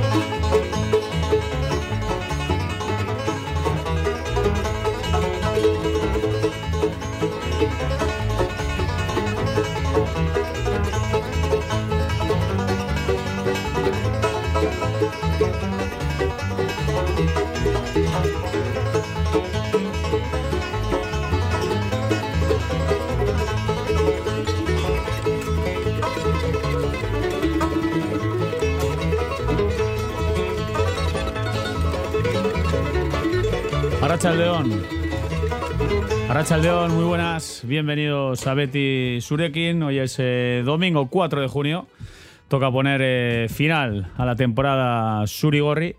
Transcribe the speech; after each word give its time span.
León. 0.00 0.33
León, 36.50 36.94
muy 36.94 37.04
buenas. 37.04 37.62
Bienvenidos 37.64 38.46
a 38.46 38.52
Betty 38.52 39.18
Surekin. 39.22 39.82
Hoy 39.82 39.98
es 39.98 40.16
eh, 40.18 40.62
domingo 40.62 41.08
4 41.08 41.40
de 41.40 41.48
junio. 41.48 41.86
Toca 42.48 42.70
poner 42.70 43.00
eh, 43.02 43.46
final 43.48 44.12
a 44.18 44.26
la 44.26 44.36
temporada 44.36 45.26
Surigorri. 45.26 45.96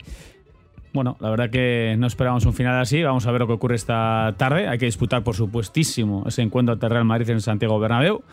Bueno, 0.94 1.18
la 1.20 1.32
verdad 1.32 1.50
que 1.50 1.96
no 1.98 2.06
esperábamos 2.06 2.46
un 2.46 2.54
final 2.54 2.80
así. 2.80 3.02
Vamos 3.02 3.26
a 3.26 3.32
ver 3.32 3.42
lo 3.42 3.48
que 3.48 3.54
ocurre 3.54 3.76
esta 3.76 4.36
tarde. 4.38 4.68
Hay 4.68 4.78
que 4.78 4.86
disputar, 4.86 5.24
por 5.24 5.36
supuestísimo, 5.36 6.24
ese 6.28 6.44
encuentro 6.44 6.74
ante 6.74 6.90
Real 6.90 7.06
Madrid 7.06 7.32
en 7.32 7.42
Santiago 7.42 7.80
Bernabéu. 7.80 8.24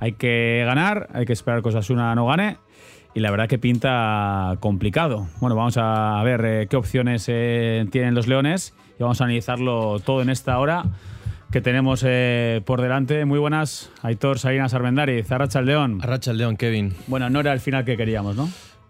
Hay 0.00 0.12
que 0.12 0.62
ganar, 0.64 1.10
hay 1.12 1.26
que 1.26 1.34
esperar 1.34 1.62
que 1.62 1.68
Osasuna 1.68 2.14
no 2.14 2.26
gane 2.26 2.56
y 3.14 3.20
la 3.20 3.30
verdad 3.30 3.46
que 3.46 3.58
pinta 3.58 4.56
complicado. 4.60 5.28
Bueno, 5.40 5.54
vamos 5.54 5.76
a 5.76 6.20
ver 6.24 6.44
eh, 6.46 6.66
qué 6.68 6.76
opciones 6.76 7.26
tienen 7.26 8.14
los 8.14 8.26
Leones 8.26 8.74
y 8.98 9.02
vamos 9.02 9.20
a 9.20 9.24
analizarlo 9.24 10.00
todo 10.00 10.22
en 10.22 10.30
esta 10.30 10.58
hora 10.58 10.84
que 11.50 11.60
tenemos 11.60 12.04
eh, 12.06 12.60
por 12.64 12.82
delante. 12.82 13.24
Muy 13.24 13.38
buenas, 13.38 13.90
Aitor 14.02 14.38
Salinas 14.38 14.74
Armendariz, 14.74 15.30
Arracha 15.30 15.62
León. 15.62 15.98
Arracha 16.02 16.32
León, 16.32 16.56
Kevin. 16.56 16.94
Bueno, 17.06 17.30
no 17.30 17.40
era 17.40 17.52
el 17.52 17.60
final 17.60 17.84
que 17.84 17.96
queríamos, 17.96 18.36
¿no? 18.36 18.46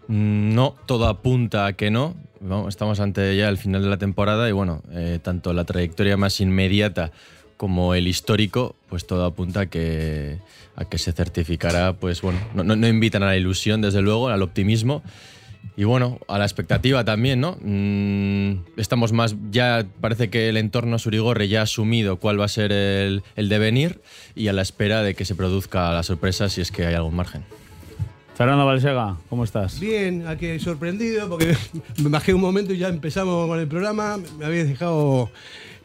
Mm, 0.07 0.53
no, 0.53 0.75
todo 0.85 1.07
apunta 1.07 1.65
a 1.65 1.73
que 1.73 1.91
no. 1.91 2.15
estamos 2.67 2.99
ante 2.99 3.35
ya 3.35 3.49
el 3.49 3.57
final 3.57 3.81
de 3.81 3.89
la 3.89 3.97
temporada 3.97 4.49
y 4.49 4.51
bueno, 4.51 4.81
eh, 4.91 5.19
tanto 5.21 5.53
la 5.53 5.65
trayectoria 5.65 6.17
más 6.17 6.41
inmediata 6.41 7.11
como 7.57 7.93
el 7.93 8.07
histórico, 8.07 8.75
pues 8.87 9.05
todo 9.05 9.25
apunta 9.25 9.61
a 9.61 9.65
que, 9.65 10.39
a 10.75 10.85
que 10.85 10.97
se 10.97 11.11
certificará, 11.11 11.93
pues 11.93 12.21
bueno, 12.21 12.39
no, 12.53 12.63
no 12.63 12.87
invitan 12.87 13.21
a 13.23 13.27
la 13.27 13.35
ilusión, 13.35 13.81
desde 13.81 14.01
luego, 14.01 14.29
al 14.29 14.41
optimismo 14.41 15.03
y 15.79 15.85
bueno, 15.85 16.19
a 16.27 16.37
la 16.37 16.43
expectativa 16.43 17.05
también, 17.05 17.39
¿no? 17.39 17.57
Mm, 17.61 18.65
estamos 18.77 19.13
más, 19.13 19.35
ya 19.49 19.85
parece 20.01 20.29
que 20.29 20.49
el 20.49 20.57
entorno 20.57 20.99
Surigorre 20.99 21.47
ya 21.47 21.61
ha 21.61 21.63
asumido 21.63 22.17
cuál 22.17 22.37
va 22.37 22.45
a 22.45 22.49
ser 22.49 22.73
el, 22.73 23.23
devenir 23.37 24.01
y 24.35 24.49
a 24.49 24.53
la 24.53 24.61
espera 24.61 25.03
de 25.03 25.15
que 25.15 25.23
se 25.23 25.35
produzca 25.35 25.93
la 25.93 26.03
sorpresa 26.03 26.49
si 26.49 26.59
es 26.59 26.71
que 26.71 26.85
hay 26.85 26.95
algún 26.95 27.15
margen. 27.15 27.43
Fernando 28.35 28.65
Valsega, 28.65 29.17
¿cómo 29.29 29.45
estás? 29.45 29.79
Bien, 29.79 30.27
aquí 30.27 30.59
sorprendido 30.59 31.29
porque 31.29 31.55
me 32.03 32.09
bajé 32.09 32.33
un 32.33 32.41
momento 32.41 32.73
y 32.73 32.77
ya 32.77 32.89
empezamos 32.89 33.47
con 33.47 33.59
el 33.59 33.67
programa. 33.67 34.17
Me 34.37 34.45
habías 34.45 34.67
dejado 34.67 35.29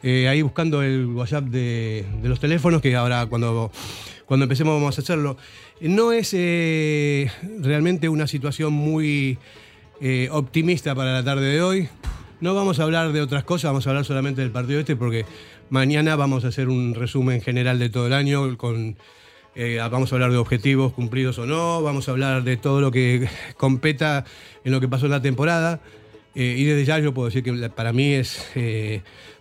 eh, 0.03 0.27
ahí 0.27 0.41
buscando 0.41 0.83
el 0.83 1.07
WhatsApp 1.07 1.45
de, 1.45 2.05
los 2.21 2.39
teléfonos, 2.39 2.81
que 2.81 2.95
ahora 2.95 3.25
cuando, 3.25 3.71
cuando 4.25 4.45
empecemos 4.45 4.73
vamos 4.73 4.97
a 4.97 5.01
hacerlo. 5.01 5.37
No 5.81 6.11
es 6.11 6.31
eh, 6.33 7.29
realmente 7.59 8.09
una 8.09 8.27
situación 8.27 8.73
muy 8.73 9.37
eh, 10.01 10.27
optimista 10.31 10.95
para 10.95 11.13
la 11.13 11.23
tarde 11.23 11.45
de 11.45 11.61
hoy. 11.61 11.89
No 12.41 12.53
vamos 12.53 12.79
a 12.79 12.83
hablar 12.83 13.13
de 13.13 13.21
otras 13.21 13.43
cosas, 13.43 13.69
vamos 13.69 13.87
a 13.87 13.91
hablar 13.91 14.05
solamente 14.05 14.41
del 14.41 14.51
partido 14.51 14.79
este 14.79 14.95
porque 14.95 15.25
mañana 15.69 16.15
vamos 16.15 16.43
a 16.43 16.49
hacer 16.49 16.67
un 16.67 16.93
resumen 16.93 17.41
general 17.41 17.79
de 17.79 17.89
todo 17.89 18.07
el 18.07 18.13
año 18.13 18.57
con 18.57 18.97
eh, 19.55 19.79
vamos 19.89 20.11
a 20.11 20.15
hablar 20.15 20.31
de 20.31 20.37
objetivos 20.37 20.91
cumplidos 20.91 21.39
o 21.39 21.45
no, 21.45 21.81
vamos 21.81 22.09
a 22.09 22.11
hablar 22.11 22.43
de 22.43 22.57
todo 22.57 22.81
lo 22.81 22.91
que 22.91 23.29
competa 23.57 24.25
en 24.65 24.73
lo 24.73 24.81
que 24.81 24.89
pasó 24.89 25.05
en 25.05 25.11
la 25.11 25.21
temporada. 25.21 25.79
Eh, 26.35 26.55
y 26.57 26.65
desde 26.65 26.83
ya 26.83 26.99
yo 26.99 27.13
puedo 27.13 27.27
decir 27.27 27.43
que 27.43 27.69
para 27.69 27.93
mí 27.93 28.11
es 28.11 28.45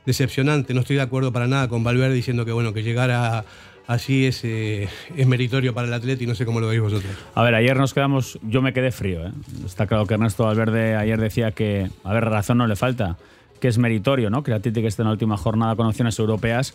decepcionante, 0.06 0.72
no 0.74 0.80
estoy 0.82 0.94
de 0.96 1.02
acuerdo 1.02 1.32
para 1.32 1.48
nada 1.48 1.66
con 1.66 1.82
Valverde 1.82 2.14
diciendo 2.14 2.44
que 2.44 2.52
bueno, 2.52 2.72
que 2.72 2.84
llegara 2.84 3.44
así 3.86 4.26
es, 4.26 4.44
eh, 4.44 4.88
es 5.16 5.26
meritorio 5.26 5.74
para 5.74 5.86
el 5.88 5.94
atleta 5.94 6.22
y 6.24 6.26
no 6.26 6.34
sé 6.34 6.44
cómo 6.44 6.60
lo 6.60 6.68
veis 6.68 6.80
vosotros. 6.80 7.12
A 7.34 7.42
ver, 7.42 7.54
ayer 7.54 7.76
nos 7.76 7.94
quedamos, 7.94 8.38
yo 8.42 8.62
me 8.62 8.72
quedé 8.72 8.90
frío. 8.90 9.26
¿eh? 9.26 9.32
Está 9.64 9.86
claro 9.86 10.06
que 10.06 10.14
Ernesto 10.14 10.44
Valverde 10.44 10.96
ayer 10.96 11.20
decía 11.20 11.52
que, 11.52 11.90
a 12.02 12.12
ver, 12.12 12.24
razón 12.24 12.58
no 12.58 12.66
le 12.66 12.76
falta, 12.76 13.16
que 13.60 13.68
es 13.68 13.78
meritorio, 13.78 14.30
¿no? 14.30 14.42
Que 14.42 14.52
el 14.52 14.56
esté 14.56 15.02
en 15.02 15.06
la 15.06 15.12
última 15.12 15.36
jornada 15.36 15.76
con 15.76 15.86
opciones 15.86 16.18
europeas, 16.18 16.74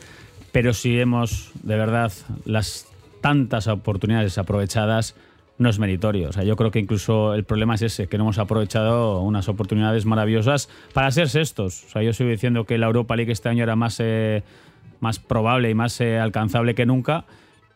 pero 0.51 0.73
si 0.73 0.99
hemos, 0.99 1.51
de 1.63 1.75
verdad, 1.75 2.11
las 2.45 2.87
tantas 3.21 3.67
oportunidades 3.67 4.37
aprovechadas, 4.37 5.15
no 5.59 5.69
es 5.69 5.77
meritorio. 5.77 6.29
O 6.29 6.33
sea, 6.33 6.43
yo 6.43 6.55
creo 6.55 6.71
que 6.71 6.79
incluso 6.79 7.33
el 7.35 7.43
problema 7.43 7.75
es 7.75 7.81
ese, 7.81 8.07
que 8.07 8.17
no 8.17 8.23
hemos 8.23 8.39
aprovechado 8.39 9.21
unas 9.21 9.49
oportunidades 9.49 10.05
maravillosas 10.05 10.69
para 10.93 11.11
ser 11.11 11.29
sextos. 11.29 11.83
O 11.87 11.89
sea, 11.89 12.01
yo 12.01 12.13
sigo 12.13 12.29
diciendo 12.29 12.63
que 12.63 12.77
la 12.77 12.87
Europa 12.87 13.15
League 13.15 13.31
este 13.31 13.49
año 13.49 13.63
era 13.63 13.75
más... 13.75 13.99
Eh, 13.99 14.41
más 14.99 15.19
probable 15.19 15.69
y 15.69 15.75
más 15.75 15.99
eh, 16.01 16.19
alcanzable 16.19 16.75
que 16.75 16.85
nunca. 16.85 17.25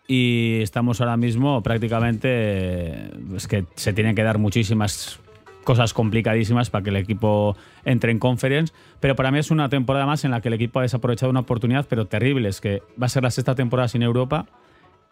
Y 0.08 0.60
estamos 0.62 1.00
ahora 1.02 1.18
mismo 1.18 1.64
prácticamente, 1.64 3.10
es 3.36 3.48
que 3.48 3.66
se 3.76 3.94
tienen 3.94 4.16
que 4.16 4.24
dar 4.24 4.38
muchísimas 4.38 5.20
cosas 5.64 5.94
complicadísimas 5.94 6.70
para 6.70 6.84
que 6.84 6.90
el 6.90 6.98
equipo 6.98 7.56
entre 7.86 8.12
en 8.12 8.20
conference, 8.20 8.74
pero 9.00 9.16
para 9.16 9.32
mí 9.32 9.40
es 9.40 9.50
una 9.50 9.70
temporada 9.70 10.06
más 10.06 10.26
en 10.26 10.32
la 10.32 10.42
que 10.42 10.50
el 10.50 10.56
equipo 10.56 10.80
ha 10.80 10.82
desaprovechado 10.82 11.30
una 11.30 11.40
oportunidad, 11.40 11.86
pero 11.88 12.06
terrible, 12.06 12.50
es 12.50 12.60
que 12.60 12.84
va 13.02 13.06
a 13.06 13.10
ser 13.10 13.24
la 13.24 13.32
sexta 13.32 13.56
temporada 13.56 13.88
sin 13.88 14.04
Europa 14.04 14.46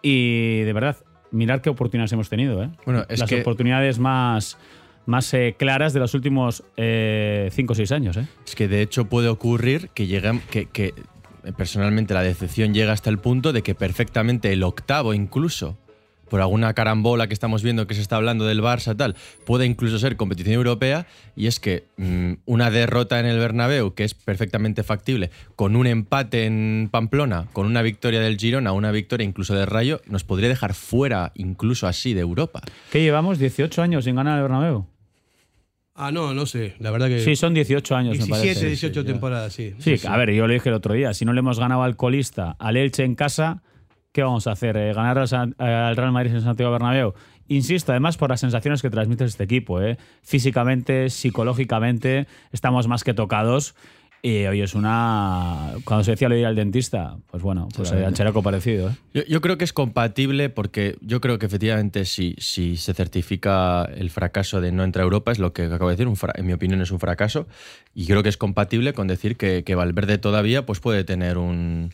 y 0.02 0.62
de 0.62 0.74
verdad, 0.74 0.98
mirar 1.32 1.62
qué 1.62 1.70
oportunidades 1.70 2.12
hemos 2.12 2.28
tenido, 2.28 2.62
¿eh? 2.64 2.70
Bueno, 2.86 3.06
es 3.08 3.20
Las 3.20 3.32
oportunidades 3.32 3.98
más 3.98 4.58
más 5.06 5.34
eh, 5.34 5.56
claras 5.58 5.94
de 5.94 6.00
los 6.00 6.14
últimos 6.14 6.64
5 6.76 6.82
o 7.70 7.76
6 7.76 7.92
años. 7.92 8.18
¿eh? 8.18 8.28
Es 8.46 8.56
que 8.56 8.68
de 8.68 8.82
hecho 8.82 9.06
puede 9.06 9.30
ocurrir 9.30 9.90
que, 9.94 10.08
lleguen, 10.08 10.42
que, 10.52 10.66
que 10.68 10.94
personalmente 11.57 12.13
la 12.13 12.24
decepción 12.24 12.74
llega 12.74 12.94
hasta 12.94 13.09
el 13.09 13.19
punto 13.19 13.53
de 13.53 13.62
que 13.62 13.75
perfectamente 13.75 14.52
el 14.52 14.63
octavo 14.63 15.13
incluso 15.13 15.78
por 16.31 16.40
alguna 16.40 16.74
carambola 16.74 17.28
que 17.28 17.34
estamos 17.34 17.62
viendo 17.62 17.88
que 17.88 17.94
se 17.94 18.00
está 18.00 18.16
hablando 18.16 18.46
del 18.46 18.62
Barça 18.62 18.96
tal, 18.96 19.18
puede 19.46 19.66
incluso 19.66 20.00
ser 20.00 20.16
competición 20.16 20.56
europea 20.56 21.06
y 21.35 21.47
es 21.47 21.59
que 21.59 21.88
mm, 21.97 22.35
una 22.46 22.72
derrota 22.72 23.19
en 23.19 23.25
el 23.25 23.38
Bernabéu 23.38 23.94
que 23.94 24.06
es 24.06 24.13
perfectamente 24.13 24.84
factible 24.84 25.29
con 25.57 25.75
un 25.75 25.88
empate 25.88 26.46
en 26.46 26.88
Pamplona, 26.90 27.47
con 27.52 27.68
una 27.68 27.81
victoria 27.81 28.22
del 28.22 28.38
Girona, 28.38 28.72
una 28.72 28.91
victoria 28.91 29.25
incluso 29.25 29.53
de 29.56 29.66
Rayo, 29.66 30.00
nos 30.06 30.23
podría 30.23 30.47
dejar 30.47 30.73
fuera 30.73 31.34
incluso 31.35 31.85
así 31.85 32.13
de 32.13 32.22
Europa. 32.22 32.62
¿Qué 32.94 33.02
llevamos 33.02 33.38
18 33.38 33.81
años 33.81 34.06
sin 34.06 34.16
ganar 34.16 34.38
el 34.38 34.44
Bernabéu? 34.44 34.88
Ah, 35.94 36.12
no, 36.12 36.34
no 36.34 36.46
sé. 36.46 36.75
La 36.79 36.91
verdad 36.91 37.07
que. 37.07 37.19
Sí, 37.19 37.35
son 37.35 37.53
18 37.53 37.96
años. 37.96 38.18
17, 38.18 38.66
18 38.66 39.06
temporadas, 39.06 39.53
sí. 39.53 39.74
Sí, 39.79 39.96
a 40.07 40.18
ver, 40.18 40.31
yo 40.31 40.47
le 40.47 40.56
dije 40.56 40.69
el 40.69 40.75
otro 40.75 40.94
día: 40.94 41.13
si 41.13 41.25
no 41.25 41.34
le 41.34 41.40
hemos 41.40 41.59
ganado 41.59 41.84
al 41.84 41.96
colista, 41.96 42.56
al 42.59 42.78
Elche 42.78 43.03
en 43.03 43.16
casa, 43.16 43.62
¿qué 44.12 44.24
vamos 44.24 44.47
a 44.47 44.52
hacer? 44.52 44.78
Eh, 44.78 44.94
¿Ganar 44.94 45.18
al 45.18 45.96
Real 45.96 46.12
Madrid 46.12 46.34
en 46.34 46.41
Santiago 46.41 46.72
Bernabéu? 46.72 47.13
Insisto, 47.47 47.91
además, 47.91 48.16
por 48.16 48.29
las 48.29 48.40
sensaciones 48.40 48.81
que 48.81 48.90
transmite 48.90 49.25
este 49.25 49.44
equipo. 49.44 49.81
¿eh? 49.81 49.97
Físicamente, 50.22 51.09
psicológicamente, 51.09 52.25
estamos 52.53 52.88
más 52.88 53.03
que 53.03 53.13
tocados. 53.13 53.75
Y 54.24 54.46
hoy 54.46 54.62
es 54.62 54.76
una. 54.76 55.74
Cuando 55.84 56.04
se 56.04 56.12
decía 56.12 56.30
lo 56.30 56.36
de 56.36 56.42
ir 56.42 56.46
al 56.46 56.56
dentista, 56.56 57.18
pues 57.32 57.42
bueno, 57.42 57.68
pues 57.76 57.92
hay 57.92 58.14
cheraco 58.14 58.44
parecido. 58.44 58.94
¿eh? 59.14 59.26
Yo, 59.28 59.42
creo 59.42 59.58
que 59.58 59.64
es 59.64 59.74
compatible 59.74 60.50
porque 60.50 60.96
yo 61.02 61.22
creo 61.22 61.40
que 61.40 61.48
efectivamente 61.48 62.06
si, 62.06 62.36
si 62.38 62.78
se 62.78 62.94
certifica 62.94 63.86
el 63.86 64.12
fracaso 64.12 64.62
de 64.62 64.72
no 64.72 64.84
entrar 64.84 65.02
a 65.02 65.06
Europa, 65.06 65.32
es 65.32 65.40
lo 65.40 65.54
que 65.54 65.64
acabo 65.64 65.90
de 65.90 65.96
decir, 65.96 66.14
en 66.36 66.46
mi 66.46 66.54
opinión 66.54 66.82
es 66.82 66.91
un 66.91 67.00
fracaso. 67.00 67.47
Y 67.96 68.06
creo 68.06 68.22
que 68.22 68.29
es 68.29 68.38
compatible 68.38 68.94
con 68.94 69.08
decir 69.08 69.38
que, 69.38 69.64
que 69.64 69.73
Valverde 69.73 70.20
todavía 70.20 70.68
pues 70.68 70.79
puede 70.79 71.03
tener 71.03 71.40
un, 71.40 71.91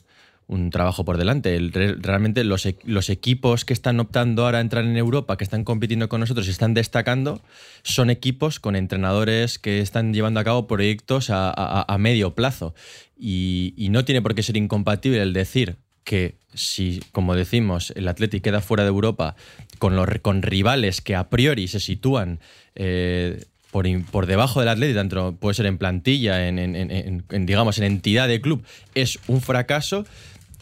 un 0.48 0.70
trabajo 0.70 1.04
por 1.04 1.18
delante. 1.18 1.60
realmente 2.00 2.44
los, 2.44 2.66
e, 2.66 2.78
los, 2.86 3.10
equipos 3.10 3.66
que 3.66 3.74
están 3.74 4.00
optando 4.00 4.46
ahora 4.46 4.60
a 4.60 4.62
entrar 4.62 4.86
en 4.86 4.96
Europa, 4.96 5.38
que 5.38 5.44
están 5.44 5.64
compitiendo 5.64 6.08
con 6.08 6.22
nosotros 6.22 6.48
y 6.48 6.52
están 6.52 6.74
destacando, 6.74 7.42
son 7.84 8.10
equipos 8.10 8.60
con 8.60 8.76
entrenadores 8.76 9.60
que 9.60 9.82
están 9.82 10.14
llevando 10.14 10.40
a 10.40 10.46
cabo 10.46 10.68
proyectos 10.68 11.28
a, 11.30 11.96
medio 12.00 12.34
plazo. 12.34 12.74
Y, 13.18 13.88
no 13.92 14.06
tiene 14.06 14.22
por 14.22 14.36
qué 14.36 14.44
ser 14.44 14.58
incompatible 14.58 15.22
el 15.22 15.34
decir 15.34 15.78
que 16.04 16.36
si, 16.54 17.02
como 17.12 17.36
decimos, 17.36 17.92
el 17.98 18.08
Athletic 18.08 18.42
queda 18.42 18.62
fuera 18.62 18.84
de 18.84 18.90
Europa 18.90 19.36
con, 19.78 19.98
los, 19.98 20.08
con 20.22 20.42
rivales 20.42 21.02
que 21.02 21.16
a 21.16 21.30
priori 21.30 21.68
se 21.68 21.82
sitúan 21.82 22.40
eh, 22.76 23.44
por, 23.72 23.86
por, 24.06 24.26
debajo 24.26 24.62
del 24.62 24.70
Athletic, 24.70 24.96
tanto 24.96 25.36
puede 25.36 25.56
ser 25.56 25.66
en 25.66 25.78
plantilla, 25.78 26.48
en, 26.48 27.46
digamos, 27.46 27.78
en 27.78 27.84
entidad 27.84 28.30
de 28.30 28.40
club, 28.40 28.64
es 28.96 29.20
un 29.28 29.42
fracaso 29.42 30.06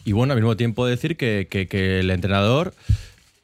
y 0.06 0.12
bueno, 0.12 0.34
al 0.34 0.38
mismo 0.38 0.56
tiempo 0.56 0.86
decir 0.86 1.16
que, 1.16 1.48
el 1.50 2.10
entrenador 2.10 2.72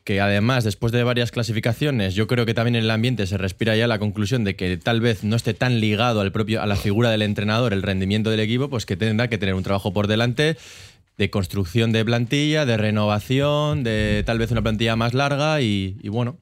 que 0.05 0.21
además 0.21 0.63
después 0.63 0.93
de 0.93 1.03
varias 1.03 1.33
clasificaciones, 1.33 2.15
yo 2.15 2.29
creo 2.29 2.47
que 2.47 2.55
también 2.55 2.77
en 2.77 2.85
el 2.85 2.91
ambiente 2.91 3.27
se 3.27 3.37
respira 3.37 3.77
ya 3.77 3.89
la 3.89 3.99
conclusión 3.99 4.45
de 4.45 4.55
que 4.55 4.77
tal 4.77 5.01
vez 5.01 5.25
no 5.25 5.35
esté 5.35 5.55
tan 5.55 5.81
ligado 5.81 6.21
al 6.21 6.31
propio 6.31 6.63
a 6.63 6.67
la 6.67 6.77
figura 6.77 7.11
del 7.11 7.23
entrenador, 7.23 7.73
el 7.73 7.83
rendimiento 7.83 8.31
del 8.31 8.41
equipo, 8.41 8.71
pues 8.71 8.87
que 8.87 8.97
tendrá 8.97 9.29
que 9.29 9.39
tener 9.39 9.57
un 9.57 9.65
trabajo 9.65 9.93
por 9.93 10.07
delante 10.07 10.57
de 11.19 11.31
construcción 11.31 11.91
de 11.91 12.05
plantilla, 12.05 12.65
de 12.65 12.77
renovación, 12.77 13.83
de 13.83 14.23
tal 14.25 14.39
vez 14.39 14.53
una 14.53 14.63
plantilla 14.63 14.95
más 14.95 15.15
larga 15.15 15.61
y, 15.61 15.97
y 16.01 16.09
bueno, 16.11 16.39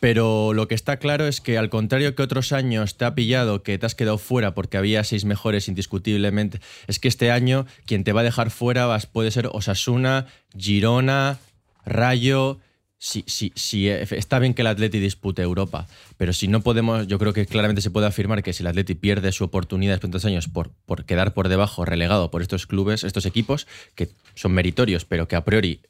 pero 0.00 0.52
lo 0.52 0.68
que 0.68 0.74
está 0.74 0.98
claro 0.98 1.26
es 1.26 1.40
que 1.40 1.58
al 1.58 1.70
contrario 1.70 2.14
que 2.14 2.22
otros 2.22 2.52
años 2.52 2.96
te 2.96 3.04
ha 3.04 3.14
pillado 3.14 3.62
que 3.62 3.78
te 3.78 3.86
has 3.86 3.94
quedado 3.94 4.18
fuera 4.18 4.54
porque 4.54 4.76
había 4.76 5.04
seis 5.04 5.24
mejores 5.24 5.68
indiscutiblemente, 5.68 6.60
es 6.86 6.98
que 6.98 7.08
este 7.08 7.30
año 7.30 7.66
quien 7.86 8.04
te 8.04 8.12
va 8.12 8.20
a 8.20 8.24
dejar 8.24 8.50
fuera 8.50 8.96
puede 9.12 9.30
ser 9.30 9.48
Osasuna, 9.52 10.26
Girona, 10.56 11.38
Rayo. 11.84 12.60
Si, 12.98 13.24
si, 13.26 13.88
está 13.88 14.38
bien 14.38 14.54
que 14.54 14.62
el 14.62 14.68
Atleti 14.68 14.98
dispute 14.98 15.42
Europa, 15.42 15.86
pero 16.16 16.32
si 16.32 16.48
no 16.48 16.62
podemos, 16.62 17.06
yo 17.06 17.18
creo 17.18 17.34
que 17.34 17.44
claramente 17.44 17.82
se 17.82 17.90
puede 17.90 18.06
afirmar 18.06 18.42
que 18.42 18.54
si 18.54 18.62
el 18.62 18.68
Atleti 18.68 18.94
pierde 18.94 19.32
su 19.32 19.44
oportunidad 19.44 19.92
después 19.92 20.08
de 20.08 20.12
tantos 20.12 20.24
años 20.24 20.48
por, 20.48 20.70
por 20.86 21.04
quedar 21.04 21.34
por 21.34 21.48
debajo, 21.48 21.84
relegado 21.84 22.30
por 22.30 22.40
estos 22.40 22.66
clubes, 22.66 23.04
estos 23.04 23.26
equipos, 23.26 23.66
que 23.94 24.08
son 24.34 24.52
meritorios, 24.52 25.04
pero 25.04 25.28
que 25.28 25.36
a 25.36 25.44
priori 25.44 25.82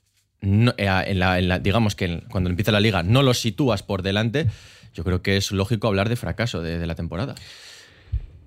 eh, 0.42 1.04
en 1.06 1.18
la, 1.18 1.58
digamos 1.58 1.94
que 1.94 2.22
cuando 2.30 2.50
empieza 2.50 2.72
la 2.72 2.80
liga 2.80 3.02
no 3.02 3.22
los 3.22 3.40
sitúas 3.40 3.82
por 3.82 4.02
delante, 4.02 4.46
yo 4.94 5.04
creo 5.04 5.22
que 5.22 5.36
es 5.36 5.52
lógico 5.52 5.88
hablar 5.88 6.08
de 6.08 6.16
fracaso 6.16 6.62
de, 6.62 6.86
la 6.86 6.94
temporada. 6.94 7.34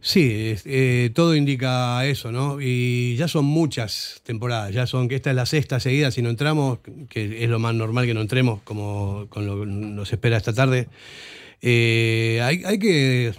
Sí, 0.02 0.56
eh, 0.66 1.12
todo 1.14 1.36
indica 1.36 2.06
eso, 2.06 2.32
¿no? 2.32 2.62
Y 2.62 3.18
ya 3.18 3.28
son 3.28 3.46
muchas 3.46 4.22
temporadas, 4.24 4.74
ya 4.74 4.88
son 4.88 5.10
que 5.10 5.16
esta 5.16 5.30
es 5.30 5.36
la 5.36 5.46
sexta 5.46 5.80
seguida, 5.82 6.10
si 6.10 6.22
no 6.22 6.30
entramos, 6.30 6.80
que 7.10 7.44
es 7.44 7.50
lo 7.50 7.60
más 7.60 7.76
normal 7.76 8.06
que 8.06 8.14
no 8.14 8.22
entremos, 8.22 8.62
como 8.64 9.28
con 9.30 9.96
nos 9.96 10.12
espera 10.14 10.38
esta 10.38 10.54
tarde. 10.54 10.88
Eh, 11.62 12.40
hay, 12.42 12.80
que 12.80 13.34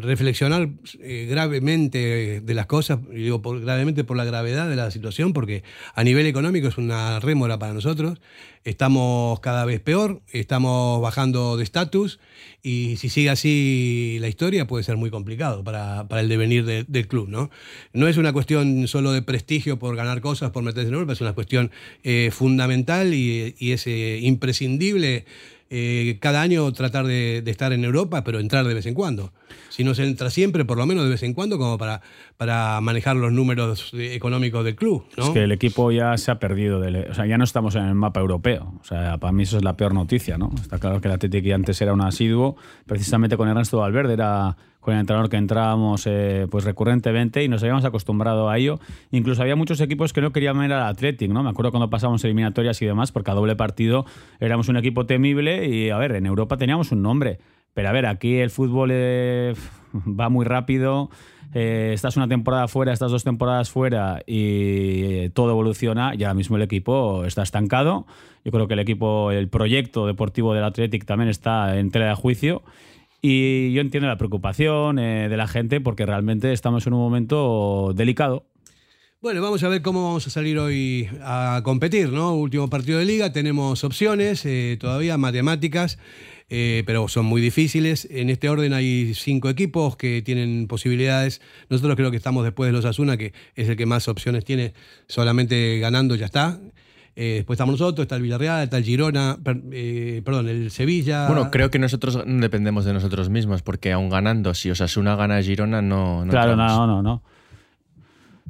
reflexionar 0.00 0.70
eh, 1.00 1.26
gravemente 1.28 2.40
de 2.40 2.54
las 2.54 2.66
cosas, 2.66 3.00
digo 3.10 3.42
gravemente 3.42 4.02
por 4.02 4.16
la 4.16 4.24
gravedad 4.24 4.68
de 4.68 4.76
la 4.76 4.90
situación, 4.90 5.34
porque 5.34 5.62
a 5.94 6.02
nivel 6.02 6.26
económico 6.26 6.68
es 6.68 6.78
una 6.78 7.20
rémora 7.20 7.58
para 7.58 7.74
nosotros. 7.74 8.18
Estamos 8.64 9.38
cada 9.40 9.64
vez 9.64 9.80
peor, 9.80 10.22
estamos 10.32 11.00
bajando 11.00 11.56
de 11.56 11.62
estatus 11.62 12.18
y 12.62 12.96
si 12.96 13.10
sigue 13.10 13.30
así 13.30 14.16
la 14.20 14.26
historia 14.26 14.66
puede 14.66 14.82
ser 14.82 14.96
muy 14.96 15.10
complicado 15.10 15.62
para, 15.62 16.04
el 16.10 16.28
devenir 16.28 16.64
del 16.64 17.06
club. 17.06 17.28
¿no? 17.28 17.50
no 17.92 18.08
es 18.08 18.16
una 18.16 18.32
cuestión 18.32 18.88
solo 18.88 19.12
de 19.12 19.22
prestigio 19.22 19.78
por 19.78 19.94
ganar 19.94 20.20
cosas, 20.20 20.50
por 20.50 20.64
meterse 20.64 20.88
en 20.88 20.94
Europa, 20.94 21.12
es 21.12 21.20
una 21.20 21.34
cuestión 21.34 21.70
eh, 22.02 22.30
fundamental 22.32 23.14
y, 23.14 23.54
es 23.60 23.86
imprescindible 23.86 25.26
eh, 25.68 26.18
cada 26.20 26.42
año 26.42 26.72
tratar 26.72 27.06
de, 27.06 27.42
estar 27.46 27.72
en 27.72 27.84
Europa, 27.84 28.22
pero 28.24 28.38
entrar 28.38 28.66
de 28.66 28.74
vez 28.74 28.86
en 28.86 28.94
cuando. 28.94 29.32
Si 29.68 29.84
no 29.84 29.94
se 29.94 30.04
entra 30.04 30.30
siempre, 30.30 30.64
por 30.64 30.78
lo 30.78 30.86
menos 30.86 31.04
de 31.04 31.10
vez 31.10 31.22
en 31.22 31.34
cuando, 31.34 31.58
como 31.58 31.76
para, 31.76 32.02
para 32.36 32.80
manejar 32.80 33.16
los 33.16 33.32
números 33.32 33.92
económicos 33.94 34.64
del 34.64 34.76
club. 34.76 35.04
Es 35.16 35.30
que 35.30 35.44
el 35.44 35.52
equipo 35.52 35.90
ya 35.90 36.16
se 36.18 36.30
ha 36.30 36.38
perdido, 36.38 36.80
o 36.80 37.14
sea, 37.14 37.26
ya 37.26 37.38
no 37.38 37.44
estamos 37.44 37.74
en 37.76 37.84
el 37.84 37.94
mapa 37.94 38.20
europeo. 38.20 38.74
O 38.80 38.84
sea, 38.84 39.18
para 39.18 39.32
mí 39.32 39.44
eso 39.44 39.56
es 39.56 39.64
la 39.64 39.76
peor 39.76 39.94
noticia, 39.94 40.36
¿no? 40.36 40.50
Está 40.60 40.78
claro 40.78 41.00
que 41.00 41.08
el 41.08 41.14
Atlético 41.14 41.54
antes 41.54 41.80
era 41.80 41.92
un 41.92 42.02
asiduo, 42.02 42.56
precisamente 42.86 43.36
con 43.36 43.48
Ernesto 43.48 43.78
Valverde 43.78 44.14
era 44.14 44.56
con 44.86 44.94
el 44.94 45.00
entrenador 45.00 45.28
que 45.28 45.36
entrábamos 45.36 46.06
eh, 46.06 46.46
pues 46.48 46.62
recurrentemente 46.62 47.42
y 47.42 47.48
nos 47.48 47.60
habíamos 47.60 47.84
acostumbrado 47.84 48.48
a 48.48 48.56
ello. 48.56 48.78
Incluso 49.10 49.42
había 49.42 49.56
muchos 49.56 49.80
equipos 49.80 50.12
que 50.12 50.20
no 50.20 50.30
querían 50.30 50.56
ver 50.60 50.72
al 50.72 50.86
Athletic, 50.86 51.28
¿no? 51.28 51.42
Me 51.42 51.50
acuerdo 51.50 51.72
cuando 51.72 51.90
pasamos 51.90 52.22
eliminatorias 52.22 52.80
y 52.82 52.86
demás, 52.86 53.10
porque 53.10 53.32
a 53.32 53.34
doble 53.34 53.56
partido 53.56 54.06
éramos 54.38 54.68
un 54.68 54.76
equipo 54.76 55.04
temible 55.04 55.66
y, 55.66 55.90
a 55.90 55.98
ver, 55.98 56.12
en 56.12 56.24
Europa 56.24 56.56
teníamos 56.56 56.92
un 56.92 57.02
nombre. 57.02 57.40
Pero 57.74 57.88
a 57.88 57.92
ver, 57.92 58.06
aquí 58.06 58.36
el 58.36 58.50
fútbol 58.50 58.90
eh, 58.92 59.54
va 59.92 60.28
muy 60.28 60.44
rápido. 60.44 61.10
Eh, 61.54 61.92
estás 61.94 62.16
una 62.16 62.28
temporada 62.28 62.68
fuera, 62.68 62.92
estás 62.92 63.10
dos 63.10 63.24
temporadas 63.24 63.70
fuera 63.70 64.22
y 64.26 65.28
todo 65.30 65.50
evoluciona. 65.50 66.14
Y 66.14 66.24
ahora 66.24 66.34
mismo 66.34 66.56
el 66.56 66.62
equipo 66.62 67.24
está 67.24 67.42
estancado. 67.42 68.06
Yo 68.44 68.52
creo 68.52 68.68
que 68.68 68.74
el 68.74 68.80
equipo, 68.80 69.30
el 69.30 69.48
proyecto 69.48 70.06
deportivo 70.06 70.54
del 70.54 70.64
Athletic 70.64 71.04
también 71.04 71.30
está 71.30 71.78
en 71.78 71.90
tela 71.90 72.08
de 72.08 72.14
juicio. 72.14 72.62
Y 73.22 73.72
yo 73.72 73.80
entiendo 73.80 74.08
la 74.08 74.18
preocupación 74.18 74.98
eh, 74.98 75.28
de 75.28 75.36
la 75.36 75.48
gente 75.48 75.80
porque 75.80 76.06
realmente 76.06 76.52
estamos 76.52 76.86
en 76.86 76.92
un 76.92 77.00
momento 77.00 77.92
delicado. 77.94 78.44
Bueno, 79.22 79.42
vamos 79.42 79.64
a 79.64 79.68
ver 79.68 79.82
cómo 79.82 80.04
vamos 80.04 80.26
a 80.26 80.30
salir 80.30 80.58
hoy 80.58 81.08
a 81.22 81.60
competir, 81.64 82.10
¿no? 82.10 82.34
Último 82.34 82.68
partido 82.68 82.98
de 82.98 83.06
liga, 83.06 83.32
tenemos 83.32 83.82
opciones, 83.82 84.44
eh, 84.44 84.76
todavía 84.78 85.16
matemáticas, 85.16 85.98
eh, 86.48 86.84
pero 86.86 87.08
son 87.08 87.26
muy 87.26 87.40
difíciles. 87.40 88.06
En 88.10 88.30
este 88.30 88.48
orden 88.48 88.72
hay 88.72 89.14
cinco 89.14 89.48
equipos 89.48 89.96
que 89.96 90.22
tienen 90.22 90.68
posibilidades. 90.68 91.40
Nosotros 91.68 91.96
creo 91.96 92.10
que 92.10 92.16
estamos 92.16 92.44
después 92.44 92.68
de 92.68 92.72
los 92.72 92.84
Asuna, 92.84 93.16
que 93.16 93.32
es 93.54 93.68
el 93.68 93.76
que 93.76 93.86
más 93.86 94.06
opciones 94.08 94.44
tiene, 94.44 94.72
solamente 95.08 95.78
ganando 95.80 96.14
ya 96.14 96.26
está. 96.26 96.60
Eh, 97.18 97.36
después 97.36 97.56
estamos 97.56 97.80
nosotros, 97.80 98.04
está 98.04 98.16
el 98.16 98.22
Villarreal, 98.22 98.64
está 98.64 98.76
el 98.76 98.84
Girona, 98.84 99.38
eh, 99.72 100.20
perdón, 100.22 100.48
el 100.48 100.70
Sevilla. 100.70 101.26
Bueno, 101.26 101.50
creo 101.50 101.70
que 101.70 101.78
nosotros 101.78 102.22
no 102.26 102.40
dependemos 102.42 102.84
de 102.84 102.92
nosotros 102.92 103.30
mismos, 103.30 103.62
porque 103.62 103.90
aún 103.90 104.10
ganando, 104.10 104.52
si 104.52 104.70
Osasuna 104.70 105.16
gana 105.16 105.42
Girona, 105.42 105.80
no. 105.80 106.26
no 106.26 106.30
claro, 106.30 106.54
no, 106.54 106.86
no, 106.86 107.02
no. 107.02 107.22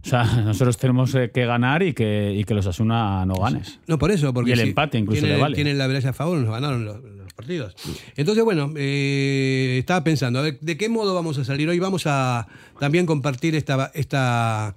O 0.04 0.08
sea, 0.08 0.24
nosotros 0.44 0.76
tenemos 0.78 1.16
que 1.32 1.46
ganar 1.46 1.84
y 1.84 1.94
que, 1.94 2.34
y 2.36 2.42
que 2.42 2.54
los 2.54 2.66
Asuna 2.66 3.24
no 3.24 3.34
ganes. 3.36 3.78
No, 3.86 3.98
por 3.98 4.10
eso, 4.10 4.34
porque. 4.34 4.50
Y 4.50 4.52
el 4.54 4.60
empate 4.60 4.98
incluso 4.98 5.20
tienen, 5.20 5.36
le 5.36 5.42
vale. 5.42 5.54
Tienen 5.54 5.78
la 5.78 5.86
derecha 5.86 6.10
a 6.10 6.12
favor, 6.12 6.36
nos 6.36 6.50
ganaron 6.50 6.84
los, 6.84 6.96
partidos. 7.36 7.76
Entonces, 8.16 8.42
bueno, 8.42 8.72
estaba 8.76 10.02
pensando, 10.02 10.40
a 10.40 10.42
ver, 10.42 10.58
¿de 10.60 10.76
qué 10.76 10.88
modo 10.88 11.14
vamos 11.14 11.38
a 11.38 11.44
salir 11.44 11.68
hoy? 11.68 11.78
Vamos 11.78 12.02
a 12.06 12.48
también 12.80 13.06
compartir 13.06 13.54
esta. 13.54 13.92
esta 13.94 14.74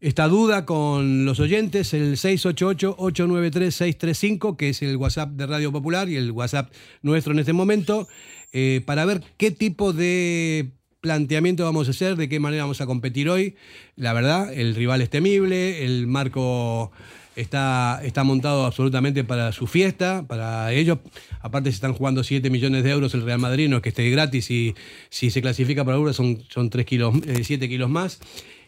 esta 0.00 0.28
duda 0.28 0.64
con 0.64 1.24
los 1.24 1.40
oyentes, 1.40 1.92
el 1.92 2.16
688-893-635, 2.16 4.56
que 4.56 4.68
es 4.68 4.80
el 4.82 4.96
WhatsApp 4.96 5.30
de 5.30 5.48
Radio 5.48 5.72
Popular 5.72 6.08
y 6.08 6.14
el 6.14 6.30
WhatsApp 6.30 6.72
nuestro 7.02 7.32
en 7.32 7.40
este 7.40 7.52
momento, 7.52 8.06
eh, 8.52 8.80
para 8.86 9.04
ver 9.04 9.24
qué 9.36 9.50
tipo 9.50 9.92
de 9.92 10.70
planteamiento 11.00 11.64
vamos 11.64 11.88
a 11.88 11.90
hacer, 11.90 12.14
de 12.14 12.28
qué 12.28 12.38
manera 12.38 12.62
vamos 12.62 12.80
a 12.80 12.86
competir 12.86 13.28
hoy. 13.28 13.56
La 13.96 14.12
verdad, 14.12 14.52
el 14.52 14.76
rival 14.76 15.02
es 15.02 15.10
temible, 15.10 15.84
el 15.84 16.06
marco 16.06 16.92
está, 17.40 18.00
está 18.02 18.24
montado 18.24 18.66
absolutamente 18.66 19.24
para 19.24 19.52
su 19.52 19.66
fiesta, 19.66 20.24
para 20.26 20.72
ellos. 20.72 20.98
Aparte 21.40 21.70
se 21.70 21.76
están 21.76 21.94
jugando 21.94 22.24
7 22.24 22.50
millones 22.50 22.84
de 22.84 22.90
euros 22.90 23.14
el 23.14 23.22
Real 23.22 23.38
Madrid, 23.38 23.68
no 23.68 23.76
es 23.76 23.82
que 23.82 23.90
esté 23.90 24.08
gratis 24.10 24.50
y 24.50 24.74
si 25.08 25.30
se 25.30 25.40
clasifica 25.40 25.84
para 25.84 25.96
Euro 25.96 26.12
son, 26.12 26.42
son 26.48 26.70
3 26.70 26.84
kilos, 26.84 27.14
7 27.42 27.64
eh, 27.64 27.68
kilos 27.68 27.88
más. 27.88 28.20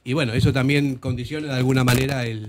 Y 0.04 0.12
bueno, 0.12 0.32
eso 0.32 0.52
también 0.52 0.94
condiciona 0.96 1.48
de 1.48 1.58
alguna 1.58 1.84
manera 1.84 2.24
el, 2.24 2.46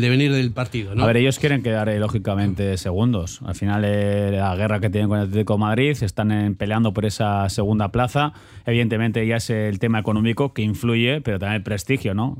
devenir 0.00 0.32
del 0.32 0.52
partido. 0.52 0.94
¿no? 0.94 1.04
A 1.04 1.06
ver, 1.06 1.18
ellos 1.18 1.38
quieren 1.38 1.62
quedar 1.62 1.88
eh, 1.88 1.98
lógicamente 1.98 2.76
segundos. 2.76 3.40
Al 3.44 3.54
final, 3.54 3.84
eh, 3.86 4.32
la 4.32 4.54
guerra 4.56 4.80
que 4.80 4.90
tienen 4.90 5.08
con 5.08 5.18
el 5.18 5.26
Atlético 5.26 5.54
de 5.54 5.60
Madrid, 5.60 5.96
están 6.00 6.56
peleando 6.58 6.92
por 6.92 7.04
esa 7.04 7.48
segunda 7.48 7.92
plaza. 7.92 8.32
Evidentemente, 8.66 9.26
ya 9.26 9.36
es 9.36 9.50
el 9.50 9.78
tema 9.78 9.98
económico 9.98 10.52
que 10.52 10.62
influye, 10.62 11.20
pero 11.20 11.38
también 11.38 11.56
el 11.56 11.62
prestigio, 11.62 12.14
¿no? 12.14 12.36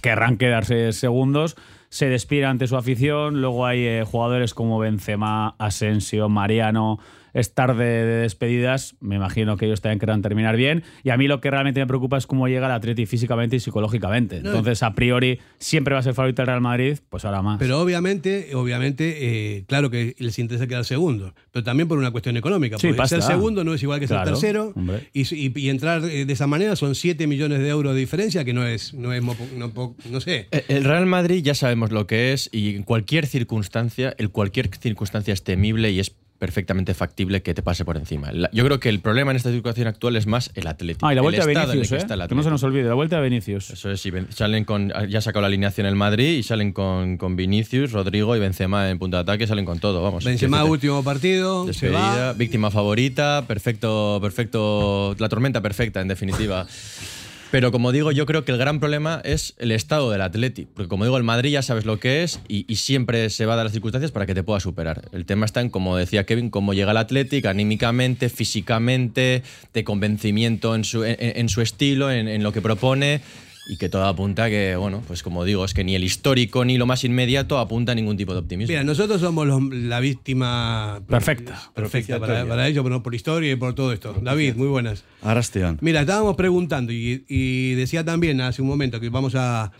Querrán 0.00 0.36
quedarse 0.36 0.92
segundos. 0.92 1.56
Se 1.88 2.06
despira 2.06 2.48
ante 2.48 2.66
su 2.66 2.76
afición. 2.76 3.40
Luego 3.40 3.66
hay 3.66 3.84
eh, 3.84 4.04
jugadores 4.06 4.54
como 4.54 4.78
Benzema, 4.78 5.56
Asensio, 5.58 6.28
Mariano 6.28 6.98
es 7.34 7.54
tarde 7.54 7.84
de 7.84 8.16
despedidas, 8.22 8.96
me 9.00 9.16
imagino 9.16 9.56
que 9.56 9.66
ellos 9.66 9.80
también 9.80 9.98
querrán 9.98 10.22
terminar 10.22 10.56
bien. 10.56 10.82
Y 11.02 11.10
a 11.10 11.16
mí 11.16 11.28
lo 11.28 11.40
que 11.40 11.50
realmente 11.50 11.80
me 11.80 11.86
preocupa 11.86 12.18
es 12.18 12.26
cómo 12.26 12.48
llega 12.48 12.66
el 12.66 12.72
Atleti 12.72 13.06
físicamente 13.06 13.56
y 13.56 13.60
psicológicamente. 13.60 14.38
Entonces, 14.38 14.82
a 14.82 14.94
priori, 14.94 15.40
siempre 15.58 15.94
va 15.94 16.00
a 16.00 16.02
ser 16.02 16.14
favorito 16.14 16.42
el 16.42 16.46
Real 16.46 16.60
Madrid, 16.60 16.98
pues 17.08 17.24
ahora 17.24 17.42
más. 17.42 17.58
Pero 17.58 17.80
obviamente, 17.80 18.54
obviamente, 18.54 19.56
eh, 19.56 19.64
claro 19.66 19.90
que 19.90 20.14
les 20.18 20.38
interesa 20.38 20.66
quedar 20.66 20.84
segundo, 20.84 21.34
pero 21.50 21.64
también 21.64 21.88
por 21.88 21.98
una 21.98 22.10
cuestión 22.10 22.36
económica. 22.36 22.76
Porque 22.80 23.06
ser 23.06 23.22
segundo 23.22 23.64
no 23.64 23.74
es 23.74 23.82
igual 23.82 24.00
que 24.00 24.08
ser 24.08 24.22
tercero. 24.24 24.74
Y, 25.12 25.68
entrar 25.68 26.04
eh, 26.04 26.24
de 26.26 26.32
esa 26.32 26.46
manera 26.46 26.76
son 26.76 26.94
7 26.94 27.26
millones 27.26 27.60
de 27.60 27.68
euros 27.68 27.94
de 27.94 28.00
diferencia, 28.00 28.44
que 28.44 28.52
no 28.52 28.66
es, 28.66 28.92
no 28.94 29.12
es 29.12 29.22
no, 29.22 30.20
sé. 30.20 30.48
Eh, 30.50 30.64
el 30.68 30.84
Real 30.84 31.06
Madrid 31.06 31.42
ya 31.42 31.54
sabemos 31.54 31.92
lo 31.92 32.06
que 32.06 32.32
es 32.32 32.50
y 32.52 32.74
en 32.76 32.82
cualquier 32.82 33.26
circunstancia, 33.26 34.14
en 34.18 34.28
cualquier 34.28 34.68
circunstancia 34.76 35.32
es 35.32 35.44
temible 35.44 35.90
y 35.90 36.00
es 36.00 36.10
perfectamente 36.42 36.92
factible 36.92 37.40
que 37.40 37.54
te 37.54 37.62
pase 37.62 37.84
por 37.84 37.96
encima. 37.96 38.32
yo 38.52 38.64
creo 38.64 38.80
que 38.80 38.88
el 38.88 38.98
problema 38.98 39.30
en 39.30 39.36
esta 39.36 39.52
situación 39.52 39.86
actual 39.86 40.16
es 40.16 40.26
más 40.26 40.50
el 40.56 40.66
Atlético. 40.66 41.06
Ah, 41.06 41.12
y 41.12 41.14
la 41.14 41.22
vuelta 41.22 41.44
a 41.44 41.46
Vinicius, 41.46 41.92
¿eh? 41.92 42.04
Que 42.28 42.34
no 42.34 42.42
se 42.42 42.50
nos 42.50 42.64
olvide, 42.64 42.88
la 42.88 42.94
vuelta 42.94 43.18
a 43.18 43.20
Vinicius. 43.20 43.70
Eso 43.70 43.92
es, 43.92 44.02
salen 44.30 44.64
con, 44.64 44.92
ya 45.08 45.18
ha 45.18 45.20
sacado 45.20 45.42
la 45.42 45.46
alineación 45.46 45.86
el 45.86 45.94
Madrid 45.94 46.38
y 46.38 46.42
salen 46.42 46.72
con, 46.72 47.16
con, 47.16 47.36
Vinicius, 47.36 47.92
Rodrigo 47.92 48.34
y 48.34 48.40
Benzema 48.40 48.90
en 48.90 48.98
punto 48.98 49.18
de 49.18 49.20
ataque, 49.20 49.46
salen 49.46 49.64
con 49.64 49.78
todo, 49.78 50.02
vamos. 50.02 50.24
Benzema 50.24 50.64
último 50.64 51.04
partido, 51.04 51.64
víctima 52.34 52.72
favorita, 52.72 53.44
perfecto, 53.46 54.18
perfecto, 54.20 55.14
la 55.20 55.28
tormenta 55.28 55.60
perfecta 55.60 56.00
en 56.00 56.08
definitiva. 56.08 56.66
Pero 57.52 57.70
como 57.70 57.92
digo, 57.92 58.12
yo 58.12 58.24
creo 58.24 58.46
que 58.46 58.52
el 58.52 58.56
gran 58.56 58.80
problema 58.80 59.20
es 59.24 59.52
el 59.58 59.72
estado 59.72 60.10
del 60.10 60.22
Atleti. 60.22 60.64
Porque 60.64 60.88
como 60.88 61.04
digo, 61.04 61.18
el 61.18 61.22
Madrid 61.22 61.50
ya 61.50 61.60
sabes 61.60 61.84
lo 61.84 62.00
que 62.00 62.22
es 62.22 62.40
y, 62.48 62.64
siempre 62.76 63.28
se 63.28 63.44
va 63.44 63.52
a 63.52 63.56
dar 63.56 63.66
las 63.66 63.74
circunstancias 63.74 64.10
para 64.10 64.24
que 64.24 64.34
te 64.34 64.42
pueda 64.42 64.58
superar. 64.58 65.02
El 65.12 65.26
tema 65.26 65.44
está 65.44 65.60
en, 65.60 65.68
como 65.68 65.98
decía 65.98 66.24
Kevin, 66.24 66.48
cómo 66.48 66.72
llega 66.72 66.92
el 66.92 66.96
Athletic 66.96 67.44
anímicamente, 67.44 68.30
físicamente, 68.30 69.42
de 69.74 69.84
convencimiento 69.84 70.74
en 70.74 70.84
su, 70.84 71.04
en, 71.04 71.48
su 71.50 71.60
estilo, 71.60 72.10
en 72.10 72.42
lo 72.42 72.52
que 72.52 72.62
propone 72.62 73.20
y 73.66 73.76
que 73.76 73.88
todo 73.88 74.04
apunta 74.06 74.50
que, 74.50 74.74
bueno, 74.76 75.02
pues 75.06 75.22
como 75.22 75.44
digo, 75.44 75.64
es 75.64 75.72
que 75.72 75.84
ni 75.84 75.94
el 75.94 76.02
histórico 76.02 76.64
ni 76.64 76.78
lo 76.78 76.86
más 76.86 77.04
inmediato 77.04 77.58
apunta 77.58 77.92
a 77.92 77.94
ningún 77.94 78.16
tipo 78.16 78.32
de 78.32 78.40
optimismo. 78.40 78.72
Mira, 78.72 78.82
nosotros 78.82 79.20
somos 79.20 79.46
la 79.72 80.00
víctima 80.00 81.00
perfecta. 81.08 81.70
Perfecta 81.74 82.18
para, 82.18 82.46
para 82.46 82.66
ellos, 82.66 82.82
pero 82.82 83.02
por 83.02 83.14
historia 83.14 83.52
y 83.52 83.56
por 83.56 83.74
todo 83.74 83.92
esto. 83.92 84.16
David, 84.20 84.56
muy 84.56 84.68
buenas. 84.68 85.04
Arastian. 85.22 85.78
Mira, 85.80 86.00
estábamos 86.00 86.36
preguntando 86.36 86.92
y, 86.92 87.74
decía 87.74 88.04
también 88.04 88.40
hace 88.40 88.62
un 88.62 88.68
momento 88.68 89.00
que 89.00 89.10
vamos 89.10 89.34
a, 89.36 89.70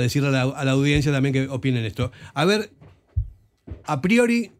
decirle 0.00 0.28
a 0.28 0.64
la, 0.64 0.70
audiencia 0.70 1.10
también 1.10 1.32
que 1.32 1.48
opinen 1.48 1.84
esto. 1.84 2.12
A 2.34 2.44
ver, 2.44 2.70
a 3.84 4.00
priori, 4.00 4.52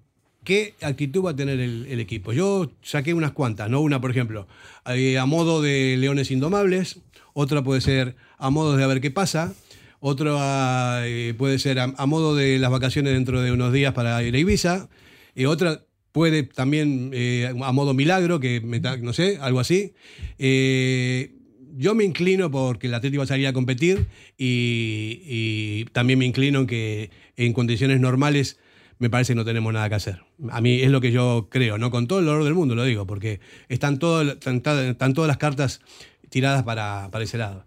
¿qué 0.43 0.75
actitud 0.83 1.25
va 1.25 1.31
a 1.31 1.37
tener 1.37 1.61
el, 1.61 2.01
equipo? 2.01 2.33
Yo 2.33 2.73
saqué 2.83 3.15
unas 3.15 3.33
cuantas, 3.33 3.71
¿no? 3.71 3.81
Una, 3.81 4.01
por 4.01 4.11
ejemplo, 4.11 4.49
eh, 4.87 5.19
a 5.19 5.27
modo 5.27 5.63
de 5.63 5.97
Leones 5.99 6.31
Indomables, 6.31 7.01
otra 7.40 7.62
puede 7.62 7.80
ser 7.80 8.16
a 8.37 8.50
modo 8.50 8.76
de 8.76 8.83
a 8.83 8.88
ver 8.88 9.00
qué 9.00 9.12
pasa, 9.12 9.54
otra 10.00 11.07
eh, 11.07 11.35
puede 11.38 11.61
ser 11.61 11.78
a, 11.78 12.07
modo 12.07 12.35
de 12.35 12.59
las 12.59 12.68
vacaciones 12.68 13.12
dentro 13.12 13.40
de 13.40 13.52
unos 13.52 13.73
días 13.73 13.95
para 13.95 14.21
ir 14.25 14.35
a 14.35 14.38
Ibiza, 14.38 14.88
y 15.37 15.45
otra 15.45 15.85
puede 16.11 16.42
también 16.42 17.12
eh, 17.14 17.54
a 17.62 17.71
modo 17.71 17.95
milagro, 17.95 18.40
que 18.40 18.61
no 19.00 19.12
sé, 19.12 19.38
algo 19.40 19.61
así. 19.61 19.92
Eh, 20.40 21.30
yo 21.76 21.95
me 21.95 22.02
inclino 22.02 22.50
porque 22.50 22.88
el 22.88 22.95
Atlético 22.95 23.21
va 23.21 23.25
a 23.25 23.28
salir 23.28 23.47
a 23.47 23.52
competir 23.52 24.09
y, 24.37 25.85
también 25.92 26.18
me 26.18 26.26
inclino 26.26 26.59
en 26.59 26.66
que 26.66 27.11
en 27.37 27.52
condiciones 27.52 28.00
normales 28.00 28.59
me 28.99 29.11
parece 29.11 29.35
que 29.35 29.37
no 29.37 29.45
tenemos 29.45 29.73
nada 29.73 29.88
que 29.88 29.95
hacer. 29.95 30.23
A 30.50 30.61
mí 30.61 30.80
es 30.80 30.90
lo 30.90 31.00
que 31.00 31.12
yo 31.12 31.47
creo, 31.52 31.78
no 31.78 31.92
con 31.92 32.09
todo 32.09 32.18
el 32.18 32.25
dolor 32.25 32.42
del 32.42 32.54
mundo 32.54 32.75
lo 32.75 32.83
digo, 32.83 33.07
porque 33.07 33.38
están, 33.68 34.00
todo, 34.00 34.23
están 34.23 34.61
todas 35.14 35.28
las 35.28 35.37
cartas 35.37 35.80
tiradas 36.29 36.63
para, 36.63 37.09
para 37.11 37.25
ese 37.25 37.39
lado. 37.39 37.65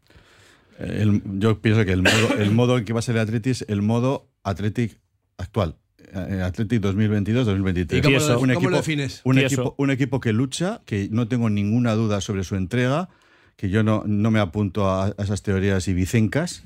yo 1.26 1.62
pienso 1.62 1.86
que 1.86 1.92
el 1.92 2.04
modo, 2.04 2.38
el 2.38 2.52
modo 2.52 2.78
en 2.78 2.86
que 2.86 2.94
va 2.94 3.00
a 3.00 3.04
ser 3.04 3.16
el 3.16 3.22
Atleti 3.22 3.52
es 3.52 3.66
el 3.68 3.82
modo 3.82 4.30
Athletic 4.44 5.00
actual. 5.38 5.76
Eh, 6.14 6.42
Athletic 6.44 6.82
2022-2023. 6.82 8.02
¿Cómo, 8.02 8.20
lo, 8.20 8.40
un, 8.40 8.52
equipo, 8.52 8.72
defines? 8.72 9.22
Un 9.24 9.40
equipo, 9.40 9.76
un 9.78 9.92
equipo, 9.92 10.20
que 10.20 10.34
lucha, 10.34 10.82
que 10.86 11.08
no 11.12 11.28
tengo 11.28 11.50
ninguna 11.50 11.94
duda 11.94 12.20
sobre 12.22 12.44
su 12.44 12.56
entrega, 12.56 13.10
que 13.56 13.70
yo 13.70 13.84
no, 13.84 14.04
no 14.06 14.32
me 14.32 14.40
apunto 14.40 14.90
a, 14.90 15.14
esas 15.20 15.42
teorías 15.42 15.88
ibicencas, 15.88 16.64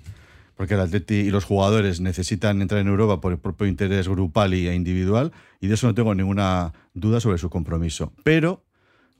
porque 0.55 0.73
el 0.73 0.79
Atleti 0.79 1.15
y 1.15 1.29
los 1.29 1.43
jugadores 1.43 1.99
necesitan 1.99 2.61
entrar 2.61 2.81
en 2.81 2.87
Europa 2.87 3.21
por 3.21 3.33
el 3.33 3.37
propio 3.37 3.67
interés 3.67 4.07
grupal 4.07 4.53
e 4.53 4.73
individual, 4.73 5.31
y 5.59 5.67
de 5.67 5.75
eso 5.75 5.87
no 5.87 5.93
tengo 5.93 6.15
ninguna 6.15 6.73
duda 6.93 7.19
sobre 7.19 7.37
su 7.37 7.49
compromiso. 7.49 8.13
Pero 8.23 8.63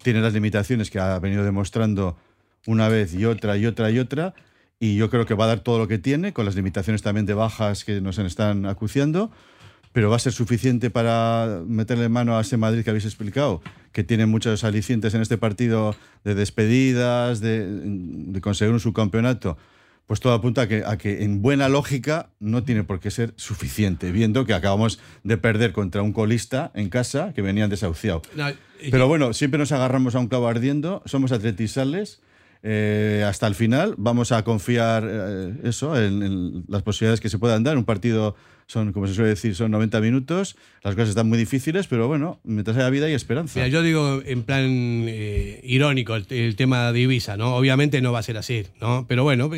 tiene 0.02 0.22
las 0.22 0.34
limitaciones 0.34 0.90
que 0.90 1.00
ha 1.00 1.20
venido 1.20 1.44
demostrando 1.44 2.18
una 2.66 2.90
vez 2.90 3.14
y 3.14 3.26
otra 3.26 3.58
y 3.58 3.66
otra 3.66 3.92
y 3.92 4.00
otra. 4.00 4.34
Y 4.80 4.96
yo 4.96 5.10
creo 5.10 5.26
que 5.26 5.34
va 5.34 5.46
a 5.46 5.48
dar 5.48 5.60
todo 5.62 5.80
lo 5.80 5.88
que 5.88 5.98
tiene, 5.98 6.34
con 6.34 6.46
las 6.46 6.56
limitaciones 6.56 7.02
también 7.02 7.26
de 7.26 7.34
bajas 7.34 7.86
que 7.86 8.02
nos 8.02 8.18
están 8.20 8.66
acuciando. 8.66 9.32
Pero 9.94 10.10
va 10.10 10.18
a 10.18 10.20
ser 10.20 10.34
suficiente 10.34 10.90
para 10.90 11.62
meterle 11.66 12.10
mano 12.10 12.38
a 12.38 12.42
ese 12.42 12.58
Madrid 12.58 12.84
que 12.84 12.90
habéis 12.90 13.06
explicado, 13.06 13.62
que 13.94 14.04
tiene 14.04 14.26
muchos 14.26 14.66
alicientes 14.66 15.14
en 15.14 15.22
este 15.22 15.38
partido 15.38 15.96
de 16.26 16.36
despedidas, 16.36 17.40
de, 17.40 17.66
de 17.66 18.42
conseguir 18.42 18.74
un 18.74 18.82
subcampeonato 18.82 19.58
pues 20.08 20.20
todo 20.20 20.34
apunta 20.34 20.64
a 20.64 20.68
que, 20.68 20.84
a 20.86 20.98
que, 20.98 21.24
en 21.24 21.42
buena 21.42 21.68
lógica 21.68 22.30
no 22.40 22.64
tiene 22.64 22.84
por 22.84 23.00
qué 23.00 23.10
ser 23.10 23.34
suficiente, 23.38 24.12
viendo 24.12 24.46
que 24.46 24.54
acabamos 24.54 25.00
de 25.24 25.38
perder 25.38 25.74
contra 25.74 26.02
un 26.04 26.14
colista 26.14 26.72
en 26.76 26.90
casa 26.90 27.34
que 27.34 27.42
venían 27.42 27.70
desahuciado. 27.70 28.22
Pero 28.92 29.08
bueno, 29.08 29.34
siempre 29.34 29.58
nos 29.58 29.72
agarramos 29.72 30.16
a 30.16 30.20
un 30.20 30.28
clavo 30.28 30.48
ardiendo, 30.48 31.02
somos 31.06 31.32
atletisales 31.32 32.22
eh, 32.68 33.24
hasta 33.24 33.46
el 33.46 33.54
final. 33.54 33.94
Vamos 33.96 34.32
a 34.32 34.44
confiar 34.44 35.08
eh, 35.08 35.54
eso 35.66 35.96
en, 36.02 36.64
las 36.68 36.82
posibilidades 36.82 37.22
que 37.22 37.30
se 37.30 37.38
puedan 37.38 37.64
dar. 37.64 37.78
Un 37.78 37.86
partido 37.86 38.36
son, 38.66 38.92
como 38.92 39.06
se 39.06 39.14
suele 39.14 39.30
decir, 39.30 39.54
son 39.54 39.70
90 39.70 40.02
minutos. 40.02 40.56
Las 40.82 40.96
cosas 40.96 41.10
están 41.10 41.30
muy 41.30 41.38
difíciles, 41.38 41.86
pero 41.86 42.08
bueno, 42.08 42.40
mientras 42.44 42.76
haya 42.76 42.90
vida 42.90 43.08
y 43.08 43.14
esperanza. 43.14 43.68
yo 43.68 43.84
digo 43.84 44.20
en 44.26 44.42
plan 44.42 44.66
eh, 44.68 45.62
irónico 45.64 46.16
el, 46.16 46.56
tema 46.56 46.92
de 46.92 47.02
Ibiza, 47.02 47.38
¿no? 47.38 47.56
Obviamente 47.56 48.02
no 48.02 48.12
va 48.12 48.18
a 48.18 48.24
ser 48.24 48.38
así, 48.38 48.66
¿no? 48.82 49.06
Pero 49.08 49.24
bueno, 49.24 49.52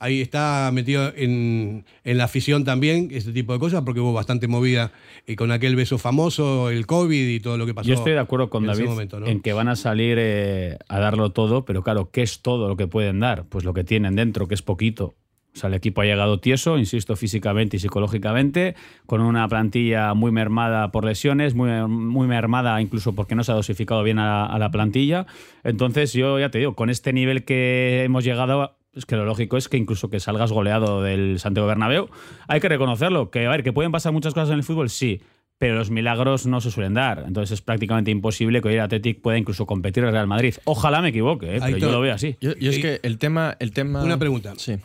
ahí 0.00 0.20
está 0.20 0.68
metido 0.72 1.12
en, 1.14 1.84
la 2.02 2.24
afición 2.24 2.64
también 2.64 3.08
este 3.12 3.32
tipo 3.32 3.52
de 3.52 3.60
cosas, 3.60 3.82
porque 3.84 4.00
hubo 4.00 4.12
bastante 4.12 4.48
movida 4.48 4.90
y 5.26 5.36
con 5.36 5.52
aquel 5.52 5.76
beso 5.76 5.98
famoso, 5.98 6.70
el 6.70 6.86
COVID 6.86 7.28
y 7.28 7.38
todo 7.38 7.56
lo 7.56 7.66
que 7.66 7.74
pasó. 7.74 7.88
Yo 7.88 7.94
estoy 7.94 8.12
de 8.12 8.18
acuerdo 8.18 8.50
con 8.50 8.66
David 8.66 8.88
en 9.26 9.40
que 9.40 9.52
van 9.52 9.68
a 9.68 9.76
salir 9.76 10.16
eh, 10.18 10.78
a 10.88 10.98
darlo 10.98 11.30
todo, 11.30 11.64
pero 11.64 11.84
claro, 11.84 12.10
¿qué 12.10 12.22
es 12.22 12.40
todo 12.40 12.66
lo 12.66 12.76
que 12.76 12.88
pueden 12.88 13.20
dar? 13.20 13.44
Pues 13.44 13.64
lo 13.64 13.74
que 13.74 13.84
tienen 13.84 14.16
dentro, 14.16 14.48
que 14.48 14.54
es 14.54 14.62
poquito. 14.62 15.14
O 15.52 15.58
sea, 15.58 15.68
el 15.68 15.74
equipo 15.74 16.00
ha 16.00 16.04
llegado 16.04 16.38
tieso, 16.38 16.78
insisto, 16.78 17.16
físicamente 17.16 17.76
y 17.76 17.80
psicológicamente, 17.80 18.76
con 19.04 19.20
una 19.20 19.48
plantilla 19.48 20.14
muy 20.14 20.30
mermada 20.30 20.92
por 20.92 21.04
lesiones, 21.04 21.54
muy, 21.54 21.70
muy 21.88 22.28
mermada 22.28 22.80
incluso 22.80 23.16
porque 23.16 23.34
no 23.34 23.42
se 23.42 23.50
ha 23.50 23.56
dosificado 23.56 24.02
bien 24.04 24.20
a 24.20 24.56
la 24.58 24.70
plantilla. 24.70 25.26
Entonces, 25.64 26.12
yo 26.12 26.38
ya 26.38 26.50
te 26.50 26.58
digo, 26.58 26.76
con 26.76 26.88
este 26.88 27.12
nivel 27.12 27.44
que 27.44 28.04
hemos 28.04 28.22
llegado, 28.22 28.76
es 28.94 29.06
que 29.06 29.16
lo 29.16 29.24
lógico 29.24 29.56
es 29.56 29.68
que 29.68 29.76
incluso 29.76 30.10
que 30.10 30.20
salgas 30.20 30.52
goleado 30.52 31.02
del 31.02 31.38
Santiago 31.38 31.68
Bernabéu, 31.68 32.08
hay 32.48 32.60
que 32.60 32.68
reconocerlo, 32.68 33.30
que 33.30 33.46
a 33.46 33.50
ver, 33.50 33.62
que 33.62 33.72
pueden 33.72 33.92
pasar 33.92 34.12
muchas 34.12 34.34
cosas 34.34 34.50
en 34.50 34.56
el 34.56 34.64
fútbol, 34.64 34.90
sí, 34.90 35.20
pero 35.58 35.74
los 35.74 35.90
milagros 35.90 36.46
no 36.46 36.60
se 36.60 36.70
suelen 36.70 36.94
dar. 36.94 37.24
Entonces 37.26 37.52
es 37.52 37.60
prácticamente 37.60 38.10
imposible 38.10 38.62
que 38.62 38.68
hoy 38.68 38.74
el 38.74 38.80
Athletic 38.80 39.20
pueda 39.20 39.36
incluso 39.36 39.66
competir 39.66 40.04
el 40.04 40.10
Real 40.10 40.26
Madrid. 40.26 40.54
Ojalá 40.64 41.02
me 41.02 41.10
equivoque, 41.10 41.56
¿eh? 41.56 41.60
pero 41.60 41.76
yo 41.76 41.92
lo 41.92 42.00
veo 42.00 42.14
así. 42.14 42.36
Yo, 42.40 42.52
es 42.52 42.78
que 42.78 43.00
el 43.02 43.18
tema, 43.18 43.56
el 43.60 43.72
tema... 43.72 44.02
Una 44.02 44.18
pregunta. 44.18 44.54
Sí. 44.56 44.76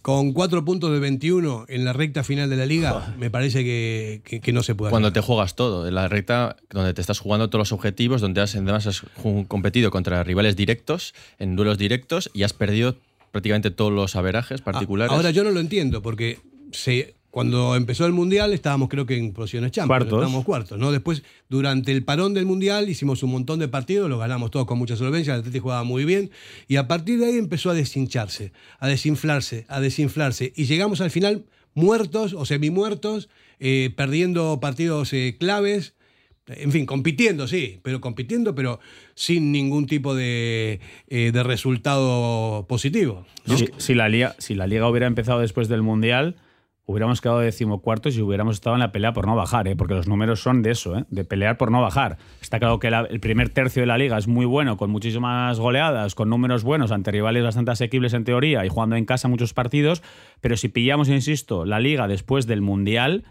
Con 0.00 0.32
cuatro 0.32 0.64
puntos 0.64 0.92
de 0.92 0.98
21 0.98 1.66
en 1.68 1.84
la 1.84 1.92
recta 1.92 2.24
final 2.24 2.50
de 2.50 2.56
la 2.56 2.66
liga, 2.66 3.14
me 3.18 3.30
parece 3.30 3.62
que, 3.62 4.52
no 4.52 4.62
se 4.62 4.74
puede. 4.74 4.90
Cuando 4.90 5.12
te 5.12 5.20
juegas 5.20 5.54
todo, 5.54 5.86
en 5.86 5.94
la 5.94 6.08
recta 6.08 6.56
donde 6.70 6.92
te 6.94 7.00
estás 7.00 7.20
jugando 7.20 7.50
todos 7.50 7.60
los 7.60 7.72
objetivos, 7.72 8.20
donde 8.20 8.40
has, 8.40 8.54
además 8.56 8.88
has 8.88 9.04
competido 9.46 9.92
contra 9.92 10.24
rivales 10.24 10.56
directos, 10.56 11.14
en 11.38 11.54
duelos 11.54 11.78
directos, 11.78 12.30
y 12.34 12.42
has 12.42 12.52
perdido 12.52 12.96
prácticamente 13.32 13.70
todos 13.70 13.92
los 13.92 14.14
averajes 14.14 14.60
particulares. 14.60 15.12
Ahora 15.12 15.30
yo 15.30 15.42
no 15.42 15.50
lo 15.50 15.58
entiendo, 15.58 16.02
porque 16.02 16.38
se, 16.70 17.16
cuando 17.30 17.74
empezó 17.74 18.06
el 18.06 18.12
Mundial 18.12 18.52
estábamos 18.52 18.88
creo 18.88 19.06
que 19.06 19.16
en 19.16 19.32
posiciones 19.32 19.72
Champions, 19.72 20.04
estábamos 20.04 20.44
cuartos, 20.44 20.78
¿no? 20.78 20.92
Después, 20.92 21.22
durante 21.48 21.90
el 21.90 22.04
parón 22.04 22.34
del 22.34 22.44
Mundial, 22.44 22.88
hicimos 22.88 23.22
un 23.22 23.32
montón 23.32 23.58
de 23.58 23.68
partidos, 23.68 24.08
los 24.08 24.20
ganamos 24.20 24.50
todos 24.50 24.66
con 24.66 24.78
mucha 24.78 24.96
solvencia, 24.96 25.34
el 25.34 25.40
Atlético 25.40 25.64
jugaba 25.64 25.82
muy 25.82 26.04
bien, 26.04 26.30
y 26.68 26.76
a 26.76 26.86
partir 26.86 27.18
de 27.18 27.26
ahí 27.26 27.38
empezó 27.38 27.70
a 27.70 27.74
deshincharse, 27.74 28.52
a 28.78 28.86
desinflarse, 28.86 29.64
a 29.68 29.80
desinflarse, 29.80 30.52
y 30.54 30.66
llegamos 30.66 31.00
al 31.00 31.10
final 31.10 31.46
muertos 31.74 32.34
o 32.34 32.44
semi-muertos, 32.44 33.30
eh, 33.60 33.92
perdiendo 33.96 34.60
partidos 34.60 35.12
eh, 35.14 35.36
claves, 35.40 35.94
en 36.46 36.72
fin, 36.72 36.86
compitiendo, 36.86 37.46
sí, 37.46 37.80
pero 37.82 38.00
compitiendo, 38.00 38.54
pero 38.54 38.80
sin 39.14 39.52
ningún 39.52 39.86
tipo 39.86 40.14
de, 40.14 40.80
eh, 41.08 41.32
resultado 41.44 42.66
positivo. 42.68 43.24
Si, 43.78 43.94
la 43.94 44.08
liga, 44.08 44.34
si 44.38 44.54
la 44.54 44.66
liga 44.66 44.88
hubiera 44.88 45.06
empezado 45.06 45.40
después 45.40 45.68
del 45.68 45.82
Mundial, 45.82 46.36
hubiéramos 46.84 47.20
quedado 47.20 47.38
decimocuartos 47.38 48.16
y 48.16 48.22
hubiéramos 48.22 48.56
estado 48.56 48.74
en 48.74 48.80
la 48.80 48.90
pelea 48.90 49.12
por 49.12 49.26
no 49.26 49.36
bajar, 49.36 49.68
¿eh? 49.68 49.76
porque 49.76 49.94
los 49.94 50.08
números 50.08 50.40
son 50.40 50.62
de 50.62 50.72
eso, 50.72 50.98
¿eh? 50.98 51.04
de 51.10 51.24
pelear 51.24 51.56
por 51.56 51.70
no 51.70 51.80
bajar. 51.80 52.18
Está 52.40 52.58
claro 52.58 52.80
que 52.80 52.88
el 52.88 53.20
primer 53.20 53.50
tercio 53.50 53.82
de 53.82 53.86
la 53.86 53.96
liga 53.96 54.18
es 54.18 54.26
muy 54.26 54.44
bueno, 54.44 54.76
con 54.76 54.90
muchísimas 54.90 55.60
goleadas, 55.60 56.16
con 56.16 56.28
números 56.28 56.64
buenos 56.64 56.90
ante 56.90 57.12
rivales 57.12 57.44
bastante 57.44 57.70
asequibles 57.70 58.14
en 58.14 58.24
teoría 58.24 58.66
y 58.66 58.68
jugando 58.68 58.96
en 58.96 59.04
casa 59.04 59.28
muchos 59.28 59.54
partidos, 59.54 60.02
pero 60.40 60.56
si 60.56 60.68
pillamos, 60.68 61.08
insisto, 61.08 61.64
la 61.64 61.78
liga 61.78 62.08
después 62.08 62.46
del 62.48 62.62
Mundial 62.62 63.24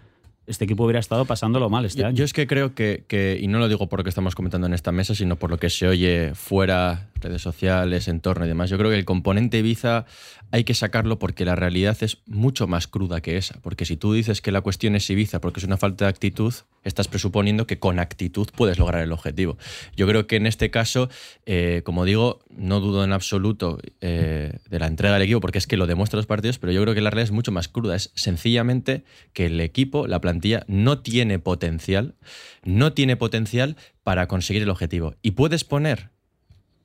este 0.47 0.65
equipo 0.65 0.83
hubiera 0.85 0.99
estado 0.99 1.25
pasándolo 1.25 1.69
mal 1.69 1.85
este 1.85 2.03
año. 2.03 2.15
Yo 2.15 2.25
es 2.25 2.33
que 2.33 2.47
creo 2.47 2.73
que, 2.73 3.39
y 3.41 3.47
no 3.47 3.59
lo 3.59 3.67
digo 3.67 3.87
por 3.87 3.99
lo 3.99 4.03
que 4.03 4.09
estamos 4.09 4.35
comentando 4.35 4.67
en 4.67 4.73
esta 4.73 4.91
mesa, 4.91 5.15
sino 5.15 5.35
por 5.35 5.49
lo 5.49 5.57
que 5.57 5.69
se 5.69 5.87
oye 5.87 6.33
fuera, 6.33 7.10
redes 7.21 7.41
sociales, 7.41 8.07
entorno 8.07 8.45
y 8.45 8.47
demás. 8.47 8.69
Yo 8.69 8.77
creo 8.77 8.89
que 8.89 8.97
el 8.97 9.05
componente 9.05 9.59
Ibiza 9.59 10.05
hay 10.51 10.63
que 10.63 10.73
sacarlo 10.73 11.17
porque 11.17 11.45
la 11.45 11.55
realidad 11.55 11.97
es 12.01 12.19
mucho 12.25 12.67
más 12.67 12.87
cruda 12.87 13.21
que 13.21 13.37
esa. 13.37 13.59
Porque 13.61 13.85
si 13.85 13.97
tú 13.97 14.13
dices 14.13 14.41
que 14.41 14.51
la 14.51 14.61
cuestión 14.61 14.95
es 14.95 15.09
Ibiza 15.09 15.39
porque 15.39 15.59
es 15.59 15.65
una 15.65 15.77
falta 15.77 16.05
de 16.05 16.09
actitud, 16.09 16.53
estás 16.83 17.07
presuponiendo 17.07 17.67
que 17.67 17.79
con 17.79 17.99
actitud 17.99 18.49
puedes 18.55 18.77
lograr 18.77 19.01
el 19.01 19.11
objetivo. 19.11 19.57
Yo 19.95 20.07
creo 20.07 20.27
que 20.27 20.35
en 20.35 20.47
este 20.47 20.69
caso, 20.71 21.09
eh, 21.45 21.81
como 21.85 22.05
digo, 22.05 22.39
no 22.49 22.79
dudo 22.79 23.03
en 23.03 23.13
absoluto 23.13 23.79
eh, 24.01 24.59
de 24.69 24.79
la 24.79 24.87
entrega 24.87 25.13
del 25.13 25.23
equipo 25.23 25.39
porque 25.39 25.57
es 25.57 25.67
que 25.67 25.77
lo 25.77 25.87
demuestra 25.87 26.17
los 26.17 26.25
partidos, 26.25 26.59
pero 26.59 26.73
yo 26.73 26.81
creo 26.81 26.93
que 26.93 27.01
la 27.01 27.09
realidad 27.09 27.29
es 27.29 27.31
mucho 27.31 27.51
más 27.51 27.67
cruda. 27.67 27.95
Es 27.95 28.11
sencillamente 28.15 29.03
que 29.33 29.45
el 29.45 29.59
equipo, 29.61 30.07
la 30.07 30.19
plantilla, 30.19 30.65
no 30.67 30.99
tiene 30.99 31.39
potencial, 31.39 32.15
no 32.63 32.93
tiene 32.93 33.15
potencial 33.15 33.77
para 34.03 34.27
conseguir 34.27 34.63
el 34.63 34.69
objetivo. 34.69 35.15
Y 35.21 35.31
puedes 35.31 35.63
poner 35.63 36.09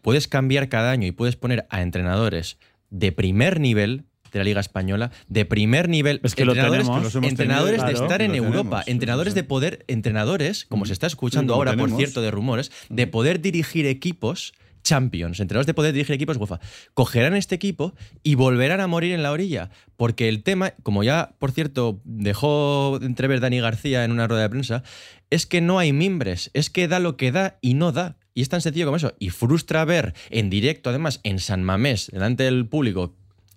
puedes 0.06 0.28
cambiar 0.28 0.68
cada 0.68 0.92
año 0.92 1.08
y 1.08 1.10
puedes 1.10 1.34
poner 1.34 1.66
a 1.68 1.82
entrenadores 1.82 2.58
de 2.90 3.10
primer 3.10 3.58
nivel 3.58 4.04
de 4.30 4.38
la 4.38 4.44
Liga 4.44 4.60
Española, 4.60 5.10
de 5.26 5.44
primer 5.46 5.88
nivel, 5.88 6.20
Es 6.22 6.36
que 6.36 6.44
lo 6.44 6.52
entrenadores, 6.52 6.86
tenemos. 6.86 7.14
Entrenadores 7.16 7.80
tenido, 7.80 7.86
de 7.88 7.92
claro. 7.92 8.06
estar 8.06 8.22
en 8.22 8.34
Europa, 8.36 8.84
tenemos, 8.84 8.86
entrenadores 8.86 9.32
sí, 9.32 9.40
de 9.40 9.42
poder, 9.42 9.84
entrenadores, 9.88 10.64
como 10.66 10.86
se 10.86 10.92
está 10.92 11.08
escuchando 11.08 11.54
Sí, 11.54 11.58
ahora, 11.58 11.76
por 11.76 11.90
cierto, 11.90 12.22
de 12.22 12.30
rumores, 12.30 12.70
de 12.88 13.08
poder 13.08 13.40
dirigir 13.40 13.84
equipos 13.84 14.52
Champions, 14.84 15.40
entrenadores 15.40 15.66
de 15.66 15.74
poder 15.74 15.92
dirigir 15.92 16.14
equipos 16.14 16.36
UEFA, 16.36 16.60
cogerán 16.94 17.34
este 17.34 17.56
equipo 17.56 17.92
y 18.22 18.36
volverán 18.36 18.80
a 18.80 18.86
morir 18.86 19.12
en 19.12 19.24
la 19.24 19.32
orilla. 19.32 19.70
Porque 19.96 20.28
el 20.28 20.44
tema, 20.44 20.74
como 20.84 21.02
ya, 21.02 21.34
por 21.40 21.50
cierto, 21.50 22.00
dejó 22.04 23.00
entrever 23.02 23.40
Dani 23.40 23.58
García 23.58 24.04
en 24.04 24.12
una 24.12 24.28
rueda 24.28 24.42
de 24.42 24.50
prensa, 24.50 24.84
es 25.30 25.46
que 25.46 25.60
no 25.60 25.80
hay 25.80 25.92
mimbres, 25.92 26.52
es 26.54 26.70
que 26.70 26.86
da 26.86 27.00
lo 27.00 27.16
que 27.16 27.32
da 27.32 27.58
y 27.60 27.74
no 27.74 27.90
da. 27.90 28.18
Y 28.36 28.42
es 28.42 28.50
tan 28.50 28.60
sencillo 28.60 28.84
como 28.84 28.98
eso. 28.98 29.14
Y 29.18 29.30
frustra 29.30 29.84
ver 29.86 30.12
en 30.30 30.50
directo, 30.50 30.90
además, 30.90 31.20
en 31.24 31.40
San 31.40 31.64
Mamés, 31.64 32.10
delante 32.12 32.42
del 32.44 32.66
público, 32.66 33.14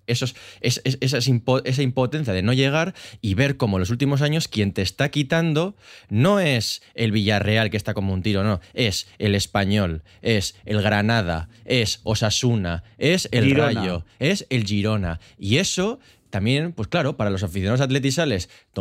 esos, 0.08 0.36
es- 0.62 0.82
es- 0.86 0.98
esa, 1.02 1.18
impo- 1.20 1.62
esa 1.66 1.84
impotencia 1.84 2.34
de 2.34 2.42
no 2.42 2.54
llegar 2.54 2.96
y 3.22 3.34
ver 3.34 3.58
cómo 3.58 3.76
en 3.78 3.82
los 3.82 3.90
últimos 3.92 4.22
años 4.24 4.48
quien 4.48 4.72
te 4.72 4.82
está 4.82 5.10
quitando 5.12 5.76
no 6.10 6.40
es 6.40 6.82
el 6.96 7.12
Villarreal 7.12 7.70
que 7.70 7.78
está 7.78 7.94
como 7.94 8.14
un 8.14 8.24
tiro, 8.24 8.44
no, 8.44 8.62
es 8.74 9.08
el 9.20 9.36
Español, 9.36 10.02
es 10.22 10.56
el 10.66 10.82
Granada, 10.82 11.50
es 11.66 12.00
Osasuna, 12.04 12.84
es 12.98 13.28
el 13.34 13.46
Girona. 13.46 13.82
Rayo, 13.82 14.06
es 14.18 14.48
el 14.50 14.64
Girona. 14.66 15.20
Y 15.38 15.58
eso 15.58 16.00
también, 16.30 16.74
pues 16.74 16.88
claro, 16.88 17.18
para 17.18 17.30
los 17.30 17.44
aficionados 17.44 17.82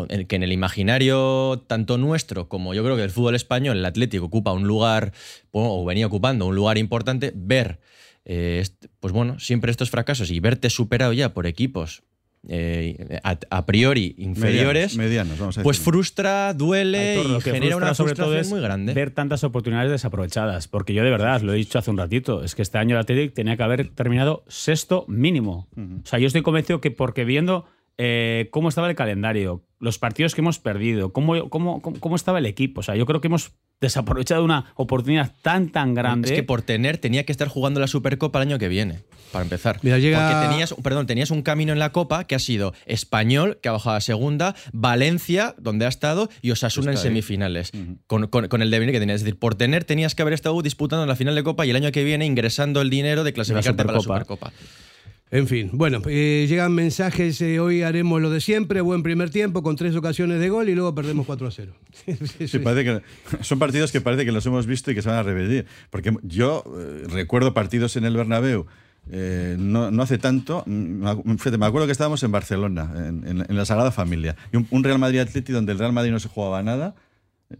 en- 0.08 0.26
que 0.26 0.36
en 0.36 0.42
el 0.42 0.52
imaginario 0.52 1.64
tanto 1.66 1.98
nuestro 1.98 2.48
como 2.48 2.74
yo 2.74 2.84
creo 2.84 2.96
que 2.96 3.04
el 3.04 3.10
fútbol 3.10 3.34
español, 3.34 3.76
el 3.78 3.84
Atlético 3.84 4.26
ocupa 4.26 4.52
un 4.52 4.66
lugar, 4.66 5.12
o 5.50 5.84
venía 5.84 6.06
ocupando 6.06 6.46
un 6.46 6.54
lugar 6.56 6.78
importante, 6.78 7.32
ver 7.34 7.80
eh, 8.30 8.62
pues 9.00 9.12
bueno, 9.14 9.38
siempre 9.40 9.70
estos 9.70 9.88
fracasos 9.90 10.30
y 10.30 10.38
verte 10.38 10.68
superado 10.68 11.14
ya 11.14 11.32
por 11.32 11.46
equipos 11.46 12.02
eh, 12.48 13.20
a, 13.22 13.38
a 13.50 13.66
priori 13.66 14.14
inferiores, 14.18 14.96
Medianos, 14.96 14.96
medianos, 14.96 15.38
vamos 15.38 15.58
a 15.58 15.62
pues 15.62 15.78
frustra, 15.78 16.54
duele 16.54 17.18
Aitor, 17.18 17.26
y 17.26 17.40
genera 17.42 17.60
frustra 17.60 17.76
una 17.76 17.94
sobre 17.94 18.14
todo 18.14 18.26
frustración 18.26 18.40
es 18.40 18.50
muy 18.50 18.60
grande. 18.60 18.94
Ver 18.94 19.10
tantas 19.10 19.44
oportunidades 19.44 19.90
desaprovechadas. 19.90 20.66
Porque 20.66 20.94
yo 20.94 21.04
de 21.04 21.10
verdad, 21.10 21.42
lo 21.42 21.52
he 21.52 21.56
dicho 21.56 21.78
hace 21.78 21.90
un 21.90 21.98
ratito, 21.98 22.42
es 22.42 22.54
que 22.54 22.62
este 22.62 22.78
año 22.78 22.96
el 22.96 23.02
Athletic 23.02 23.34
tenía 23.34 23.56
que 23.56 23.62
haber 23.62 23.88
terminado 23.90 24.44
sexto 24.48 25.04
mínimo. 25.08 25.68
O 25.76 26.06
sea, 26.06 26.18
yo 26.18 26.26
estoy 26.26 26.42
convencido 26.42 26.80
que 26.80 26.90
porque 26.90 27.24
viendo 27.24 27.66
eh, 27.98 28.48
cómo 28.50 28.68
estaba 28.68 28.88
el 28.88 28.96
calendario, 28.96 29.64
los 29.80 29.98
partidos 29.98 30.34
que 30.34 30.40
hemos 30.40 30.58
perdido, 30.58 31.12
cómo, 31.12 31.48
cómo, 31.50 31.82
cómo, 31.82 31.98
cómo 32.00 32.16
estaba 32.16 32.38
el 32.38 32.46
equipo, 32.46 32.80
o 32.80 32.82
sea, 32.82 32.96
yo 32.96 33.04
creo 33.06 33.20
que 33.20 33.26
hemos 33.28 33.52
desaprovechado 33.80 34.42
una 34.42 34.72
oportunidad 34.74 35.34
tan, 35.42 35.68
tan 35.70 35.94
grande. 35.94 36.28
Es 36.28 36.34
que 36.34 36.42
por 36.42 36.62
tener, 36.62 36.98
tenía 36.98 37.24
que 37.24 37.30
estar 37.30 37.46
jugando 37.46 37.78
la 37.78 37.86
Supercopa 37.86 38.40
el 38.42 38.48
año 38.48 38.58
que 38.58 38.66
viene, 38.66 39.02
para 39.30 39.44
empezar. 39.44 39.78
Mira, 39.82 39.98
llega- 40.00 40.18
Porque 40.32 40.48
tenías, 40.48 40.74
perdón, 40.82 41.06
tenías 41.06 41.30
un 41.30 41.42
camino 41.42 41.72
en 41.72 41.78
la 41.78 41.92
Copa 41.92 42.24
que 42.24 42.34
ha 42.34 42.40
sido 42.40 42.74
Español, 42.86 43.58
que 43.62 43.68
ha 43.68 43.72
bajado 43.72 43.94
a 43.96 44.00
segunda, 44.00 44.56
Valencia, 44.72 45.54
donde 45.58 45.84
ha 45.84 45.88
estado, 45.88 46.28
y 46.42 46.50
Osasuna 46.50 46.90
en 46.90 46.96
semifinales. 47.02 47.70
con, 48.08 48.26
con- 48.26 48.48
con 48.48 48.62
el 48.62 48.70
devenir 48.72 48.92
que 48.94 48.98
tenías. 49.00 49.16
Es 49.16 49.22
decir, 49.24 49.38
por 49.38 49.54
tener, 49.54 49.84
tenías 49.84 50.16
que 50.16 50.22
haber 50.22 50.34
estado 50.34 50.60
disputando 50.62 51.06
la 51.06 51.14
final 51.14 51.36
de 51.36 51.44
Copa 51.44 51.64
y 51.64 51.70
el 51.70 51.76
año 51.76 51.92
que 51.92 52.02
viene 52.02 52.26
ingresando 52.26 52.80
el 52.80 52.90
dinero 52.90 53.22
de 53.22 53.32
clasificarte 53.32 53.74
para 53.84 53.92
la 53.92 54.00
Supercopa. 54.24 54.52
En 55.30 55.46
fin, 55.46 55.68
bueno, 55.74 56.00
eh, 56.06 56.46
llegan 56.48 56.74
mensajes, 56.74 57.38
eh, 57.42 57.60
hoy 57.60 57.82
haremos 57.82 58.20
lo 58.22 58.30
de 58.30 58.40
siempre, 58.40 58.80
buen 58.80 59.02
primer 59.02 59.28
tiempo 59.28 59.62
con 59.62 59.76
tres 59.76 59.94
ocasiones 59.94 60.40
de 60.40 60.48
gol 60.48 60.70
y 60.70 60.74
luego 60.74 60.94
perdemos 60.94 61.26
4 61.26 61.46
a 61.46 61.50
0. 61.50 61.72
Sí, 62.46 62.58
parece 62.60 62.84
que, 62.84 63.44
son 63.44 63.58
partidos 63.58 63.92
que 63.92 64.00
parece 64.00 64.24
que 64.24 64.32
los 64.32 64.46
hemos 64.46 64.66
visto 64.66 64.90
y 64.90 64.94
que 64.94 65.02
se 65.02 65.08
van 65.10 65.18
a 65.18 65.22
repetir. 65.22 65.66
Porque 65.90 66.14
yo 66.22 66.64
eh, 66.78 67.02
recuerdo 67.08 67.52
partidos 67.52 67.96
en 67.96 68.04
el 68.06 68.16
Bernabéu 68.16 68.64
eh, 69.10 69.56
no, 69.58 69.90
no 69.90 70.02
hace 70.02 70.16
tanto. 70.16 70.62
mm, 70.66 70.70
Me 70.72 71.06
acu- 71.10 71.36
fíjate, 71.38 71.58
me 71.58 71.66
acuerdo 71.66 71.86
que 71.86 71.92
estábamos 71.92 72.22
en 72.22 72.32
Barcelona, 72.32 72.90
en, 72.96 73.26
en- 73.28 73.44
en 73.46 73.56
la 73.56 73.66
Sagrada 73.66 73.90
Familia. 73.90 74.34
Y 74.50 74.56
un, 74.56 74.66
un 74.70 74.82
Real 74.82 74.98
Madrid 74.98 75.18
Atleti 75.18 75.52
donde 75.52 75.72
el 75.72 75.78
Real 75.78 75.92
Madrid 75.92 76.10
no 76.10 76.20
se 76.20 76.28
jugaba 76.28 76.62
nada. 76.62 76.94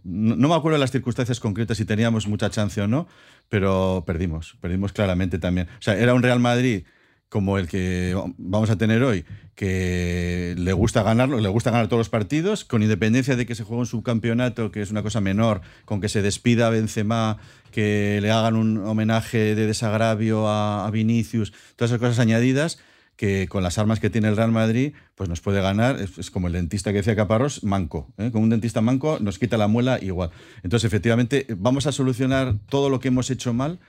No, 0.03 0.35
no 0.35 0.47
me 0.49 0.55
acuerdo 0.55 0.79
las 0.79 0.89
circunstancias 0.91 1.39
concretas 1.39 1.77
si 1.77 1.85
teníamos 1.85 2.27
mucha 2.27 2.49
chance 2.49 2.81
o 2.81 2.87
no, 2.87 3.07
pero 3.47 4.03
perdimos. 4.07 4.57
Perdimos 4.59 4.91
claramente 4.91 5.37
también. 5.37 5.67
O 5.77 5.81
sea, 5.81 5.95
era 5.99 6.15
un 6.15 6.23
Real 6.23 6.39
Madrid 6.39 6.83
como 7.29 7.57
el 7.59 7.67
que 7.67 8.15
vamos 8.37 8.69
a 8.71 8.77
tener 8.77 9.03
hoy, 9.03 9.23
que 9.55 10.55
le 10.57 10.73
gusta 10.73 11.03
ganarlo, 11.03 11.39
le 11.39 11.49
gusta 11.49 11.69
ganar 11.69 11.87
todos 11.87 11.99
los 11.99 12.09
partidos, 12.09 12.65
con 12.65 12.81
independencia 12.81 13.35
de 13.35 13.45
que 13.45 13.55
se 13.55 13.63
juegue 13.63 13.81
un 13.81 13.85
subcampeonato, 13.85 14.71
que 14.71 14.81
es 14.81 14.89
una 14.89 15.03
cosa 15.03 15.21
menor, 15.21 15.61
con 15.85 16.01
que 16.01 16.09
se 16.09 16.21
despida 16.21 16.67
a 16.67 16.69
Benzema, 16.71 17.37
que 17.71 18.19
le 18.21 18.31
hagan 18.31 18.55
un 18.55 18.77
homenaje 18.85 19.55
de 19.55 19.67
desagravio 19.67 20.47
a, 20.47 20.89
Vinicius, 20.91 21.53
todas 21.75 21.91
esas 21.91 21.99
cosas 21.99 22.19
añadidas 22.19 22.79
que 23.15 23.47
con 23.49 23.63
las 23.63 23.77
armas 23.77 23.99
que 23.99 24.09
tiene 24.09 24.29
el 24.29 24.37
Real 24.37 24.53
Madrid, 24.53 24.93
pues 25.15 25.27
nos 25.27 25.41
puede 25.41 25.61
ganar. 25.61 25.99
Es, 25.99 26.31
como 26.31 26.47
el 26.47 26.53
dentista 26.53 26.91
que 26.91 26.99
decía 26.99 27.17
Caparrós, 27.17 27.65
manco. 27.65 28.07
¿eh? 28.17 28.31
Con 28.31 28.43
un 28.43 28.49
dentista 28.49 28.79
manco 28.79 29.17
nos 29.19 29.37
quita 29.37 29.57
la 29.57 29.67
muela 29.67 29.99
igual. 30.01 30.31
Entonces, 30.63 30.87
efectivamente, 30.87 31.45
vamos 31.57 31.85
a 31.85 31.91
solucionar 31.91 32.55
todo 32.69 32.89
lo 32.89 33.01
que 33.01 33.09
hemos 33.09 33.29
hecho 33.29 33.53
mal, 33.53 33.79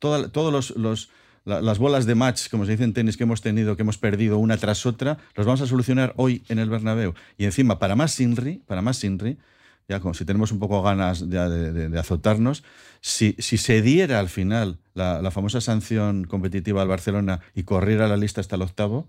todos 0.00 0.74
los- 0.76 1.08
la- 1.44 1.60
las 1.60 1.78
bolas 1.78 2.06
de 2.06 2.14
match, 2.14 2.48
como 2.50 2.64
se 2.64 2.72
dice 2.72 2.84
en 2.84 2.92
tenis, 2.92 3.16
que 3.16 3.24
hemos 3.24 3.40
tenido, 3.40 3.76
que 3.76 3.82
hemos 3.82 3.98
perdido 3.98 4.38
una 4.38 4.56
tras 4.56 4.86
otra, 4.86 5.18
los 5.34 5.46
vamos 5.46 5.60
a 5.60 5.66
solucionar 5.66 6.12
hoy 6.16 6.42
en 6.48 6.58
el 6.58 6.68
Bernabéu. 6.70 7.14
Y 7.38 7.44
encima, 7.44 7.78
para 7.78 7.96
más 7.96 8.12
Sinri, 8.12 8.62
para 8.66 8.82
más 8.82 8.98
Sinri, 8.98 9.38
ya 9.88 10.00
como 10.00 10.14
si 10.14 10.24
tenemos 10.24 10.52
un 10.52 10.60
poco 10.60 10.82
ganas 10.82 11.28
de 11.28 11.98
azotarnos, 11.98 12.62
si, 13.00 13.34
si 13.38 13.56
se 13.58 13.82
diera 13.82 14.20
al 14.20 14.28
final 14.28 14.78
la, 14.94 15.20
la 15.20 15.30
famosa 15.32 15.60
sanción 15.60 16.24
competitiva 16.24 16.82
al 16.82 16.88
Barcelona 16.88 17.40
y 17.54 17.64
corriera 17.64 18.06
la 18.06 18.16
lista 18.16 18.40
hasta 18.40 18.56
el 18.56 18.62
octavo, 18.62 19.08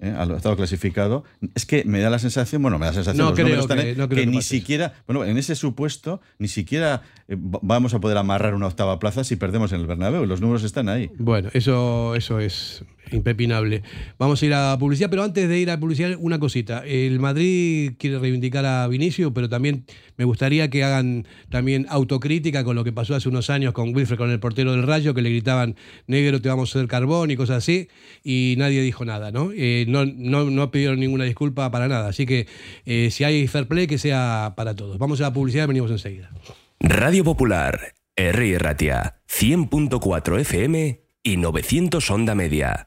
¿eh? 0.00 0.10
al 0.16 0.30
octavo 0.32 0.56
clasificado, 0.56 1.24
es 1.54 1.66
que 1.66 1.84
me 1.84 2.00
da 2.00 2.10
la 2.10 2.18
sensación, 2.18 2.62
bueno, 2.62 2.78
me 2.78 2.86
da 2.86 2.92
la 2.92 2.96
sensación, 2.96 3.26
No 3.26 3.34
creo 3.34 3.46
que- 3.66 3.72
ahí, 3.74 3.94
no 3.96 4.08
creo 4.08 4.08
que 4.08 4.14
que 4.16 4.26
ni 4.26 4.42
siquiera, 4.42 4.94
bueno, 5.06 5.24
en 5.24 5.38
ese 5.38 5.54
supuesto, 5.54 6.20
ni 6.38 6.48
siquiera 6.48 7.02
eh, 7.28 7.36
va- 7.36 7.60
vamos 7.62 7.94
a 7.94 8.00
poder 8.00 8.16
amarrar 8.18 8.54
una 8.54 8.66
octava 8.66 8.98
plaza 8.98 9.24
si 9.24 9.36
perdemos 9.36 9.72
en 9.72 9.80
el 9.80 9.86
Bernabéu, 9.86 10.26
los 10.26 10.40
números 10.40 10.62
están 10.64 10.88
ahí. 10.88 11.10
Bueno, 11.18 11.48
eso, 11.54 12.14
eso 12.14 12.38
es 12.40 12.84
impepinable. 13.12 13.82
Vamos 14.18 14.42
a 14.42 14.46
ir 14.46 14.54
a 14.54 14.76
publicidad, 14.78 15.08
pero 15.10 15.22
antes 15.22 15.48
de 15.48 15.58
ir 15.58 15.70
a 15.70 15.78
publicidad, 15.78 16.16
una 16.18 16.38
cosita. 16.40 16.84
El 16.84 17.20
Madrid 17.20 17.92
quiere 17.98 18.18
reivindicar 18.18 18.64
a 18.66 18.86
Vinicio, 18.88 19.32
pero 19.32 19.48
también 19.48 19.84
me 20.16 20.24
gustaría 20.24 20.68
que 20.70 20.84
hagan 20.84 21.26
también 21.50 21.86
autocrítica 21.88 22.64
con 22.64 22.76
lo 22.76 22.84
que 22.84 22.92
pasó 22.92 23.14
hace 23.14 23.28
unos 23.28 23.50
años 23.50 23.72
con 23.72 23.94
Wilfred, 23.94 24.16
con 24.16 24.30
el 24.30 24.40
portero 24.40 24.72
del 24.72 24.82
Rayo, 24.82 25.14
que 25.14 25.22
le 25.22 25.30
gritaban, 25.30 25.76
negro, 26.06 26.40
te 26.40 26.48
vamos 26.48 26.74
a 26.74 26.78
hacer 26.78 26.88
carbón 26.88 27.30
y 27.30 27.36
cosas 27.36 27.58
así, 27.58 27.88
y 28.24 28.54
nadie 28.58 28.82
dijo 28.82 29.04
nada, 29.04 29.30
¿no? 29.30 29.50
Eh, 29.54 29.84
no, 29.88 30.04
no, 30.04 30.50
no 30.50 30.70
pidieron 30.70 31.00
ninguna 31.00 31.24
disculpa 31.24 31.70
para 31.70 31.88
nada. 31.88 32.08
Así 32.08 32.26
que 32.26 32.46
eh, 32.84 33.10
si 33.10 33.24
hay 33.24 33.46
fair 33.46 33.66
play, 33.66 33.86
que 33.86 33.98
sea 33.98 34.54
para 34.56 34.74
todos. 34.74 34.98
Vamos 34.98 35.20
a 35.20 35.24
la 35.24 35.32
publicidad 35.32 35.64
y 35.64 35.68
venimos 35.68 35.90
enseguida. 35.90 36.30
Radio 36.80 37.24
Popular, 37.24 37.94
R. 38.16 38.58
Ratia, 38.58 39.20
100.4 39.28 40.40
FM 40.40 41.00
y 41.22 41.36
900 41.36 42.10
Onda 42.10 42.34
Media. 42.34 42.86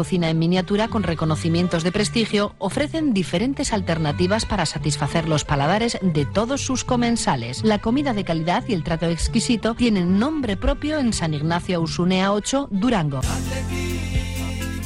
cocina 0.00 0.30
en 0.30 0.38
miniatura 0.38 0.88
con 0.88 1.02
reconocimientos 1.02 1.82
de 1.82 1.92
prestigio 1.92 2.54
ofrecen 2.56 3.12
diferentes 3.12 3.70
alternativas 3.74 4.46
para 4.46 4.64
satisfacer 4.64 5.28
los 5.28 5.44
paladares 5.44 5.98
de 6.00 6.24
todos 6.24 6.62
sus 6.62 6.84
comensales. 6.84 7.62
La 7.64 7.82
comida 7.82 8.14
de 8.14 8.24
calidad 8.24 8.64
y 8.66 8.72
el 8.72 8.82
trato 8.82 9.04
exquisito 9.04 9.74
tienen 9.74 10.18
nombre 10.18 10.56
propio 10.56 10.98
en 10.98 11.12
San 11.12 11.34
Ignacio 11.34 11.82
Usunea 11.82 12.32
8, 12.32 12.68
Durango. 12.70 13.20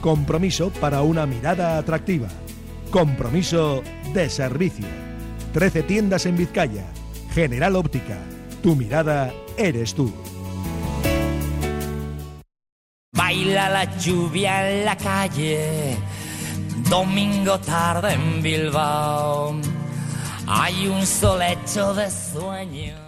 Compromiso 0.00 0.70
para 0.80 1.02
una 1.02 1.26
mirada 1.26 1.76
atractiva. 1.76 2.28
Compromiso 2.90 3.82
de 4.14 4.30
servicio. 4.30 4.86
13 5.52 5.82
tiendas 5.82 6.24
en 6.26 6.36
Vizcaya. 6.36 6.84
General 7.32 7.74
Óptica. 7.76 8.16
Tu 8.62 8.76
mirada 8.76 9.32
eres 9.56 9.94
tú. 9.94 10.12
Baila 13.12 13.68
la 13.68 13.98
lluvia 13.98 14.70
en 14.70 14.84
la 14.84 14.96
calle. 14.96 15.96
Domingo 16.88 17.58
tarde 17.58 18.14
en 18.14 18.42
Bilbao. 18.42 19.60
Hay 20.46 20.86
un 20.86 21.04
sol 21.04 21.42
hecho 21.42 21.92
de 21.92 22.10
sueño. 22.10 23.07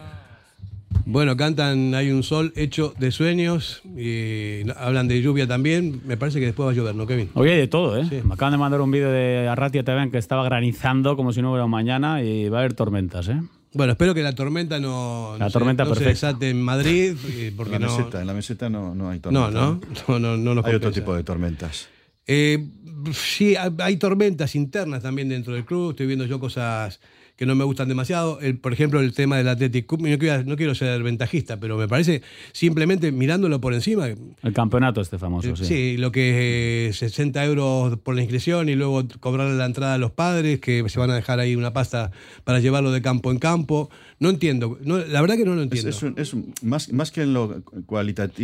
Bueno, 1.13 1.37
cantan 1.37 1.93
Hay 1.97 2.13
un 2.13 2.23
sol 2.23 2.53
hecho 2.55 2.95
de 3.01 3.11
sueños 3.11 3.83
y 3.97 4.61
hablan 4.77 5.09
de 5.09 5.21
lluvia 5.21 5.49
también. 5.49 6.01
Me 6.07 6.17
parece 6.17 6.39
que 6.39 6.47
después 6.47 6.69
va 6.69 6.71
a 6.71 6.75
llover, 6.75 6.95
¿no, 6.95 7.05
Kevin? 7.05 7.31
Hoy 7.35 7.49
hay 7.49 7.59
de 7.59 7.67
todo, 7.67 7.99
¿eh? 7.99 8.23
Me 8.25 8.35
acaban 8.35 8.53
de 8.53 8.59
mandar 8.59 8.81
un 8.81 8.93
vídeo 8.93 9.11
de 9.11 9.49
Arratia 9.49 9.83
TV 9.83 10.05
en 10.05 10.13
que 10.13 10.19
estaba 10.19 10.45
granizando 10.45 11.17
como 11.17 11.33
si 11.33 11.43
no 11.43 11.51
hubiera 11.51 11.67
mañana 11.67 12.23
y 12.23 12.49
va 12.49 12.59
a 12.59 12.61
haber 12.61 12.75
tormentas, 12.75 13.27
¿eh? 13.27 13.41
Bueno, 13.75 13.91
espero 13.93 14.15
que 14.15 14.23
la 14.23 14.37
tormenta 14.37 14.79
no, 14.79 15.35
La 15.37 15.47
no 15.47 15.51
tormenta 15.51 15.83
se, 15.83 15.89
no 15.91 15.97
se 15.97 16.05
desate 16.05 16.49
en 16.51 16.63
Madrid. 16.63 17.17
eh, 17.29 17.53
Porque 17.57 17.75
en, 17.75 17.83
la 17.83 17.89
no, 17.89 17.99
meseta, 17.99 18.21
en 18.21 18.27
la 18.29 18.35
meseta 18.35 18.71
no, 18.71 18.95
no 18.95 19.11
hay 19.11 19.19
no, 19.19 19.23
tormenta. 19.23 19.51
no, 19.51 19.81
no, 20.07 20.19
no, 20.21 20.37
no 20.37 20.55
nos 20.55 20.65
Hay 20.65 20.77
otro 20.77 20.93
tipo 20.93 21.13
de 21.17 21.25
tormentas. 21.25 21.89
Eh, 22.25 22.69
sí, 23.13 23.57
hay 23.57 23.97
tormentas 23.97 24.55
internas 24.55 25.03
también 25.03 25.29
dentro 25.29 25.55
del 25.55 25.65
club. 25.65 25.91
Estoy 25.91 26.07
viendo 26.07 26.27
yo 26.27 26.39
cosas 26.39 27.01
que 27.41 27.47
no 27.47 27.55
me 27.55 27.65
gustan 27.65 27.89
demasiado. 27.89 28.39
El, 28.43 28.59
por 28.59 28.75
ejemplo, 28.75 29.01
el 29.01 29.15
tema 29.15 29.39
del 29.39 29.49
Athletic 29.49 29.87
Cup. 29.87 30.03
No 30.07 30.19
quiero, 30.19 30.45
no 30.45 30.57
quiero 30.57 30.75
ser 30.75 31.03
ventajista, 31.03 31.59
pero 31.59 31.79
me 31.79 31.89
parece 31.89 32.21
simplemente 32.53 33.13
mirándolo 33.13 33.63
por 33.63 33.73
encima. 33.73 34.09
El 34.09 34.53
campeonato 34.53 35.01
este 35.01 35.17
famoso, 35.17 35.57
sí. 35.57 35.65
Sí, 35.65 35.97
lo 35.97 36.13
que 36.13 36.89
es 36.89 37.03
eh, 37.03 37.09
60 37.09 37.43
euros 37.47 37.97
por 38.01 38.15
la 38.15 38.21
inscripción 38.21 38.69
y 38.69 38.75
luego 38.75 39.03
cobrarle 39.21 39.57
la 39.57 39.65
entrada 39.65 39.95
a 39.95 39.99
los 39.99 40.11
padres, 40.11 40.61
que 40.61 40.87
se 40.91 40.99
van 41.01 41.09
a 41.11 41.15
dejar 41.15 41.41
ahí 41.41 41.57
una 41.57 41.73
pasta 41.73 42.11
para 42.45 42.61
llevarlo 42.61 42.93
de 42.93 43.01
campo 43.01 43.31
en 43.31 43.39
campo. 43.39 43.89
No 44.19 44.29
entiendo. 44.29 44.79
No, 44.85 44.99
la 44.99 45.23
verdad 45.23 45.37
que 45.39 45.47
no 45.47 45.55
lo 45.55 45.63
entiendo. 45.63 45.89
es 45.89 46.03
un- 46.03 46.15
es 46.19 46.35
un- 46.35 46.53
más, 46.61 46.93
más 46.93 47.11
que 47.11 47.23
en 47.23 47.33
lo 47.33 47.63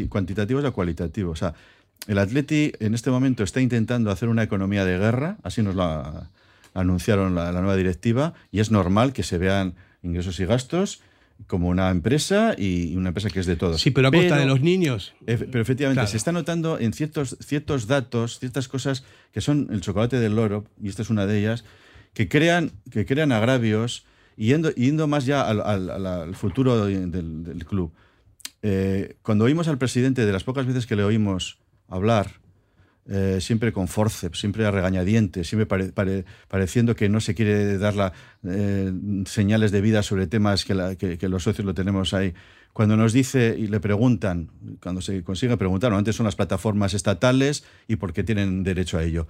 cuantitativo 0.09 0.61
es 0.61 0.65
lo 0.65 0.73
cualitativo. 0.73 1.33
O 1.33 1.37
sea, 1.37 1.53
el 2.09 2.17
Atleti 2.17 2.73
en 2.81 2.95
este 2.95 3.11
momento 3.11 3.45
está 3.45 3.61
intentando 3.61 4.11
hacer 4.11 4.31
una 4.31 4.43
economía 4.43 4.87
de 4.87 4.97
guerra, 4.97 5.37
así 5.43 5.61
nos 5.63 5.75
lo 5.75 5.83
a- 5.83 6.31
anunciaron 6.81 7.35
la, 7.35 7.51
la 7.53 7.61
nueva 7.61 7.77
directiva, 7.77 8.35
y 8.53 8.61
es 8.61 8.71
normal 8.71 9.13
que 9.13 9.23
se 9.23 9.39
vean 9.39 9.75
ingresos 10.03 10.39
y 10.41 10.45
gastos 10.47 11.01
como 11.47 11.69
una 11.69 11.91
empresa 11.91 12.55
y 12.57 12.97
una 12.97 13.09
empresa 13.09 13.29
que 13.29 13.41
es 13.41 13.47
de 13.47 13.57
todos. 13.57 13.81
Sí, 13.81 13.91
pero 13.91 14.09
a 14.09 14.11
costa 14.11 14.37
de 14.39 14.47
los 14.47 14.61
niños. 14.63 15.13
Efe- 15.27 15.47
Pero 15.51 15.61
efectivamente, 15.61 15.99
Claro. 15.99 16.09
se 16.11 16.17
está 16.17 16.33
notando 16.33 16.79
en 16.79 16.93
ciertos, 16.95 17.37
ciertos 17.41 17.87
datos, 17.87 18.39
ciertas 18.39 18.69
cosas 18.69 19.05
que 19.33 19.41
son 19.43 19.69
el 19.71 19.81
chocolate 19.83 20.19
del 20.19 20.35
loro, 20.37 20.65
y 20.83 20.89
esta 20.89 21.03
es 21.03 21.11
una 21.11 21.27
de 21.27 21.39
ellas, 21.41 21.65
que 22.15 22.29
crean, 22.29 22.73
que 22.91 23.05
crean 23.05 23.33
agravios 23.33 24.07
yendo, 24.37 24.71
yendo 24.75 25.07
más 25.09 25.27
ya 25.27 25.43
al, 25.47 25.61
al- 25.61 25.91
al- 25.91 26.07
al 26.07 26.35
futuro 26.37 26.87
del, 26.87 27.11
del 27.11 27.65
club. 27.67 27.93
Eh, 28.63 29.17
cuando 29.23 29.45
oímos 29.45 29.69
al 29.69 29.77
presidente, 29.79 30.25
de 30.25 30.33
las 30.33 30.45
pocas 30.45 30.65
veces 30.67 30.87
que 30.87 30.97
le 30.97 31.05
oímos 31.05 31.59
hablar, 31.89 32.41
eh, 33.09 33.39
siempre 33.41 33.73
con 33.73 33.87
forceps, 33.89 34.39
siempre 34.41 34.67
a 34.67 34.71
regañadientes, 34.71 35.47
siempre 35.49 35.67
pare- 35.67 35.93
pare- 35.93 36.25
pareciendo 36.49 36.97
que 36.97 37.09
no 37.09 37.21
se 37.21 37.35
quiere 37.35 37.79
dar 37.79 37.95
la, 37.95 38.13
eh, 38.45 38.93
señales 39.27 39.71
de 39.73 39.81
vida 39.81 40.03
sobre 40.03 40.27
temas 40.27 40.65
que, 40.65 40.75
la- 40.75 40.97
que- 40.97 41.17
que 41.19 41.29
los 41.29 41.45
socios 41.45 41.65
lo 41.65 41.75
tenemos 41.75 42.15
ahí. 42.15 42.35
Cuando 42.73 42.97
nos 42.97 43.13
dice 43.13 43.57
y 43.59 43.69
le 43.69 43.81
preguntan, 43.81 44.51
cuando 44.83 45.01
se 45.01 45.23
consigue 45.23 45.57
preguntar, 45.57 45.93
antes 45.95 46.15
son 46.17 46.25
las 46.27 46.37
plataformas 46.37 46.93
estatales 46.95 47.65
y 47.89 47.97
por 47.97 48.13
qué 48.13 48.23
tienen 48.25 48.65
derecho 48.65 48.99
a 48.99 49.03
ello, 49.05 49.27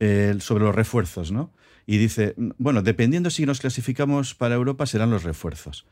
eh, 0.00 0.34
sobre 0.40 0.64
los 0.64 0.74
refuerzos, 0.74 1.30
¿no? 1.30 1.52
Y 1.86 1.98
dice, 1.98 2.34
bueno, 2.58 2.82
dependiendo 2.82 3.30
si 3.30 3.44
nos 3.46 3.60
clasificamos 3.60 4.34
para 4.34 4.54
Europa, 4.54 4.86
serán 4.86 5.10
los 5.10 5.22
refuerzos. 5.22 5.84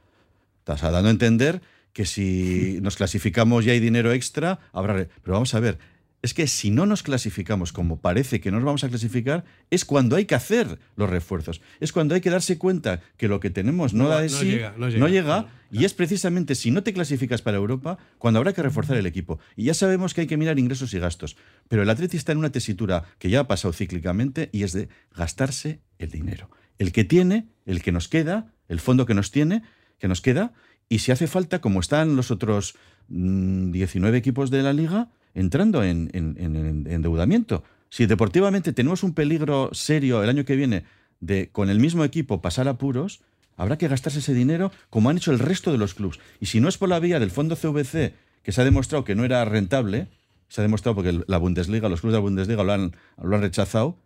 Estás 0.60 0.80
dando 0.80 1.08
a 1.08 1.10
entender 1.10 1.60
que 1.92 2.06
si 2.06 2.78
nos 2.82 2.96
clasificamos 2.96 3.66
y 3.66 3.70
hay 3.70 3.78
dinero 3.78 4.10
extra, 4.12 4.58
habrá... 4.72 4.94
Pero 4.94 5.34
vamos 5.34 5.54
a 5.54 5.60
ver, 5.60 5.78
es 6.22 6.34
que 6.34 6.46
si 6.46 6.70
no 6.70 6.86
nos 6.86 7.02
clasificamos 7.02 7.72
como 7.72 8.00
parece 8.00 8.40
que 8.40 8.52
nos 8.52 8.62
vamos 8.62 8.84
a 8.84 8.88
clasificar, 8.88 9.44
es 9.70 9.84
cuando 9.84 10.14
hay 10.14 10.24
que 10.24 10.36
hacer 10.36 10.78
los 10.94 11.10
refuerzos. 11.10 11.60
Es 11.80 11.92
cuando 11.92 12.14
hay 12.14 12.20
que 12.20 12.30
darse 12.30 12.58
cuenta 12.58 13.00
que 13.16 13.26
lo 13.26 13.40
que 13.40 13.50
tenemos 13.50 13.92
no, 13.92 14.04
No, 14.04 14.10
da 14.10 14.20
de 14.20 14.28
no 14.28 14.38
sí, 14.38 14.46
llega, 14.46 14.74
no 14.76 15.08
llega. 15.08 15.48
y 15.72 15.84
es 15.84 15.94
precisamente 15.94 16.54
si 16.54 16.70
no 16.70 16.84
te 16.84 16.92
clasificas 16.92 17.42
para 17.42 17.56
Europa 17.56 17.98
cuando 18.18 18.38
habrá 18.38 18.52
que 18.52 18.62
reforzar 18.62 18.96
el 18.96 19.06
equipo. 19.06 19.40
Y 19.56 19.64
ya 19.64 19.74
sabemos 19.74 20.14
que 20.14 20.20
hay 20.22 20.26
que 20.28 20.36
mirar 20.36 20.60
ingresos 20.60 20.94
y 20.94 21.00
gastos. 21.00 21.36
Pero 21.68 21.82
el 21.82 21.90
Atleti 21.90 22.16
está 22.16 22.30
en 22.30 22.38
una 22.38 22.52
tesitura 22.52 23.04
que 23.18 23.28
ya 23.28 23.40
ha 23.40 23.48
pasado 23.48 23.72
cíclicamente 23.72 24.48
y 24.52 24.62
es 24.62 24.72
de 24.72 24.88
gastarse 25.16 25.80
el 25.98 26.10
dinero. 26.10 26.48
El 26.78 26.92
que 26.92 27.02
tiene, 27.04 27.48
el 27.66 27.82
que 27.82 27.90
nos 27.90 28.08
queda, 28.08 28.52
el 28.68 28.78
fondo 28.78 29.06
que 29.06 29.14
nos 29.14 29.32
tiene, 29.32 29.62
que 29.98 30.06
nos 30.06 30.20
queda, 30.20 30.52
y 30.88 31.00
si 31.00 31.10
hace 31.10 31.26
falta, 31.26 31.60
como 31.60 31.80
están 31.80 32.14
los 32.16 32.30
otros 32.30 32.76
mm, 33.08 33.72
19 33.72 34.16
equipos 34.18 34.50
de 34.50 34.62
la 34.62 34.72
liga, 34.72 35.10
entrando 35.34 35.82
en, 35.84 36.10
en- 36.12 36.36
en- 36.38 36.56
en 36.56 36.86
endeudamiento. 36.86 37.62
Si 37.90 38.06
deportivamente 38.06 38.72
tenemos 38.72 39.02
un 39.02 39.14
peligro 39.14 39.70
serio 39.72 40.22
el 40.22 40.28
año 40.30 40.44
que 40.44 40.56
viene 40.56 40.84
de 41.20 41.50
con 41.50 41.68
el 41.70 41.78
mismo 41.78 42.04
equipo 42.04 42.40
pasar 42.40 42.66
apuros, 42.68 43.20
habrá 43.56 43.76
que 43.78 43.88
gastarse 43.88 44.18
ese 44.20 44.34
dinero 44.34 44.72
como 44.90 45.10
han 45.10 45.16
hecho 45.18 45.30
el 45.32 45.38
resto 45.38 45.70
de 45.72 45.78
los 45.78 45.94
clubes. 45.94 46.18
Y 46.40 46.46
si 46.46 46.60
no 46.60 46.68
es 46.68 46.78
por 46.78 46.88
la 46.88 46.98
vía 47.00 47.20
del 47.20 47.30
fondo 47.30 47.54
CVC, 47.56 48.14
que 48.42 48.52
se 48.52 48.60
ha 48.60 48.64
demostrado 48.64 49.04
que 49.04 49.14
no 49.14 49.24
era 49.24 49.44
rentable, 49.44 50.08
se 50.48 50.60
ha 50.60 50.62
demostrado 50.62 50.94
porque 50.96 51.20
la 51.26 51.38
Bundesliga, 51.38 51.88
los 51.88 52.00
clubes 52.00 52.12
de 52.14 52.18
la 52.18 52.22
Bundesliga 52.22 52.64
lo 52.64 52.72
han, 52.72 52.92
lo 53.22 53.36
han 53.36 53.42
rechazado, 53.42 53.96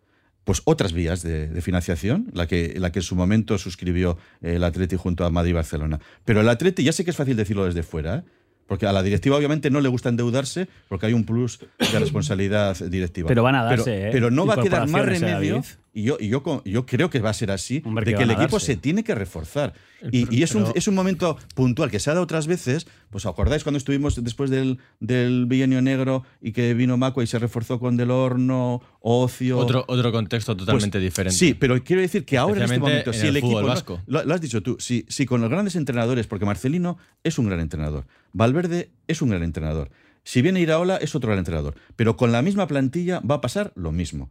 pues 0.43 0.61
otras 0.65 0.93
vías 0.93 1.23
de, 1.23 1.47
de 1.49 1.61
financiación, 1.61 2.29
la 2.33 2.47
que, 2.47 2.75
la 2.79 2.91
que 2.91 2.99
en 2.99 3.03
su 3.03 3.15
momento 3.15 3.57
suscribió 3.57 4.17
el 4.41 4.63
Atleti 4.63 4.95
junto 4.95 5.25
a 5.25 5.29
Madrid 5.29 5.49
y 5.51 5.53
Barcelona. 5.53 5.99
Pero 6.23 6.39
el 6.41 6.47
Atleti, 6.49 6.83
ya 6.83 6.93
sé 6.93 7.03
que 7.03 7.11
es 7.11 7.17
fácil 7.17 7.35
decirlo 7.35 7.65
desde 7.65 7.83
fuera, 7.83 8.17
¿eh? 8.17 8.23
Porque 8.67 8.85
a 8.85 8.91
la 8.93 9.01
directiva 9.01 9.35
obviamente 9.37 9.69
no 9.69 9.81
le 9.81 9.89
gusta 9.89 10.09
endeudarse 10.09 10.67
porque 10.87 11.07
hay 11.07 11.13
un 11.13 11.23
plus 11.23 11.59
de 11.79 11.99
responsabilidad 11.99 12.77
directiva. 12.77 13.27
Pero 13.27 13.43
van 13.43 13.55
a 13.55 13.63
darse, 13.63 13.83
Pero, 13.85 14.07
¿eh? 14.07 14.09
pero 14.11 14.31
no 14.31 14.45
va 14.45 14.55
a 14.55 14.61
quedar 14.61 14.87
más 14.87 15.01
¿eh, 15.01 15.05
remedio, 15.05 15.55
David? 15.55 15.65
Y 15.99 16.03
yo, 16.03 16.17
y 16.19 16.27
yo, 16.29 16.43
yo 16.63 16.85
creo 16.85 17.09
que 17.09 17.19
va 17.19 17.31
a 17.31 17.33
ser 17.33 17.49
así, 17.51 17.81
Hombre, 17.85 18.05
de 18.05 18.11
que 18.11 18.17
que 18.17 18.23
el 18.23 18.31
equipo 18.31 18.57
darse. 18.57 18.65
se 18.73 18.75
tiene 18.77 19.03
que 19.03 19.15
reforzar. 19.15 19.73
Y, 20.11 20.33
y 20.35 20.43
es, 20.43 20.53
un, 20.53 20.63
pero- 20.63 20.75
es 20.75 20.87
un 20.87 20.93
momento 20.93 21.37
puntual 21.55 21.89
que 21.89 21.99
se 21.99 22.09
ha 22.09 22.13
dado 22.13 22.23
otras 22.23 22.45
veces. 22.45 22.85
Pues 23.09 23.25
acordáis 23.25 23.63
cuando 23.63 23.77
estuvimos 23.77 24.23
después 24.23 24.49
del, 24.51 24.77
del 24.99 25.45
bienio 25.47 25.81
negro 25.81 26.23
y 26.39 26.51
que 26.51 26.73
vino 26.75 26.97
Macua 26.97 27.23
y 27.23 27.27
se 27.27 27.39
reforzó 27.39 27.79
con 27.79 27.97
Del 27.97 28.11
Horno, 28.11 28.81
Ocio. 28.99 29.57
Otro, 29.57 29.85
otro 29.87 30.11
contexto 30.11 30.55
totalmente 30.55 30.97
Pues, 30.99 31.03
diferente. 31.03 31.35
Sí, 31.37 31.53
pero 31.55 31.83
quiero 31.83 32.01
decir 32.03 32.25
que 32.25 32.37
ahora 32.37 32.57
en 32.57 32.63
este 32.65 32.79
momento, 32.79 33.11
en 33.11 33.19
si 33.19 33.27
el, 33.27 33.37
equipo. 33.37 33.63
vasco. 33.63 33.99
lo, 34.05 34.23
lo 34.23 34.33
has 34.35 34.41
dicho 34.41 34.61
tú, 34.61 34.77
si, 34.79 35.03
si 35.09 35.25
con 35.25 35.41
los 35.41 35.49
grandes 35.49 35.75
entrenadores, 35.75 36.27
porque 36.27 36.45
Marcelino 36.45 36.97
es 37.23 37.39
un 37.39 37.47
gran 37.47 37.59
entrenador, 37.59 38.05
Valverde 38.33 38.91
es 39.07 39.21
un 39.23 39.29
gran 39.29 39.41
entrenador, 39.41 39.89
si 40.23 40.41
viene 40.43 40.59
Iraola 40.59 40.97
es 40.97 41.15
otro 41.15 41.29
gran 41.29 41.39
entrenador, 41.39 41.73
pero 41.95 42.17
con 42.17 42.31
la 42.31 42.41
misma 42.41 42.67
plantilla 42.67 43.19
va 43.21 43.35
a 43.35 43.41
pasar 43.41 43.71
lo 43.75 43.91
mismo. 43.91 44.29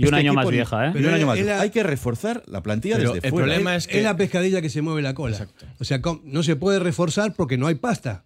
Y 0.00 0.06
un 0.08 0.14
año 0.14 0.30
equipo 0.30 0.42
más 0.44 0.50
vieja, 0.50 0.86
¿eh? 0.86 0.90
y 0.94 0.96
un 0.98 1.02
Pero 1.02 1.14
año 1.14 1.26
más 1.26 1.38
ha- 1.40 1.60
Hay 1.60 1.70
que 1.70 1.82
reforzar 1.82 2.42
la 2.46 2.62
plantilla 2.62 2.96
Pero 2.96 3.12
desde 3.14 3.26
el 3.28 3.30
fuera. 3.32 3.46
problema 3.46 3.76
es, 3.76 3.86
es 3.86 3.92
que- 3.92 4.02
la 4.02 4.16
pescadilla 4.16 4.62
que 4.62 4.70
se 4.70 4.80
mueve 4.80 5.02
la 5.02 5.12
cola. 5.14 5.36
Exacto. 5.36 5.66
O 5.78 5.84
sea, 5.84 6.00
no 6.24 6.42
se 6.42 6.56
puede 6.56 6.78
reforzar 6.78 7.34
porque 7.34 7.58
no 7.58 7.66
hay 7.66 7.74
pasta. 7.74 8.24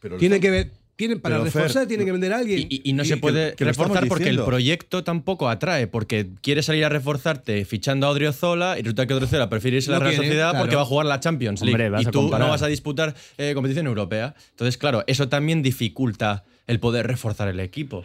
Pero 0.00 0.16
Tiene 0.18 0.38
que 0.38 0.50
ver, 0.50 0.70
tienen, 0.96 1.20
para 1.20 1.36
Pero, 1.38 1.50
Fer, 1.50 1.62
reforzar 1.62 1.86
tiene 1.86 2.04
que 2.04 2.12
vender 2.12 2.32
a 2.32 2.38
alguien. 2.38 2.66
Y, 2.68 2.82
y 2.90 2.92
no 2.92 3.04
Y 3.04 3.06
se 3.06 3.16
puede 3.16 3.54
que 3.54 3.64
reforzar 3.64 4.06
porque 4.06 4.28
el 4.28 4.42
proyecto 4.42 5.02
tampoco 5.02 5.48
atrae, 5.48 5.86
porque 5.86 6.28
quieres 6.42 6.66
salir 6.66 6.84
a 6.84 6.88
reforzarte 6.88 7.64
fichando 7.64 8.06
a 8.06 8.10
Odriozola 8.10 8.78
y 8.78 8.82
resulta 8.82 9.06
que 9.06 9.14
Odriozola 9.14 9.48
prefiere 9.48 9.78
irse 9.78 9.90
a 9.90 9.92
la 9.94 9.98
No 10.00 10.04
Real 10.04 10.16
Sociedad 10.16 10.50
claro. 10.50 10.62
porque 10.64 10.76
va 10.76 10.82
a 10.82 10.84
jugar 10.84 11.06
la 11.06 11.20
Champions 11.20 11.62
League 11.62 11.84
Hombre, 11.86 12.02
y 12.02 12.04
tú 12.06 12.20
comparar. 12.22 12.46
no 12.46 12.50
vas 12.52 12.62
a 12.62 12.66
disputar 12.66 13.14
eh, 13.38 13.52
competición 13.54 13.86
europea. 13.86 14.34
Entonces, 14.50 14.76
claro, 14.76 15.04
eso 15.06 15.28
también 15.28 15.62
dificulta 15.62 16.44
el 16.66 16.80
poder 16.80 17.06
reforzar 17.06 17.48
el 17.48 17.60
equipo. 17.60 18.04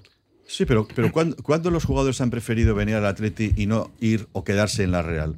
Sí, 0.53 0.65
pero, 0.65 0.87
pero 0.93 1.11
¿cuándo, 1.11 1.35
cuándo 1.37 1.71
los 1.71 1.83
jugadores 1.83 2.21
han 2.21 2.29
preferido 2.29 2.75
venir 2.75 2.95
al 2.95 3.07
Atleti 3.07 3.53
y 3.55 3.65
no 3.65 3.91
ir 3.99 4.27
o 4.33 4.43
quedarse 4.43 4.83
en 4.83 4.91
la 4.91 5.01
Real? 5.01 5.35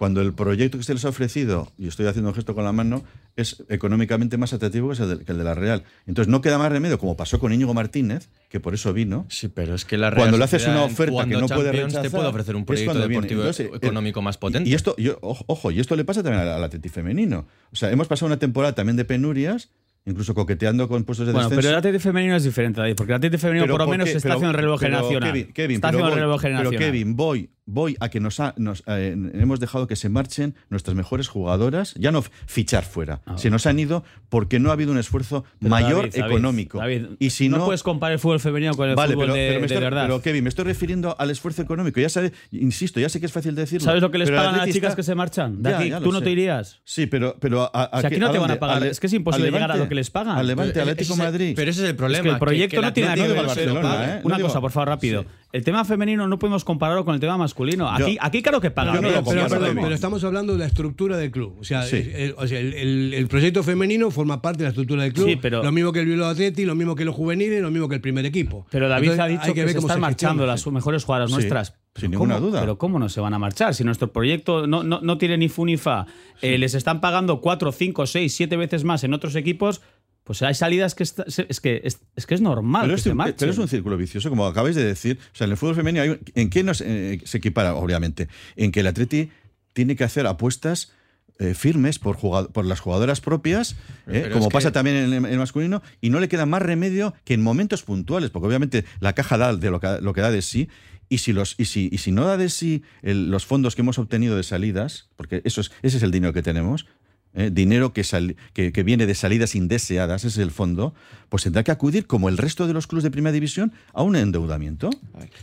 cuando 0.00 0.22
el 0.22 0.32
proyecto 0.32 0.78
que 0.78 0.84
se 0.84 0.94
les 0.94 1.04
ha 1.04 1.10
ofrecido, 1.10 1.70
y 1.76 1.86
estoy 1.86 2.06
haciendo 2.06 2.30
un 2.30 2.34
gesto 2.34 2.54
con 2.54 2.64
la 2.64 2.72
mano, 2.72 3.04
es 3.36 3.62
económicamente 3.68 4.38
más 4.38 4.54
atractivo 4.54 4.88
que 4.92 5.02
el 5.02 5.08
de, 5.10 5.24
que 5.26 5.32
el 5.32 5.36
de 5.36 5.44
la 5.44 5.52
Real. 5.52 5.84
Entonces 6.06 6.30
no 6.30 6.40
queda 6.40 6.56
más 6.56 6.72
remedio, 6.72 6.98
como 6.98 7.18
pasó 7.18 7.38
con 7.38 7.52
Íñigo 7.52 7.74
Martínez, 7.74 8.30
que 8.48 8.60
por 8.60 8.72
eso 8.72 8.94
vino. 8.94 9.26
Sí, 9.28 9.48
pero 9.48 9.74
es 9.74 9.84
que 9.84 9.98
la 9.98 10.08
Real 10.08 10.22
Cuando 10.22 10.38
le 10.38 10.44
haces 10.44 10.66
una 10.66 10.84
oferta 10.84 11.26
que 11.26 11.36
no 11.36 11.48
puede 11.48 11.64
Champions, 11.64 11.92
rechazar, 11.92 12.02
te 12.02 12.10
puede 12.10 12.26
ofrecer 12.28 12.56
un 12.56 12.64
proyecto 12.64 12.94
deportivo 12.94 13.42
Entonces, 13.42 13.66
eh, 13.66 13.70
económico 13.74 14.22
más 14.22 14.38
potente. 14.38 14.70
Y, 14.70 14.72
y 14.72 14.74
esto, 14.74 14.96
yo, 14.96 15.18
ojo, 15.20 15.70
y 15.70 15.80
esto 15.80 15.94
le 15.96 16.06
pasa 16.06 16.22
también 16.22 16.44
al, 16.44 16.48
al 16.48 16.64
Atleti 16.64 16.88
femenino. 16.88 17.46
O 17.70 17.76
sea, 17.76 17.90
hemos 17.90 18.08
pasado 18.08 18.28
una 18.28 18.38
temporada 18.38 18.74
también 18.74 18.96
de 18.96 19.04
penurias, 19.04 19.68
incluso 20.06 20.34
coqueteando 20.34 20.88
con 20.88 21.04
puestos 21.04 21.26
de 21.26 21.32
Bueno, 21.32 21.48
descenso. 21.48 21.60
pero 21.68 21.72
el 21.74 21.78
Atleti 21.78 21.98
femenino 21.98 22.36
es 22.36 22.44
diferente, 22.44 22.80
David, 22.80 22.94
porque 22.96 23.12
el 23.12 23.16
Atleti 23.16 23.38
femenino 23.38 23.64
Pero 23.64 23.74
por 23.74 23.80
lo 23.80 23.86
¿por 23.86 23.92
menos 23.92 24.08
qué? 24.10 24.16
está 24.16 24.28
Pero- 24.28 24.34
haciendo 24.36 24.50
el 24.50 24.56
relevo 24.56 24.76
pero, 24.78 24.90
generacional. 24.96 25.32
Kevin, 25.32 25.52
Kevin, 25.52 25.74
está 25.76 25.90
pero 25.90 26.02
voy- 26.04 26.12
Pero 26.14 26.38
generacional. 26.38 26.78
Kevin, 26.78 27.16
voy, 27.16 27.50
voy 27.66 27.96
a 28.00 28.08
que 28.08 28.18
nos, 28.18 28.40
ha- 28.40 28.54
nos, 28.56 28.82
eh, 28.86 29.14
hemos 29.34 29.60
dejado 29.60 29.86
que 29.86 29.94
se 29.94 30.08
marchen 30.08 30.56
nuestras 30.70 30.96
mejores 30.96 31.28
jugadoras, 31.28 31.94
ya 31.94 32.10
no 32.10 32.22
fichar 32.22 32.84
fuera, 32.84 33.20
Ah. 33.26 33.38
se 33.38 33.50
nos 33.50 33.66
han 33.66 33.78
ido 33.78 34.02
porque 34.28 34.58
no 34.58 34.70
ha 34.70 34.72
habido 34.72 34.90
un 34.90 34.98
esfuerzo 34.98 35.44
Pero 35.60 35.70
mayor 35.70 36.10
David, 36.10 36.24
económico. 36.32 36.78
David, 36.78 37.06
y 37.20 37.30
si 37.30 37.48
no, 37.48 37.58
no, 37.58 37.66
puedes 37.66 37.82
comparar 37.84 38.14
el 38.14 38.18
fútbol 38.18 38.40
femenino 38.40 38.74
con 38.74 38.88
el 38.88 38.96
Vale, 38.96 39.12
fútbol 39.12 39.26
pero, 39.26 39.34
de, 39.34 39.48
pero 39.48 39.54
me 39.60 39.66
de 39.68 39.74
estoy- 39.74 39.84
verdad. 39.84 40.02
pero, 40.06 40.20
Kevin, 40.22 40.42
me 40.44 40.48
estoy 40.48 40.64
refiriendo 40.64 41.14
al 41.16 41.30
esfuerzo 41.30 41.62
económico. 41.62 42.00
Ya 42.00 42.08
sabes, 42.08 42.32
insisto, 42.50 42.98
ya 42.98 43.08
sé 43.08 43.20
que 43.20 43.26
es 43.26 43.32
fácil 43.32 43.54
decirlo. 43.54 43.84
¿Sabes 43.84 44.02
lo 44.02 44.10
que 44.10 44.18
les 44.18 44.28
pero 44.30 44.38
pagan 44.40 44.54
a 44.54 44.58
las 44.58 44.66
chicas 44.74 44.88
está- 44.90 44.96
que 44.96 45.02
se 45.04 45.14
marchan? 45.14 45.62
De 45.62 45.70
Ya, 45.70 45.78
aquí, 45.78 45.90
ya 45.90 46.00
lo 46.00 46.04
¿Tú 46.06 46.12
no 46.12 46.22
te 46.22 46.30
irías? 46.30 46.80
Sí, 46.84 47.06
pero, 47.06 47.36
pero 47.38 47.70
a, 47.72 47.84
a- 47.84 48.00
Si 48.00 48.06
aquí 48.06 48.18
no 48.18 48.32
te 48.32 48.38
van 48.38 48.50
a 48.50 48.58
pagar, 48.58 48.78
¿Al- 48.78 48.88
es 48.88 48.98
que 48.98 49.06
es 49.06 49.12
imposible 49.12 49.50
llegar 49.50 49.70
a 49.70 49.76
lo 49.76 49.88
que 49.90 49.94
les 49.94 50.08
pagan. 50.10 50.38
Al 50.38 50.46
Levante, 50.46 50.72
Pero 50.72 50.84
Atlético 50.84 51.12
ese- 51.12 51.22
Madrid. 51.22 51.52
Pero 51.54 51.70
ese 51.70 51.82
es 51.84 51.90
el 51.90 51.96
problema. 51.96 52.18
Es 52.20 52.22
que 52.22 52.30
el 52.30 52.38
proyecto 52.38 52.76
que 52.76 52.86
no 52.86 52.92
tiene 52.94 53.08
nada 53.10 53.16
que 53.16 53.20
ver 53.22 53.30
con 53.32 53.38
el 53.40 53.46
Barcelona, 53.46 53.80
Barcelona. 53.82 54.06
¿eh? 54.16 54.20
Una 54.24 54.38
No 54.38 54.42
cosa, 54.44 54.48
digo- 54.54 54.60
por 54.62 54.70
favor, 54.72 54.88
rápido. 54.88 55.22
Sí. 55.22 55.28
El 55.52 55.64
tema 55.64 55.84
femenino 55.84 56.28
no 56.28 56.38
podemos 56.38 56.64
compararlo 56.64 57.04
con 57.04 57.14
el 57.14 57.20
tema 57.20 57.36
masculino. 57.36 57.90
Aquí, 57.90 58.14
Yo- 58.14 58.20
aquí 58.22 58.40
claro 58.40 58.60
que 58.60 58.70
pagan. 58.70 58.94
no 58.94 59.00
Pero, 59.02 59.24
Kevin. 59.24 59.82
pero 59.82 59.94
estamos 59.94 60.22
hablando 60.24 60.52
de 60.54 60.60
la 60.60 60.66
estructura 60.66 61.16
del 61.16 61.30
club. 61.32 61.56
O 61.60 61.64
sea, 61.64 61.82
Sí. 61.82 61.96
el, 62.14 62.34
o 62.38 62.46
sea, 62.46 62.60
el- 62.60 62.72
el- 62.74 63.14
el 63.14 63.26
proyecto 63.26 63.62
femenino 63.64 64.10
forma 64.12 64.40
parte 64.40 64.58
de 64.58 64.64
la 64.64 64.68
estructura 64.70 65.02
del 65.02 65.12
club. 65.12 65.26
Sí, 65.28 65.36
pero- 65.36 65.62
Lo 65.64 65.72
mismo 65.72 65.92
que 65.92 66.00
el 66.00 66.06
Bilbao 66.06 66.30
Atleti, 66.30 66.64
lo 66.64 66.76
mismo 66.76 66.94
que 66.94 67.04
los 67.04 67.14
juveniles, 67.16 67.60
lo 67.62 67.70
mismo 67.72 67.88
que 67.88 67.96
el 67.96 68.00
primer 68.00 68.24
equipo. 68.26 68.64
Pero 68.70 68.88
David 68.88 69.10
Entonces, 69.10 69.24
ha 69.24 69.28
dicho 69.28 69.54
que, 69.54 69.68
se 69.72 69.78
están 69.78 70.00
marchando 70.00 70.46
las 70.46 70.64
mejores 70.68 71.02
jugadoras 71.04 71.32
nuestras. 71.32 71.74
Sin 71.94 72.10
ninguna 72.12 72.38
duda. 72.38 72.60
Pero 72.60 72.78
¿cómo 72.78 72.98
no 72.98 73.08
se 73.08 73.20
van 73.20 73.34
a 73.34 73.38
marchar? 73.38 73.74
Si 73.74 73.84
nuestro 73.84 74.12
proyecto 74.12 74.66
no, 74.66 74.82
no, 74.82 75.00
no 75.00 75.18
tiene 75.18 75.36
ni 75.38 75.48
fu 75.48 75.64
ni 75.64 75.76
fa, 75.76 76.06
eh, 76.40 76.56
les 76.58 76.74
están 76.74 77.00
pagando 77.00 77.40
cuatro, 77.40 77.72
cinco, 77.72 78.06
seis, 78.06 78.34
siete 78.34 78.56
veces 78.56 78.84
más 78.84 79.02
en 79.04 79.12
otros 79.14 79.34
equipos, 79.36 79.80
pues 80.24 80.42
hay 80.42 80.54
salidas 80.54 80.94
que 80.94 81.02
está- 81.02 81.24
es, 81.26 81.60
que 81.60 81.80
es, 81.82 82.00
es 82.14 82.26
que 82.26 82.34
es 82.34 82.40
normal 82.40 82.82
Pero 82.82 82.94
que 82.94 82.98
es, 82.98 83.02
se 83.02 83.10
un, 83.10 83.16
marchen. 83.16 83.36
pero 83.38 83.50
es 83.50 83.58
un 83.58 83.68
círculo 83.68 83.96
vicioso, 83.96 84.28
como 84.28 84.46
acabáis 84.46 84.76
de 84.76 84.84
decir. 84.84 85.18
O 85.32 85.36
sea, 85.36 85.46
en 85.46 85.50
el 85.50 85.56
fútbol 85.56 85.74
femenino, 85.74 86.02
hay 86.02 86.10
un- 86.10 86.20
¿en 86.34 86.50
qué 86.50 86.62
nos, 86.62 86.80
eh, 86.80 87.20
se 87.24 87.38
equipara? 87.38 87.74
Obviamente, 87.74 88.28
en 88.56 88.70
que 88.70 88.80
el 88.80 88.86
Atleti 88.86 89.30
tiene 89.72 89.96
que 89.96 90.04
hacer 90.04 90.26
apuestas 90.26 90.92
eh, 91.40 91.54
firmes 91.54 91.98
por, 91.98 92.16
jugado- 92.16 92.50
por 92.50 92.66
las 92.66 92.80
jugadoras 92.80 93.22
propias, 93.22 93.74
eh, 94.06 94.28
como 94.30 94.50
pasa 94.50 94.68
que- 94.68 94.72
también 94.74 94.96
en 94.96 95.04
el, 95.04 95.12
en 95.14 95.24
el 95.24 95.38
masculino, 95.38 95.80
y 96.02 96.10
no 96.10 96.20
le 96.20 96.28
queda 96.28 96.44
más 96.44 96.60
remedio 96.60 97.14
que 97.24 97.32
en 97.32 97.42
momentos 97.42 97.82
puntuales, 97.82 98.28
porque 98.28 98.46
obviamente 98.46 98.84
la 99.00 99.14
caja 99.14 99.38
da 99.38 99.56
de 99.56 99.70
lo 99.70 99.80
que, 99.80 99.98
lo 100.02 100.12
que 100.12 100.20
da 100.20 100.30
de 100.30 100.42
sí. 100.42 100.68
Y 101.12 101.18
si, 101.18 101.32
los, 101.34 101.56
y 101.58 101.66
si, 101.66 101.88
y 101.92 101.98
si 101.98 102.12
no 102.12 102.24
da 102.24 102.36
de 102.38 102.48
sí 102.48 102.82
el- 103.02 103.30
los 103.30 103.44
fondos 103.44 103.74
que 103.74 103.82
hemos 103.82 103.98
obtenido 103.98 104.36
de 104.36 104.44
salidas, 104.44 105.08
porque 105.16 105.42
eso 105.44 105.60
es, 105.60 105.70
ese 105.82 105.96
es 105.98 106.02
el 106.04 106.12
dinero 106.12 106.32
que 106.32 106.40
tenemos, 106.42 106.86
¿eh? 107.34 107.50
dinero 107.52 107.92
que, 107.92 108.04
sal- 108.04 108.36
que, 108.52 108.72
que 108.72 108.82
viene 108.82 109.06
de 109.06 109.14
salidas 109.14 109.54
indeseadas, 109.54 110.24
ese 110.24 110.40
es 110.40 110.44
el 110.46 110.50
fondo, 110.50 110.94
pues 111.28 111.44
tendrá 111.44 111.62
que 111.62 111.70
acudir, 111.70 112.06
como 112.06 112.28
el 112.28 112.36
resto 112.38 112.66
de 112.66 112.72
los 112.72 112.86
clubes 112.88 113.04
de 113.04 113.10
primera 113.12 113.32
división, 113.32 113.72
a 113.92 114.02
un 114.02 114.16
endeudamiento. 114.16 114.90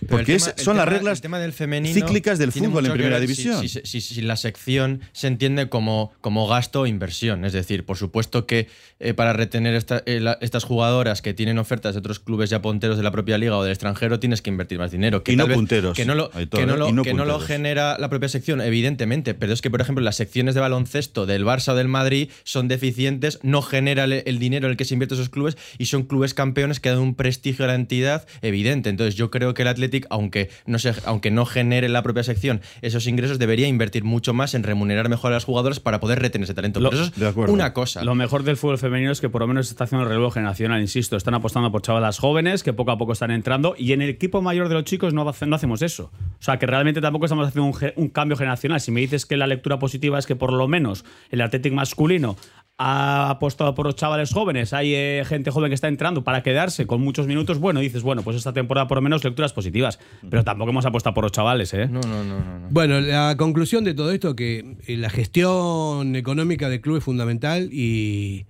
Porque 0.09 0.35
es- 0.35 0.43
tema- 0.45 0.57
son 0.57 0.77
las 0.77 0.87
reglas 0.87 1.21
del 1.21 1.53
femenino 1.53 1.93
cíclicas 1.93 2.37
del 2.39 2.51
fútbol 2.51 2.85
en 2.85 2.91
primera 2.93 3.19
ver 3.19 3.21
división. 3.21 3.61
Si, 3.67 3.79
si- 3.83 4.01
si 4.01 4.21
la 4.21 4.35
sección 4.35 5.01
se 5.13 5.27
entiende 5.27 5.69
como, 5.69 6.11
como 6.21 6.47
gasto 6.47 6.81
o 6.81 6.87
inversión. 6.87 7.45
Es 7.45 7.53
decir, 7.53 7.85
por 7.85 7.97
supuesto 7.97 8.45
que 8.45 8.67
eh, 8.99 9.13
para 9.13 9.31
retener 9.31 9.75
esta- 9.75 10.01
eh, 10.05 10.19
la- 10.19 10.37
estas 10.41 10.63
jugadoras 10.63 11.21
que 11.21 11.33
tienen 11.33 11.57
ofertas 11.59 11.93
de 11.93 11.99
otros 11.99 12.19
clubes 12.19 12.49
ya 12.49 12.61
punteros 12.61 12.97
de 12.97 13.03
la 13.03 13.11
propia 13.11 13.37
liga 13.37 13.55
o 13.55 13.63
del 13.63 13.71
extranjero, 13.71 14.19
tienes 14.19 14.41
que 14.41 14.49
invertir 14.49 14.79
más 14.79 14.91
dinero. 14.91 15.23
Que 15.23 15.33
Y 15.33 15.35
no 15.35 15.47
vez- 15.47 15.55
punteros, 15.55 15.95
Que 15.95 16.03
no 16.05 16.15
lo, 16.15 16.31
que 16.31 16.65
no 16.65 16.75
lo- 16.75 16.91
no 16.91 17.03
que 17.03 17.13
no 17.13 17.23
lo 17.25 17.39
genera 17.39 17.97
la 17.99 18.09
propia 18.09 18.27
sección, 18.27 18.59
evidentemente. 18.59 19.33
Pero 19.35 19.53
es 19.53 19.61
que, 19.61 19.69
por 19.69 19.79
ejemplo, 19.81 20.03
las 20.03 20.15
secciones 20.17 20.55
de 20.55 20.61
baloncesto 20.61 21.25
del 21.25 21.45
Barça 21.45 21.73
o 21.73 21.75
del 21.77 21.87
Madrid 21.87 22.29
son 22.43 22.67
deficientes, 22.67 23.39
no 23.43 23.61
genera 23.61 24.03
el, 24.05 24.23
el 24.25 24.39
dinero 24.39 24.67
en 24.67 24.71
el 24.71 24.77
que 24.77 24.85
se 24.85 24.93
invierte 24.95 25.15
esos 25.15 25.29
clubes 25.29 25.57
y 25.77 25.85
son 25.85 26.03
clubes 26.03 26.33
campeones 26.33 26.79
que 26.79 26.89
dan 26.89 26.99
un 26.99 27.15
prestigio 27.15 27.65
a 27.65 27.67
la 27.69 27.75
entidad 27.75 28.27
evidente. 28.41 28.89
Entonces, 28.89 29.15
yo 29.15 29.31
creo 29.31 29.53
que 29.53 29.61
el 29.61 29.67
Athletic, 29.69 30.07
aunque 30.09 30.49
no, 30.65 30.79
se, 30.79 30.93
aunque 31.05 31.31
no 31.31 31.45
genere 31.45 31.89
la 31.89 32.03
propia 32.03 32.23
sección 32.23 32.61
esos 32.81 33.07
ingresos, 33.07 33.39
debería 33.39 33.67
invertir 33.67 34.03
mucho 34.03 34.33
más 34.33 34.53
en 34.53 34.63
remunerar 34.63 35.09
mejor 35.09 35.31
a 35.31 35.35
las 35.35 35.45
jugadoras 35.45 35.79
para 35.79 35.99
poder 35.99 36.19
retener 36.19 36.43
ese 36.45 36.53
talento. 36.53 36.79
Lo- 36.79 36.89
Pero 36.89 37.03
eso 37.03 37.11
de 37.15 37.25
es 37.25 37.31
acuerdo. 37.31 37.53
una 37.53 37.73
cosa. 37.73 38.03
Lo 38.03 38.15
mejor 38.15 38.43
del 38.43 38.57
fútbol 38.57 38.77
femenino 38.77 39.11
es 39.11 39.21
que 39.21 39.29
por 39.29 39.41
lo 39.41 39.47
menos 39.47 39.67
se 39.67 39.73
está 39.73 39.83
haciendo 39.83 40.03
el 40.03 40.09
relevo 40.09 40.31
generacional, 40.31 40.81
insisto. 40.81 41.15
Están 41.17 41.33
apostando 41.33 41.71
por 41.71 41.81
chavalas 41.81 42.19
jóvenes 42.19 42.63
que 42.63 42.73
poco 42.73 42.91
a 42.91 42.97
poco 42.97 43.13
están 43.13 43.31
entrando 43.31 43.75
y 43.77 43.91
en 43.93 44.01
el 44.01 44.09
equipo 44.09 44.41
mayor 44.41 44.69
de 44.69 44.75
los 44.75 44.83
chicos 44.83 45.13
no, 45.13 45.27
hace- 45.27 45.45
no 45.45 45.55
hacemos 45.55 45.81
eso. 45.81 46.11
O 46.39 46.43
sea, 46.43 46.57
que 46.59 46.65
realmente 46.65 47.01
tampoco 47.01 47.25
estamos 47.25 47.47
haciendo 47.47 47.69
un, 47.69 47.91
un 47.95 48.09
cambio 48.09 48.37
generacional. 48.37 48.79
Si 48.81 48.91
me 48.91 49.01
dices 49.01 49.25
que 49.25 49.37
la 49.37 49.47
lectura 49.47 49.79
positiva 49.79 50.17
es 50.19 50.25
que 50.25 50.35
por 50.35 50.53
lo 50.53 50.67
menos 50.67 51.05
el 51.31 51.41
Athletic 51.41 51.66
masculino 51.73 52.35
ha 52.79 53.31
apostado 53.31 53.73
por 53.73 53.87
los 53.87 53.95
chavales 53.95 54.31
jóvenes, 54.31 54.71
hay 54.71 54.93
eh, 54.93 55.23
gente 55.25 55.49
joven 55.49 55.71
que 55.71 55.75
está 55.75 55.87
entrando 55.87 56.23
para 56.23 56.43
quedarse 56.43 56.85
con 56.85 57.01
muchos 57.01 57.25
minutos, 57.25 57.57
bueno, 57.57 57.79
dices, 57.79 58.03
bueno, 58.03 58.21
pues 58.21 58.37
esta 58.37 58.53
temporada 58.53 58.87
por 58.87 58.97
lo 58.97 59.01
menos 59.01 59.23
lecturas 59.23 59.51
positivas. 59.51 59.97
Pero 60.29 60.43
tampoco 60.43 60.69
hemos 60.69 60.85
apostado 60.85 61.15
por 61.15 61.23
los 61.23 61.31
chavales, 61.31 61.73
¿eh? 61.73 61.87
No, 61.87 62.01
no, 62.01 62.23
no, 62.23 62.39
no. 62.39 62.59
no. 62.59 62.67
Bueno, 62.69 63.01
la 63.01 63.35
conclusión 63.35 63.83
de 63.83 63.95
todo 63.95 64.11
esto 64.11 64.35
que 64.35 64.77
eh, 64.85 64.97
la 64.97 65.09
gestión 65.09 66.15
económica 66.15 66.69
del 66.69 66.81
club 66.81 66.97
es 66.97 67.03
fundamental 67.03 67.69
y, 67.73 68.45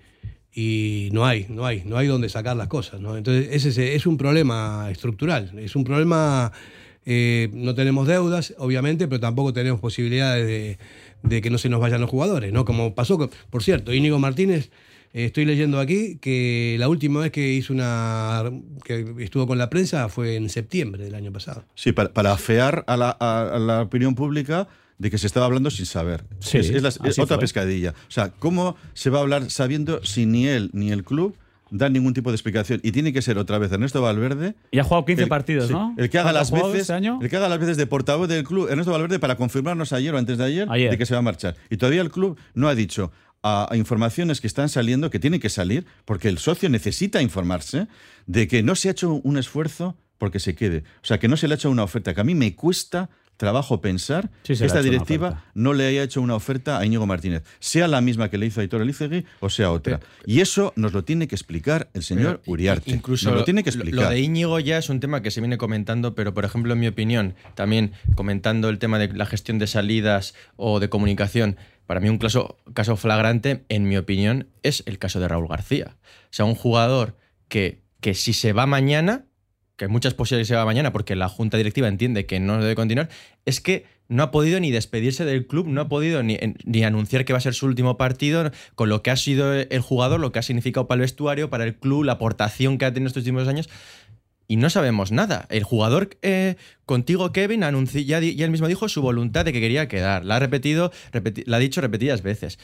y 0.54 1.10
no 1.14 1.26
hay, 1.26 1.46
no 1.48 1.66
hay, 1.66 1.84
no 1.86 1.98
hay 1.98 2.08
donde 2.08 2.28
sacar 2.28 2.58
las 2.58 2.68
cosas. 2.68 3.00
¿no? 3.00 3.16
Entonces, 3.16 3.48
ese 3.52 3.70
es, 3.70 3.78
es 3.78 4.08
un 4.08 4.18
problema 4.18 4.90
estructural, 4.92 5.58
es 5.58 5.76
un 5.76 5.84
problema, 5.86 6.52
eh, 7.06 7.50
no 7.54 7.76
tenemos 7.76 8.08
deudas, 8.08 8.56
obviamente, 8.58 9.08
pero 9.08 9.22
tampoco 9.22 9.54
tenemos 9.54 9.80
posibilidades 9.80 10.46
de, 10.46 10.80
de 11.24 11.42
que 11.42 11.50
no 11.50 11.58
se 11.58 11.70
nos 11.70 11.80
vayan 11.80 12.02
los 12.02 12.10
jugadores, 12.10 12.52
¿no? 12.54 12.66
Como 12.66 12.96
pasó, 12.96 13.18
con- 13.18 13.32
por 13.50 13.64
cierto, 13.64 13.94
Íñigo 13.94 14.20
Martínez, 14.20 14.70
eh, 15.14 15.26
estoy 15.26 15.46
leyendo 15.46 15.80
aquí 15.80 16.18
que 16.22 16.76
la 16.80 16.90
última 16.90 17.22
vez 17.22 17.32
que 17.32 17.54
hizo 17.54 17.74
una, 17.74 18.44
que 18.84 19.14
estuvo 19.20 19.48
con 19.48 19.58
la 19.58 19.70
prensa 19.70 20.10
fue 20.10 20.36
en 20.36 20.50
septiembre 20.50 21.04
del 21.04 21.16
año 21.16 21.32
pasado. 21.32 21.64
Sí, 21.76 21.92
para, 21.92 22.14
para 22.14 22.34
afear 22.34 22.84
a 22.88 22.98
la, 22.98 23.16
a- 23.20 23.56
a 23.56 23.60
la 23.60 23.82
opinión 23.82 24.16
pública 24.16 24.68
de 24.98 25.12
que 25.12 25.18
se 25.18 25.28
estaba 25.28 25.46
hablando 25.46 25.70
sin 25.70 25.86
saber. 25.86 26.24
Sí, 26.40 26.58
es, 26.58 26.70
es 26.70 26.82
la- 26.82 26.90
así 26.90 27.00
es 27.06 27.20
otra 27.20 27.36
fue. 27.38 27.42
pescadilla. 27.42 27.92
O 28.08 28.12
sea, 28.12 28.30
¿cómo 28.32 28.76
se 28.94 29.10
va 29.10 29.20
a 29.20 29.22
hablar 29.22 29.50
sabiendo 29.52 30.04
si 30.04 30.26
ni 30.26 30.48
él 30.48 30.70
ni 30.74 30.92
el 30.92 31.04
club 31.04 31.36
dan 31.72 31.94
ningún 31.94 32.14
tipo 32.14 32.30
de 32.32 32.36
explicación? 32.36 32.80
Y 32.84 32.92
tiene 32.92 33.14
que 33.14 33.22
ser 33.22 33.38
otra 33.38 33.58
vez 33.58 33.72
Ernesto 33.72 34.02
Valverde. 34.02 34.56
Y 34.72 34.80
ha 34.80 34.84
jugado 34.84 35.06
15 35.06 35.24
el- 35.24 35.30
partidos, 35.30 35.68
sí, 35.68 35.74
¿no? 35.74 35.94
El 35.98 36.10
que 36.10 36.18
haga 36.20 36.32
¿Cuánto 36.32 36.38
ha 36.38 36.42
las 36.42 36.52
veces, 36.52 36.82
este 36.82 36.94
año? 36.94 37.20
el 37.22 37.30
que 37.30 37.36
haga 37.38 37.50
las 37.50 37.60
veces 37.60 37.78
de 37.78 37.88
portavoz 37.88 38.28
del 38.28 38.44
club, 38.44 38.68
Ernesto 38.70 38.92
Valverde, 38.92 39.20
para 39.20 39.36
confirmarnos 39.36 39.94
ayer 39.94 40.14
o 40.14 40.18
antes 40.18 40.38
de 40.38 40.44
ayer, 40.44 40.68
Ayer. 40.70 40.90
de 40.92 40.98
que 40.98 41.06
se 41.06 41.14
va 41.14 41.20
a 41.20 41.24
marchar. 41.24 41.56
Y 41.70 41.78
todavía 41.78 42.02
el 42.02 42.12
club 42.12 42.38
no 42.54 42.68
ha 42.68 42.76
dicho 42.76 43.12
a, 43.44 43.68
a 43.72 43.78
informaciones 43.78 44.42
que 44.42 44.48
están 44.48 44.70
saliendo, 44.70 45.10
que 45.10 45.20
tienen 45.20 45.40
que 45.40 45.50
salir, 45.50 45.86
porque 46.06 46.28
el 46.30 46.38
socio 46.38 46.70
necesita 46.70 47.22
informarse 47.22 47.88
de 48.26 48.48
que 48.48 48.64
no 48.64 48.76
se 48.76 48.88
ha 48.88 48.92
hecho 48.92 49.14
un 49.14 49.38
esfuerzo 49.38 49.96
porque 50.18 50.40
se 50.40 50.56
quede. 50.56 50.84
O 51.04 51.06
sea, 51.06 51.20
que 51.20 51.28
no 51.28 51.38
se 51.38 51.48
le 51.48 51.54
ha 51.54 51.58
hecho 51.58 51.70
una 51.70 51.84
oferta, 51.84 52.14
que 52.16 52.22
a 52.22 52.24
mí 52.24 52.34
me 52.34 52.56
cuesta 52.56 53.10
trabajo 53.38 53.82
pensar 53.82 54.30
Sí, 54.43 54.56
que 54.56 54.65
esta 54.65 54.82
directiva 54.82 55.45
no 55.54 55.73
le 55.73 55.88
haya 55.88 56.04
hecho 56.04 56.21
una 56.21 56.36
oferta 56.36 56.80
a 56.80 56.86
Íñigo 56.86 57.06
Martínez, 57.06 57.43
sea 57.60 57.88
la 57.88 58.02
misma 58.02 58.30
que 58.30 58.38
le 58.38 58.47
hizo 58.47 58.60
a 58.60 58.63
Aitor 58.63 58.82
Elizegui 58.82 59.26
o 59.39 59.50
sea 59.50 59.71
otra. 59.71 60.00
Y 60.26 60.41
eso 60.41 60.73
nos 60.76 60.93
lo 60.93 61.04
tiene 61.04 61.28
que 61.28 61.36
explicar 61.36 61.89
el 61.93 62.04
señor 62.04 62.41
Pero 62.41 62.54
Uriarte. 62.54 62.91
Incluso 62.91 63.30
nos 63.30 63.39
lo 63.39 63.45
tiene 63.45 63.63
que 63.63 63.69
explicar. 63.69 64.04
Lo 64.06 64.10
de 64.10 64.19
Íñigo 64.19 64.60
ya 64.60 64.78
es 64.78 64.89
un 64.89 65.00
tema 65.00 65.21
que 65.21 65.32
se 65.32 65.39
viene 65.39 65.58
comentando, 65.58 66.15
pero 66.15 66.34
por 66.34 66.45
ejemplo, 66.45 66.73
en 66.73 66.80
mi 66.80 66.88
opinión, 66.88 67.36
también 67.56 67.93
comentando 68.15 68.69
el 68.69 68.80
tema 68.80 69.00
de 69.00 69.13
la 69.13 69.26
gestión 69.26 69.60
de 69.60 69.67
salidas 69.67 70.34
o 70.56 70.80
de 70.80 70.89
comunicación, 70.89 71.58
para 71.86 72.00
mí 72.00 72.10
un 72.10 72.17
caso, 72.17 72.58
caso 72.73 72.97
flagrante, 72.97 73.63
en 73.69 73.88
mi 73.88 73.97
opinión, 73.97 74.50
es 74.63 74.84
el 74.86 75.00
caso 75.00 75.19
de 75.19 75.28
Raúl 75.28 75.47
García. 75.47 75.95
O 76.26 76.32
sea, 76.32 76.45
un 76.45 76.56
jugador 76.56 77.15
que, 77.47 77.82
que 78.02 78.13
si 78.13 78.34
se 78.34 78.52
va 78.52 78.65
mañana, 78.65 79.26
que 79.78 79.88
muchas 79.88 80.13
posibilidades 80.13 80.48
se 80.48 80.56
va 80.56 80.66
mañana 80.66 80.92
porque 80.92 81.16
la 81.16 81.30
junta 81.30 81.58
directiva 81.58 81.88
entiende 81.88 82.26
que 82.26 82.40
no 82.40 82.60
debe 82.60 82.76
continuar, 82.76 83.10
es 83.46 83.62
que 83.62 83.86
no 84.10 84.24
ha 84.24 84.32
podido 84.32 84.60
ni 84.60 84.72
despedirse 84.72 85.26
del 85.26 85.48
club, 85.48 85.68
no 85.68 85.82
ha 85.82 85.88
podido 85.88 86.24
ni, 86.24 86.38
ni 86.66 86.84
anunciar 86.84 87.26
que 87.26 87.34
va 87.34 87.38
a 87.38 87.42
ser 87.42 87.54
su 87.54 87.66
último 87.66 87.98
partido, 87.98 88.52
con 88.76 88.90
lo 88.90 89.04
que 89.04 89.12
ha 89.12 89.18
sido 89.18 89.54
el 89.54 89.82
jugador, 89.82 90.20
lo 90.20 90.32
que 90.32 90.40
ha 90.40 90.44
significado 90.44 90.88
para 90.88 90.98
el 90.98 91.02
vestuario, 91.02 91.50
para 91.50 91.66
el 91.66 91.76
club, 91.76 92.04
la 92.04 92.13
aportación 92.13 92.78
que 92.78 92.86
ha 92.86 92.94
tenido 92.94 93.08
estos 93.08 93.22
últimos 93.22 93.48
años. 93.48 93.70
Y 94.50 94.56
no 94.56 94.70
sabemos 94.70 95.12
nada. 95.12 95.46
El 95.50 95.63
jugador 95.63 96.12
eh, 96.22 96.56
contigo, 96.86 97.34
Kevin, 97.34 97.66
anunció, 97.66 98.00
ya, 98.00 98.22
ya 98.22 98.46
él 98.46 98.52
mismo 98.52 98.70
dijo 98.70 98.88
su 98.88 99.02
voluntad 99.02 99.44
de 99.44 99.52
que 99.52 99.60
quería 99.60 99.90
quedar. 99.90 100.24
La 100.24 100.38
ha 100.38 100.40
repetido, 100.40 100.94
repeti- 101.12 101.44
la 101.46 101.58
ha 101.58 101.60
dicho 101.60 101.82
repetidas 101.82 102.24
veces. 102.24 102.58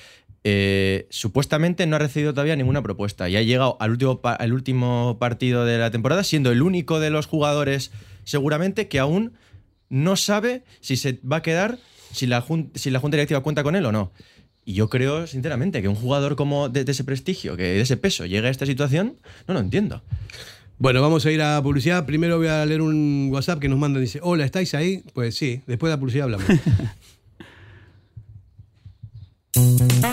Eh, 0.46 1.08
supuestamente 1.10 1.86
no 1.88 1.96
ha 1.96 2.00
recibido 2.00 2.34
todavía 2.34 2.58
ninguna 2.58 2.82
propuesta 2.82 3.30
y 3.30 3.38
ha 3.38 3.42
llegado 3.42 3.78
al 3.80 3.92
último, 3.92 4.20
al 4.24 4.52
último 4.54 5.16
partido 5.18 5.64
de 5.64 5.78
la 5.78 5.90
temporada 5.90 6.26
siendo 6.26 6.52
el 6.52 6.62
único 6.62 7.00
de 7.00 7.10
los 7.12 7.28
jugadores 7.28 7.92
seguramente 8.26 8.90
que 8.90 9.00
aún 9.00 9.32
no 9.90 10.18
sabe 10.18 10.64
si 10.82 10.98
se 10.98 11.20
va 11.30 11.38
a 11.38 11.42
quedar 11.42 11.78
si 12.12 12.28
la, 12.28 12.42
jun- 12.46 12.72
si 12.76 12.90
la 12.90 13.00
Junta 13.00 13.16
Directiva 13.16 13.42
cuenta 13.42 13.64
con 13.64 13.78
él 13.78 13.86
o 13.86 13.94
no. 13.94 14.12
Y 14.66 14.74
yo 14.76 14.90
creo, 14.90 15.28
sinceramente, 15.28 15.82
que 15.82 15.88
un 15.90 15.96
jugador 15.96 16.36
como 16.36 16.70
de, 16.70 16.84
de 16.86 16.92
ese 16.94 17.04
prestigio, 17.04 17.58
que 17.58 17.64
de 17.64 17.82
ese 17.82 17.98
peso, 17.98 18.26
llegue 18.26 18.48
a 18.48 18.52
esta 18.52 18.66
situación, 18.66 19.18
no 19.48 19.54
lo 19.54 19.60
entiendo. 19.60 20.04
Bueno, 20.78 21.02
vamos 21.02 21.26
a 21.26 21.32
ir 21.32 21.42
a 21.42 21.62
publicidad. 21.62 22.06
Primero 22.06 22.38
voy 22.38 22.48
a 22.48 22.66
leer 22.66 22.82
un 22.82 23.30
WhatsApp 23.32 23.60
que 23.60 23.68
nos 23.70 23.78
mandan. 23.78 24.02
Dice, 24.02 24.20
hola, 24.22 24.46
¿estáis 24.46 24.74
ahí? 24.74 25.04
Pues 25.14 25.36
sí, 25.36 25.62
después 25.68 25.90
de 25.90 25.96
la 25.96 26.00
publicidad 26.00 26.26
hablamos. 26.26 26.48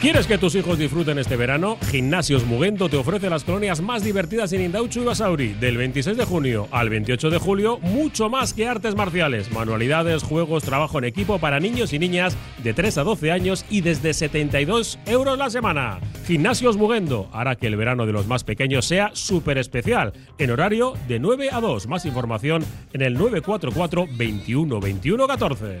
¿Quieres 0.00 0.26
que 0.26 0.38
tus 0.38 0.54
hijos 0.54 0.78
disfruten 0.78 1.18
este 1.18 1.36
verano? 1.36 1.76
Gimnasios 1.90 2.46
Mugendo 2.46 2.88
te 2.88 2.96
ofrece 2.96 3.28
las 3.28 3.44
colonias 3.44 3.82
más 3.82 4.02
divertidas 4.02 4.50
en 4.54 4.62
Indauchu 4.62 5.02
y 5.02 5.04
Basauri. 5.04 5.48
Del 5.48 5.76
26 5.76 6.16
de 6.16 6.24
junio 6.24 6.68
al 6.70 6.88
28 6.88 7.28
de 7.28 7.36
julio, 7.36 7.78
mucho 7.80 8.30
más 8.30 8.54
que 8.54 8.66
artes 8.66 8.94
marciales, 8.94 9.52
manualidades, 9.52 10.22
juegos, 10.22 10.64
trabajo 10.64 10.96
en 10.96 11.04
equipo 11.04 11.38
para 11.38 11.60
niños 11.60 11.92
y 11.92 11.98
niñas 11.98 12.34
de 12.64 12.72
3 12.72 12.96
a 12.96 13.04
12 13.04 13.30
años 13.30 13.66
y 13.68 13.82
desde 13.82 14.14
72 14.14 14.98
euros 15.04 15.36
la 15.36 15.50
semana. 15.50 16.00
Gimnasios 16.26 16.78
Mugendo 16.78 17.28
hará 17.34 17.56
que 17.56 17.66
el 17.66 17.76
verano 17.76 18.06
de 18.06 18.12
los 18.12 18.26
más 18.26 18.42
pequeños 18.42 18.86
sea 18.86 19.10
súper 19.12 19.58
especial, 19.58 20.14
en 20.38 20.50
horario 20.50 20.94
de 21.08 21.18
9 21.18 21.50
a 21.52 21.60
2. 21.60 21.88
Más 21.88 22.06
información 22.06 22.64
en 22.94 23.02
el 23.02 23.12
944 23.12 24.06
21 24.16 24.80
21 24.80 25.26
14. 25.28 25.80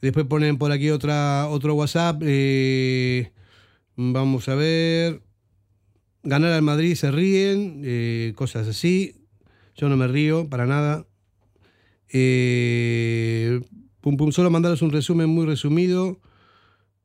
Después 0.00 0.24
ponen 0.24 0.56
por 0.56 0.72
aquí 0.72 0.88
otra, 0.88 1.48
otro 1.48 1.74
WhatsApp. 1.74 2.22
eh, 2.24 3.30
vamos 3.94 4.48
a 4.48 4.54
ver. 4.54 5.20
Ganar 6.22 6.52
al 6.52 6.62
Madrid 6.62 6.94
se 6.94 7.10
ríen, 7.10 7.82
eh, 7.84 8.32
cosas 8.36 8.68
así. 8.68 9.16
Yo 9.76 9.90
no 9.90 9.98
me 9.98 10.08
río 10.08 10.48
para 10.48 10.64
nada. 10.64 11.04
Eh, 12.10 13.60
pum, 14.04 14.18
pum, 14.18 14.32
solo 14.32 14.50
mandaros 14.50 14.82
un 14.82 14.92
resumen 14.92 15.30
muy 15.30 15.46
resumido 15.46 16.20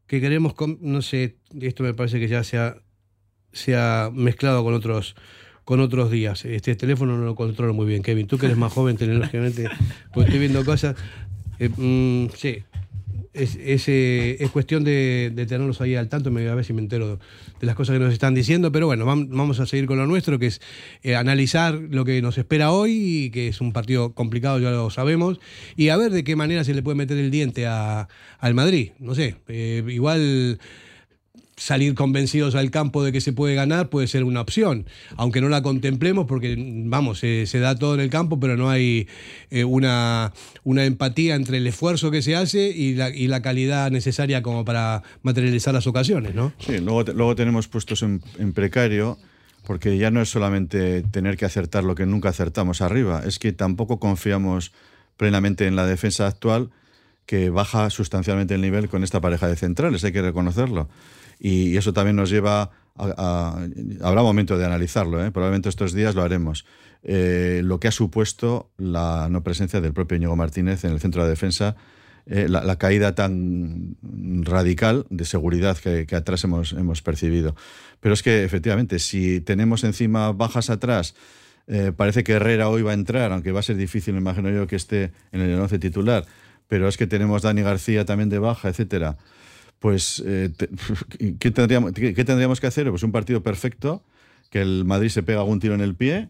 que 0.05 0.19
queremos, 0.19 0.53
no 0.81 1.01
sé, 1.01 1.37
esto 1.61 1.83
me 1.83 1.93
parece 1.93 2.19
que 2.19 2.27
ya 2.27 2.43
se 2.43 2.57
ha, 2.57 2.75
se 3.53 3.77
ha 3.77 4.11
mezclado 4.13 4.65
con 4.65 4.73
otros 4.73 5.15
con 5.63 5.79
otros 5.79 6.11
días. 6.11 6.43
Este 6.43 6.75
teléfono 6.75 7.15
no 7.15 7.23
lo 7.23 7.35
controlo 7.35 7.73
muy 7.73 7.85
bien, 7.85 8.01
Kevin. 8.01 8.27
Tú 8.27 8.37
que 8.37 8.47
eres 8.47 8.57
más 8.57 8.73
joven 8.73 8.97
tecnológicamente, 8.97 9.69
pues 10.13 10.25
estoy 10.25 10.39
viendo 10.39 10.65
cosas. 10.65 10.97
Eh, 11.59 11.69
mm, 11.69 12.35
sí, 12.35 12.63
es, 13.33 13.55
es, 13.55 13.87
eh, 13.87 14.37
es 14.39 14.49
cuestión 14.51 14.83
de, 14.83 15.31
de 15.33 15.45
tenerlos 15.45 15.81
ahí 15.81 15.95
al 15.95 16.09
tanto, 16.09 16.29
a 16.29 16.55
ver 16.55 16.65
si 16.65 16.73
me 16.73 16.81
entero 16.81 17.19
de 17.59 17.65
las 17.67 17.75
cosas 17.75 17.93
que 17.93 17.99
nos 18.03 18.13
están 18.13 18.33
diciendo, 18.33 18.71
pero 18.71 18.87
bueno, 18.87 19.05
vam- 19.05 19.27
vamos 19.29 19.59
a 19.59 19.65
seguir 19.65 19.85
con 19.85 19.97
lo 19.97 20.07
nuestro, 20.07 20.39
que 20.39 20.47
es 20.47 20.61
eh, 21.03 21.15
analizar 21.15 21.75
lo 21.75 22.05
que 22.05 22.21
nos 22.21 22.37
espera 22.37 22.71
hoy, 22.71 23.25
y 23.25 23.29
que 23.29 23.47
es 23.47 23.61
un 23.61 23.71
partido 23.73 24.13
complicado, 24.13 24.59
ya 24.59 24.71
lo 24.71 24.89
sabemos, 24.89 25.39
y 25.75 25.89
a 25.89 25.97
ver 25.97 26.11
de 26.11 26.23
qué 26.23 26.35
manera 26.35 26.63
se 26.63 26.73
le 26.73 26.81
puede 26.81 26.95
meter 26.95 27.17
el 27.17 27.31
diente 27.31 27.67
a- 27.67 28.07
al 28.39 28.53
Madrid. 28.53 28.91
No 28.99 29.13
sé, 29.15 29.35
eh, 29.47 29.83
igual 29.89 30.59
salir 31.59 31.93
convencidos 31.93 32.55
al 32.55 32.71
campo 32.71 33.03
de 33.03 33.11
que 33.11 33.21
se 33.21 33.33
puede 33.33 33.53
ganar 33.53 33.89
puede 33.89 34.07
ser 34.07 34.23
una 34.23 34.41
opción, 34.41 34.85
aunque 35.17 35.41
no 35.41 35.49
la 35.49 35.61
contemplemos 35.61 36.25
porque, 36.25 36.55
vamos, 36.57 37.19
se, 37.19 37.59
da 37.59 37.75
todo 37.75 37.93
en 37.95 37.99
el 37.99 38.09
campo, 38.09 38.39
pero 38.39 38.55
no 38.55 38.69
hay 38.69 39.07
eh, 39.51 39.65
una, 39.65 40.31
una 40.63 40.85
empatía 40.85 41.35
entre 41.35 41.57
el 41.57 41.67
esfuerzo 41.67 42.11
que 42.11 42.21
se 42.21 42.35
hace 42.35 42.69
y 42.69 42.95
la, 42.95 43.09
y 43.09 43.27
la 43.27 43.41
calidad 43.41 43.91
necesaria 43.91 44.41
como 44.41 44.63
para 44.63 45.03
materializar 45.21 45.73
las 45.73 45.85
ocasiones, 45.85 46.33
¿no? 46.33 46.53
Sí, 46.59 46.77
luego, 46.79 47.03
luego 47.03 47.35
tenemos 47.35 47.67
puestos 47.67 48.01
en, 48.03 48.21
en 48.37 48.53
precario, 48.53 49.17
porque 49.67 49.97
ya 49.97 50.11
no 50.11 50.21
es 50.21 50.29
solamente 50.29 51.03
tener 51.03 51.35
que 51.35 51.45
acertar 51.45 51.83
lo 51.83 51.93
que 51.93 52.05
nunca 52.05 52.29
acertamos 52.29 52.81
arriba, 52.81 53.23
es 53.25 53.37
que 53.37 53.51
tampoco 53.51 53.99
confiamos 53.99 54.71
plenamente 55.17 55.67
en 55.67 55.75
la 55.75 55.85
defensa 55.85 56.25
actual, 56.25 56.69
que 57.25 57.49
baja 57.49 57.89
sustancialmente 57.89 58.55
el 58.55 58.61
nivel 58.61 58.87
con 58.87 59.03
esta 59.03 59.19
pareja 59.19 59.47
de 59.47 59.57
centrales, 59.57 60.03
hay 60.05 60.13
que 60.13 60.21
reconocerlo. 60.21 60.87
Y 61.39 61.77
eso 61.77 61.93
también 61.93 62.15
nos 62.17 62.29
lleva 62.29 62.71
a... 62.95 63.05
a- 63.17 63.67
habrá 64.01 64.21
momento 64.21 64.57
de 64.57 64.65
analizarlo, 64.65 65.23
¿eh? 65.23 65.31
probablemente 65.31 65.69
estos 65.69 65.93
días 65.93 66.15
lo 66.15 66.21
haremos. 66.23 66.65
Eh, 67.01 67.61
lo 67.63 67.79
que 67.79 67.87
ha 67.87 67.91
supuesto 67.91 68.69
la 68.77 69.29
no 69.29 69.41
presencia 69.41 69.79
del 69.79 69.93
propio 69.93 70.17
Íñigo 70.17 70.35
Martínez 70.35 70.83
en 70.83 70.91
el 70.91 70.99
centro 70.99 71.23
de 71.23 71.29
defensa 71.29 71.77
eh, 72.25 72.47
la, 72.49 72.75
caída 72.77 73.15
tan 73.15 73.95
radical 74.43 75.05
de 75.09 75.23
seguridad 75.23 75.77
que, 75.77 76.05
que 76.05 76.15
atrás 76.17 76.43
hemos, 76.43 76.73
hemos 76.73 77.01
percibido. 77.01 77.55
Pero 78.01 78.13
es 78.13 78.21
que 78.21 78.43
efectivamente, 78.43 78.99
si 78.99 79.39
tenemos 79.39 79.83
encima 79.85 80.31
bajas 80.33 80.69
atrás, 80.69 81.15
parece 81.95 82.23
que 82.23 82.33
Herrera 82.33 82.67
hoy 82.67 82.81
va 82.81 82.91
a 82.91 82.95
entrar, 82.95 83.31
aunque 83.31 83.51
va 83.51 83.59
a 83.59 83.63
ser 83.63 83.77
difícil, 83.77 84.15
imagino 84.17 84.49
yo, 84.49 84.65
que 84.65 84.75
esté 84.75 85.11
en 85.31 85.41
el 85.41 85.59
11 85.59 85.77
titular. 85.79 86.25
Pero 86.67 86.87
es 86.87 86.97
que 86.97 87.07
tenemos 87.07 87.41
Dani 87.43 87.61
García 87.61 88.05
también 88.05 88.29
de 88.29 88.39
baja, 88.39 88.69
etcétera. 88.69 89.17
Pues, 89.79 90.21
eh, 90.25 90.51
¿qué, 91.39 91.51
tendríamos, 91.51 91.93
qué 91.93 92.13
tendríamos 92.13 92.59
que 92.59 92.67
hacer? 92.67 92.89
Pues 92.89 93.03
un 93.03 93.11
partido 93.11 93.43
perfecto, 93.43 94.03
que 94.49 94.61
el 94.61 94.85
Madrid 94.85 95.09
se 95.09 95.23
pega 95.23 95.39
algún 95.39 95.59
tiro 95.59 95.73
en 95.73 95.81
el 95.81 95.95
pie 95.95 96.29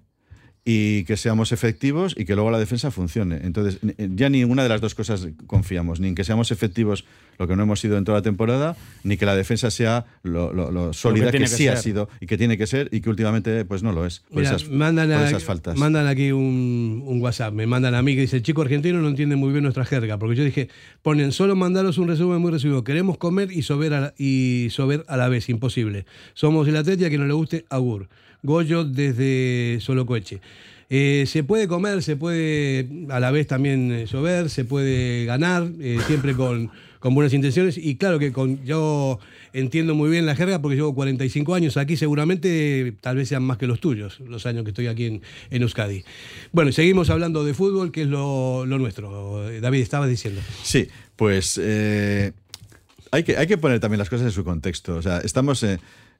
y 0.65 1.03
que 1.05 1.17
seamos 1.17 1.51
efectivos 1.51 2.13
y 2.17 2.25
que 2.25 2.35
luego 2.35 2.51
la 2.51 2.59
defensa 2.59 2.91
funcione. 2.91 3.39
Entonces, 3.43 3.79
ni- 3.81 3.93
ya 4.15 4.29
ninguna 4.29 4.63
de 4.63 4.69
las 4.69 4.81
dos 4.81 4.93
cosas 4.93 5.27
confiamos, 5.47 5.99
ni 5.99 6.09
en 6.09 6.15
que 6.15 6.23
seamos 6.23 6.51
efectivos, 6.51 7.05
lo 7.39 7.47
que 7.47 7.55
no 7.55 7.63
hemos 7.63 7.79
sido 7.79 7.97
en 7.97 8.03
toda 8.03 8.17
la 8.19 8.21
temporada, 8.21 8.75
ni 9.03 9.15
que 9.17 9.25
la 9.25 9.35
defensa 9.35 9.71
sea 9.71 10.05
lo, 10.23 10.53
lo- 10.53 10.69
lo 10.71 10.91
sólida 10.93 11.27
que, 11.27 11.31
tiene 11.31 11.45
que 11.45 11.51
sí 11.55 11.67
ha 11.69 11.77
sido 11.77 12.09
y 12.19 12.27
que 12.27 12.37
tiene 12.37 12.57
que 12.57 12.67
ser 12.67 12.89
y 12.91 12.99
que 12.99 13.09
últimamente 13.09 13.63
pues 13.65 13.81
no 13.81 13.93
lo 13.93 14.05
es, 14.05 14.19
por, 14.19 14.39
Mira, 14.43 14.55
esas, 14.55 14.69
mandan, 14.69 15.09
por 15.09 15.25
esas 15.27 15.43
faltas. 15.43 15.77
mandan 15.77 16.05
aquí 16.07 16.31
un, 16.33 17.01
un 17.05 17.21
WhatsApp, 17.21 17.53
me 17.53 17.65
mandan 17.65 17.95
a 17.95 18.01
mí 18.01 18.13
que 18.15 18.21
dice, 18.21 18.35
el 18.37 18.43
chico 18.43 18.61
argentino 18.61 18.99
no 19.01 19.07
entiende 19.07 19.37
muy 19.37 19.51
bien 19.51 19.63
nuestra 19.63 19.85
jerga, 19.85 20.19
porque 20.19 20.35
yo 20.35 20.43
dije, 20.43 20.67
ponen, 21.01 21.31
solo 21.31 21.55
mandaros 21.55 21.97
un 21.97 22.09
resumen 22.09 22.41
muy 22.41 22.51
resumido, 22.51 22.83
queremos 22.83 23.17
comer 23.17 23.51
y 23.51 23.61
sober 23.61 23.93
a 23.93 24.01
la, 24.01 24.13
y 24.17 24.67
sober 24.71 25.05
a 25.07 25.15
la 25.15 25.29
vez, 25.29 25.47
imposible. 25.49 26.05
Somos 26.33 26.67
el 26.67 26.75
atleta 26.75 27.03
y 27.03 27.05
a 27.05 27.09
que 27.09 27.17
no 27.17 27.25
le 27.25 27.33
guste, 27.33 27.65
agur. 27.69 28.09
Goyo 28.43 28.83
desde 28.83 29.79
Solocoeche. 29.81 30.41
Eh, 30.91 31.25
se 31.27 31.43
puede 31.43 31.67
comer, 31.67 32.01
se 32.01 32.15
puede 32.15 32.87
a 33.09 33.19
la 33.19 33.29
vez 33.29 33.45
también 33.45 33.91
eh, 33.91 34.07
sober, 34.07 34.49
se 34.49 34.65
puede 34.65 35.25
ganar, 35.25 35.69
eh, 35.79 35.99
siempre 36.07 36.33
con, 36.33 36.71
buenas 37.01 37.31
intenciones. 37.33 37.77
Y 37.77 37.95
claro 37.97 38.17
que 38.17 38.31
con, 38.31 38.63
yo 38.65 39.19
entiendo 39.53 39.93
muy 39.93 40.09
bien 40.09 40.25
la 40.25 40.35
jerga 40.35 40.59
porque 40.61 40.75
llevo 40.75 40.95
45 40.95 41.53
años 41.53 41.77
aquí, 41.77 41.95
seguramente 41.95 42.95
tal 43.01 43.17
vez 43.17 43.29
sean 43.29 43.43
más 43.43 43.59
que 43.59 43.67
los 43.67 43.79
tuyos, 43.79 44.19
los 44.21 44.47
años 44.47 44.63
que 44.63 44.69
estoy 44.69 44.87
aquí 44.87 45.05
en, 45.05 45.21
en 45.51 45.61
Euskadi. 45.61 46.03
Bueno, 46.51 46.71
seguimos 46.71 47.11
hablando 47.11 47.43
de 47.43 47.53
fútbol, 47.53 47.91
que 47.91 48.01
es 48.01 48.07
lo, 48.07 48.65
nuestro. 48.65 49.47
Eh, 49.47 49.61
David, 49.61 49.81
estabas 49.81 50.09
diciendo. 50.09 50.41
Sí, 50.63 50.87
pues 51.15 51.59
hay, 53.11 53.23
que, 53.23 53.37
hay 53.37 53.45
que 53.45 53.57
poner 53.59 53.79
también 53.79 53.99
las 53.99 54.09
cosas 54.09 54.25
en 54.25 54.31
su 54.31 54.43
contexto. 54.43 54.95
O 54.95 55.03
sea, 55.03 55.19
estamos, 55.19 55.63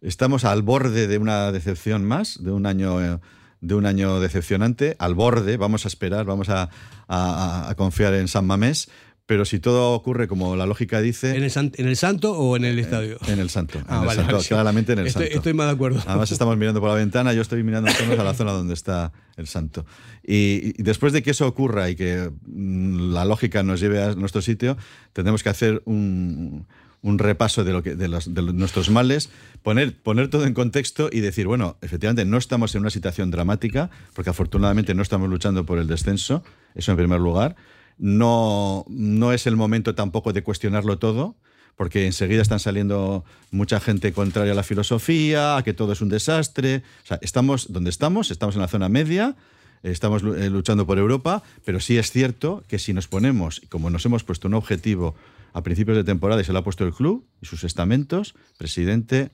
estamos 0.02 0.46
al 0.46 0.62
borde 0.62 1.08
de 1.08 1.18
una 1.18 1.52
decepción 1.52 2.06
más, 2.06 2.44
de 2.44 2.52
un 2.52 2.66
año. 2.66 3.02
eh, 3.02 3.20
de 3.62 3.76
un 3.76 3.86
año 3.86 4.22
decepcionante, 4.22 4.96
al 5.00 5.16
borde, 5.16 5.58
vamos 5.58 5.84
a 5.84 5.90
esperar, 5.90 6.24
vamos 6.26 6.48
a, 6.48 6.70
a- 7.10 7.70
a 7.70 7.76
confiar 7.76 8.14
en 8.14 8.30
San 8.30 8.48
Mamés, 8.48 8.90
pero 9.26 9.44
si 9.44 9.60
todo 9.60 9.92
ocurre 9.92 10.30
como 10.30 10.56
la 10.56 10.66
lógica 10.66 11.02
dice... 11.02 11.36
¿En 11.36 11.44
el, 11.44 11.52
san- 11.52 11.74
en 11.76 11.86
el 11.90 11.98
Santo 11.98 12.32
o 12.32 12.56
en 12.56 12.64
el 12.64 12.80
estadio? 12.80 13.18
En 13.28 13.38
el 13.40 13.50
Santo, 13.50 13.80
en 13.80 13.86
Ah, 13.90 14.00
el 14.00 14.06
vale, 14.08 14.16
Santo, 14.22 14.32
vale, 14.32 14.44
sí. 14.44 14.50
claramente 14.50 14.94
en 14.94 15.00
el 15.00 15.08
Estoy- 15.08 15.24
Santo. 15.26 15.38
estoy 15.40 15.54
más 15.54 15.68
de 15.68 15.74
acuerdo. 15.74 16.02
Además 16.08 16.32
estamos 16.32 16.56
mirando 16.56 16.80
por 16.80 16.88
la 16.90 16.96
ventana, 16.96 17.34
yo 17.34 17.42
estoy 17.42 17.62
mirando 17.64 17.90
a 17.92 18.24
la 18.24 18.34
zona 18.34 18.54
donde 18.54 18.74
está 18.76 19.12
el 19.36 19.48
Santo. 19.48 19.86
Y, 20.26 20.74
y 20.80 20.82
después 20.84 21.12
de 21.12 21.22
que 21.22 21.32
eso 21.32 21.46
ocurra 21.46 21.90
y 21.90 21.98
que 21.98 22.32
mm, 22.48 23.12
la 23.12 23.26
lógica 23.26 23.62
nos 23.62 23.82
lleve 23.82 24.02
a 24.02 24.16
nuestro 24.16 24.42
sitio, 24.42 24.78
tendremos 25.12 25.44
que 25.44 25.50
hacer 25.50 25.82
un, 25.84 26.66
un 27.02 27.20
repaso 27.20 27.64
de, 27.64 27.74
lo 27.74 27.82
de, 27.82 28.54
nuestros 28.54 28.90
males, 28.90 29.30
poner, 29.64 29.96
poner 30.02 30.30
todo 30.30 30.46
en 30.46 30.54
contexto 30.54 31.10
y 31.12 31.22
decir, 31.22 31.48
bueno, 31.48 31.78
efectivamente 31.82 32.26
no 32.26 32.38
estamos 32.38 32.76
en 32.76 32.82
una 32.82 32.90
situación 32.90 33.32
dramática, 33.32 33.90
porque 34.14 34.30
afortunadamente 34.30 34.94
no 34.94 35.02
estamos 35.02 35.30
luchando 35.30 35.66
por 35.66 35.80
el 35.80 35.88
descenso, 35.88 36.44
eso 36.76 36.92
en 36.92 36.98
primer 36.98 37.20
lugar. 37.20 37.56
No, 37.98 38.86
no 38.88 39.34
es 39.34 39.46
el 39.48 39.56
momento 39.56 39.96
tampoco 39.96 40.34
de 40.34 40.44
cuestionarlo 40.44 41.00
todo, 41.00 41.36
porque 41.76 42.06
enseguida 42.06 42.42
están 42.42 42.60
saliendo 42.60 43.24
mucha 43.52 43.80
gente 43.80 44.12
contraria 44.12 44.52
a 44.52 44.56
la 44.56 44.64
filosofía, 44.64 45.56
a 45.56 45.64
que 45.64 45.74
todo 45.74 45.94
es 45.94 46.02
un 46.02 46.10
desastre. 46.10 46.84
Estamos 47.22 47.72
donde 47.72 47.90
estamos, 47.90 48.32
estamos 48.32 48.56
en 48.56 48.62
la 48.62 48.68
zona 48.68 48.90
media, 48.90 49.38
estamos 49.84 50.22
eh, 50.24 50.50
luchando 50.50 50.86
por 50.86 50.98
Europa, 50.98 51.42
pero 51.64 51.80
sí 51.80 51.98
es 51.98 52.12
cierto 52.12 52.66
que 52.68 52.80
si 52.80 52.94
nos 52.94 53.08
ponemos, 53.08 53.62
como 53.70 53.90
nos 53.90 54.06
hemos 54.06 54.26
puesto 54.26 54.50
un 54.50 54.56
objetivo 54.56 55.16
a 55.54 55.64
principios 55.64 55.98
de 55.98 56.04
temporada 56.04 56.42
y 56.42 56.44
se 56.46 56.54
lo 56.54 56.60
ha 56.60 56.64
puesto 56.64 56.84
el 56.86 56.94
club 56.94 57.26
y 57.42 57.46
sus 57.46 57.64
estamentos, 57.64 58.36
presidente, 58.58 59.32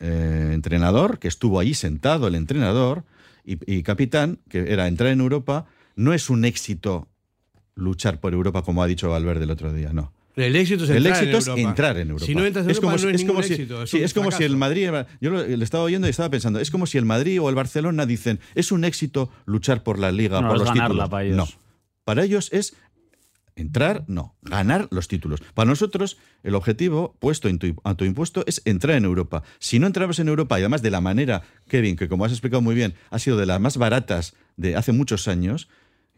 eh, 0.00 0.50
entrenador, 0.52 1.18
que 1.18 1.28
estuvo 1.28 1.58
allí 1.60 1.74
sentado 1.74 2.26
el 2.28 2.34
entrenador 2.34 3.04
y, 3.44 3.58
y 3.72 3.82
capitán, 3.82 4.40
que 4.48 4.72
era 4.72 4.88
entrar 4.88 5.10
en 5.10 5.20
Europa, 5.20 5.66
no 5.94 6.12
es 6.12 6.28
un 6.30 6.44
éxito 6.44 7.08
luchar 7.74 8.20
por 8.20 8.32
Europa 8.34 8.62
como 8.62 8.82
ha 8.82 8.86
dicho 8.86 9.08
Valverde 9.10 9.44
el 9.44 9.50
otro 9.50 9.72
día, 9.72 9.92
no. 9.92 10.12
El 10.34 10.54
éxito 10.54 10.84
es 10.84 10.90
El 10.90 10.98
entrar 11.06 11.14
éxito 11.24 11.30
en 11.36 11.38
es 11.38 11.46
Europa. 11.48 11.68
entrar 11.70 11.96
en 11.96 12.08
Europa. 12.10 12.26
Si 12.26 12.34
no 12.34 12.44
entras 12.44 12.64
en 12.66 12.70
es 12.70 12.76
Europa, 12.76 12.92
como, 12.96 13.04
no 13.04 13.08
es, 13.10 13.20
es 13.22 13.26
como 13.26 13.42
si, 13.42 13.52
éxito. 13.54 13.82
es 13.84 13.90
sí, 13.90 13.96
un 13.98 14.04
es 14.04 14.12
como 14.14 14.30
si 14.30 14.44
el. 14.44 14.56
Madrid. 14.58 14.90
Yo 15.22 15.30
lo- 15.30 15.46
le 15.46 15.64
estaba 15.64 15.84
oyendo 15.84 16.06
y 16.06 16.10
estaba 16.10 16.28
pensando, 16.28 16.60
es 16.60 16.70
como 16.70 16.84
si 16.86 16.98
el 16.98 17.06
Madrid 17.06 17.40
o 17.40 17.48
el 17.48 17.54
Barcelona 17.54 18.04
dicen, 18.04 18.38
es 18.54 18.70
un 18.70 18.84
éxito 18.84 19.30
luchar 19.46 19.82
por 19.82 19.98
la 19.98 20.12
liga, 20.12 20.42
No, 20.42 20.48
por 20.48 20.56
es 20.56 20.60
los 20.60 20.68
ganarla 20.68 21.04
títulos. 21.04 21.08
para 21.08 21.24
ellos. 21.24 21.36
No. 21.38 21.46
Para 22.04 22.24
ellos 22.24 22.50
es 22.52 22.76
entrar, 23.56 24.04
no, 24.06 24.36
ganar 24.42 24.86
los 24.90 25.08
títulos. 25.08 25.42
Para 25.54 25.68
nosotros, 25.68 26.18
el 26.44 26.54
objetivo 26.54 27.16
puesto 27.18 27.48
en 27.48 27.58
tu, 27.58 27.74
a 27.82 27.94
tu 27.94 28.04
impuesto 28.04 28.44
es 28.46 28.62
entrar 28.64 28.96
en 28.96 29.04
Europa. 29.04 29.42
Si 29.58 29.78
no 29.78 29.86
entramos 29.86 30.18
en 30.18 30.28
Europa, 30.28 30.58
y 30.58 30.62
además 30.62 30.82
de 30.82 30.90
la 30.90 31.00
manera, 31.00 31.42
Kevin, 31.66 31.96
que 31.96 32.08
como 32.08 32.24
has 32.24 32.32
explicado 32.32 32.60
muy 32.60 32.74
bien, 32.74 32.94
ha 33.10 33.18
sido 33.18 33.36
de 33.36 33.46
las 33.46 33.60
más 33.60 33.78
baratas 33.78 34.36
de 34.56 34.76
hace 34.76 34.92
muchos 34.92 35.26
años, 35.26 35.68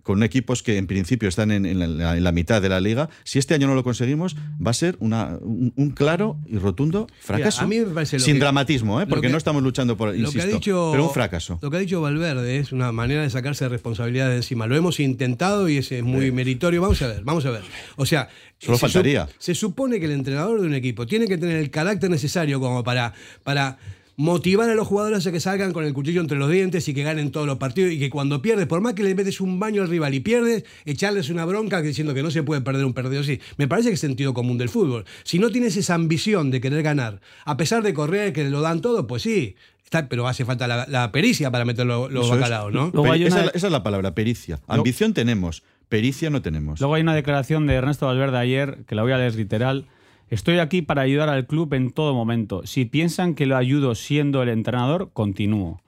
con 0.02 0.22
equipos 0.22 0.62
que 0.62 0.78
en 0.78 0.86
principio 0.86 1.28
están 1.28 1.50
en, 1.50 1.66
en 1.66 1.98
la, 1.98 2.16
en 2.16 2.24
la 2.24 2.32
mitad 2.32 2.62
de 2.62 2.68
la 2.70 2.80
liga, 2.80 3.10
si 3.24 3.38
este 3.38 3.54
año 3.54 3.66
no 3.66 3.74
lo 3.74 3.84
conseguimos, 3.84 4.36
va 4.64 4.70
a 4.70 4.74
ser 4.74 4.96
una- 5.00 5.36
un, 5.40 5.72
un 5.76 5.90
claro 5.90 6.38
y 6.46 6.56
rotundo 6.56 7.06
fracaso. 7.20 7.62
a 7.62 7.66
mí 7.66 7.78
me 7.78 7.86
parece 7.86 8.18
Sin 8.18 8.34
que- 8.34 8.40
dramatismo, 8.40 9.00
¿eh? 9.02 9.06
porque 9.06 9.26
que- 9.26 9.32
no 9.32 9.38
estamos 9.38 9.62
luchando 9.62 9.96
por, 9.96 10.08
Lo 10.08 10.14
que, 10.14 10.18
ha 10.20 10.22
insisto, 10.24 10.46
dicho, 10.48 10.88
pero 10.92 11.04
un 11.06 11.12
fracaso. 11.12 11.58
lo 11.60 11.70
que 11.70 11.76
ha 11.76 11.80
dicho 11.80 12.00
Valverde 12.00 12.58
es 12.58 12.72
una 12.72 12.90
manera 12.92 13.22
de 13.22 13.30
sacarse 13.30 13.68
responsabilidad 13.68 14.28
de 14.30 14.36
encima. 14.36 14.66
Lo 14.66 14.76
hemos 14.76 14.98
intentado 15.00 15.68
y 15.68 15.76
es 15.78 15.92
eh, 15.92 16.02
muy 16.02 16.32
meritorio. 16.32 16.80
Vamos 16.80 17.02
a 17.02 17.08
ver, 17.08 17.22
vamos 17.24 17.44
a 17.44 17.50
ver. 17.50 17.62
O 17.96 18.06
sea, 18.06 18.28
Solo 18.58 18.76
se 18.76 18.80
su- 18.80 18.92
faltaría. 18.92 19.28
Se 19.38 19.54
supone 19.54 20.00
que 20.00 20.06
el 20.06 20.12
entrenador 20.12 20.60
de 20.60 20.66
un 20.66 20.74
equipo 20.74 21.06
tiene 21.06 21.26
que 21.28 21.36
tener 21.38 21.56
el 21.56 21.70
carácter 21.70 22.10
necesario 22.10 22.60
como 22.60 22.82
para, 22.82 23.12
para 23.44 23.78
motivar 24.18 24.68
a 24.68 24.74
los 24.74 24.86
jugadores 24.88 25.24
a 25.28 25.32
que 25.32 25.38
salgan 25.38 25.72
con 25.72 25.84
el 25.84 25.94
cuchillo 25.94 26.20
entre 26.20 26.36
los 26.38 26.50
dientes 26.50 26.88
y 26.88 26.92
que 26.92 27.04
ganen 27.04 27.30
todos 27.30 27.46
los 27.46 27.56
partidos 27.58 27.92
y 27.92 28.00
que 28.00 28.10
cuando 28.10 28.42
pierdes, 28.42 28.66
por 28.66 28.80
más 28.80 28.94
que 28.94 29.04
le 29.04 29.14
metes 29.14 29.40
un 29.40 29.60
baño 29.60 29.80
al 29.80 29.88
rival 29.88 30.12
y 30.12 30.18
pierdes, 30.18 30.64
echarles 30.84 31.30
una 31.30 31.44
bronca 31.44 31.80
diciendo 31.80 32.14
que 32.14 32.22
no 32.24 32.32
se 32.32 32.42
puede 32.42 32.60
perder 32.60 32.84
un 32.84 32.92
partido 32.94 33.20
así. 33.20 33.40
Me 33.58 33.68
parece 33.68 33.90
que 33.90 33.94
es 33.94 34.00
sentido 34.00 34.34
común 34.34 34.58
del 34.58 34.68
fútbol. 34.70 35.04
Si 35.22 35.38
no 35.38 35.50
tienes 35.50 35.76
esa 35.76 35.94
ambición 35.94 36.50
de 36.50 36.60
querer 36.60 36.82
ganar, 36.82 37.20
a 37.44 37.56
pesar 37.56 37.84
de 37.84 37.94
correr, 37.94 38.32
que 38.32 38.42
lo 38.50 38.60
dan 38.60 38.80
todo, 38.80 39.06
pues 39.06 39.22
sí. 39.22 39.54
Está, 39.84 40.08
pero 40.08 40.26
hace 40.26 40.44
falta 40.44 40.66
la, 40.66 40.84
la 40.88 41.12
pericia 41.12 41.50
para 41.52 41.64
meter 41.64 41.86
los, 41.86 42.10
bacalaos, 42.28 42.72
¿no? 42.72 42.90
Luego 42.92 43.10
hay 43.12 43.20
Peri- 43.20 43.28
esa, 43.28 43.38
es 43.38 43.44
la- 43.46 43.52
esa 43.54 43.66
es 43.68 43.72
la 43.72 43.82
palabra, 43.84 44.14
pericia. 44.16 44.58
Ambición 44.66 45.14
tenemos, 45.14 45.62
pericia 45.88 46.28
no 46.28 46.42
tenemos. 46.42 46.80
Luego 46.80 46.94
hay 46.96 47.02
una 47.02 47.14
declaración 47.14 47.66
de 47.68 47.74
Ernesto 47.74 48.04
Valverde 48.06 48.36
ayer, 48.36 48.78
que 48.86 48.94
la 48.96 49.02
voy 49.02 49.12
a 49.12 49.16
leer 49.18 49.36
literal. 49.36 49.86
Estoy 50.30 50.58
aquí 50.58 50.82
para 50.82 51.02
ayudar 51.02 51.28
al 51.30 51.46
club 51.46 51.72
en 51.72 51.90
todo 51.90 52.14
momento. 52.14 52.66
Si 52.66 52.84
piensan 52.84 53.34
que 53.34 53.46
lo 53.46 53.56
ayudo 53.56 53.94
siendo 53.94 54.42
el 54.42 54.50
entrenador, 54.50 55.10
continúo. 55.12 55.80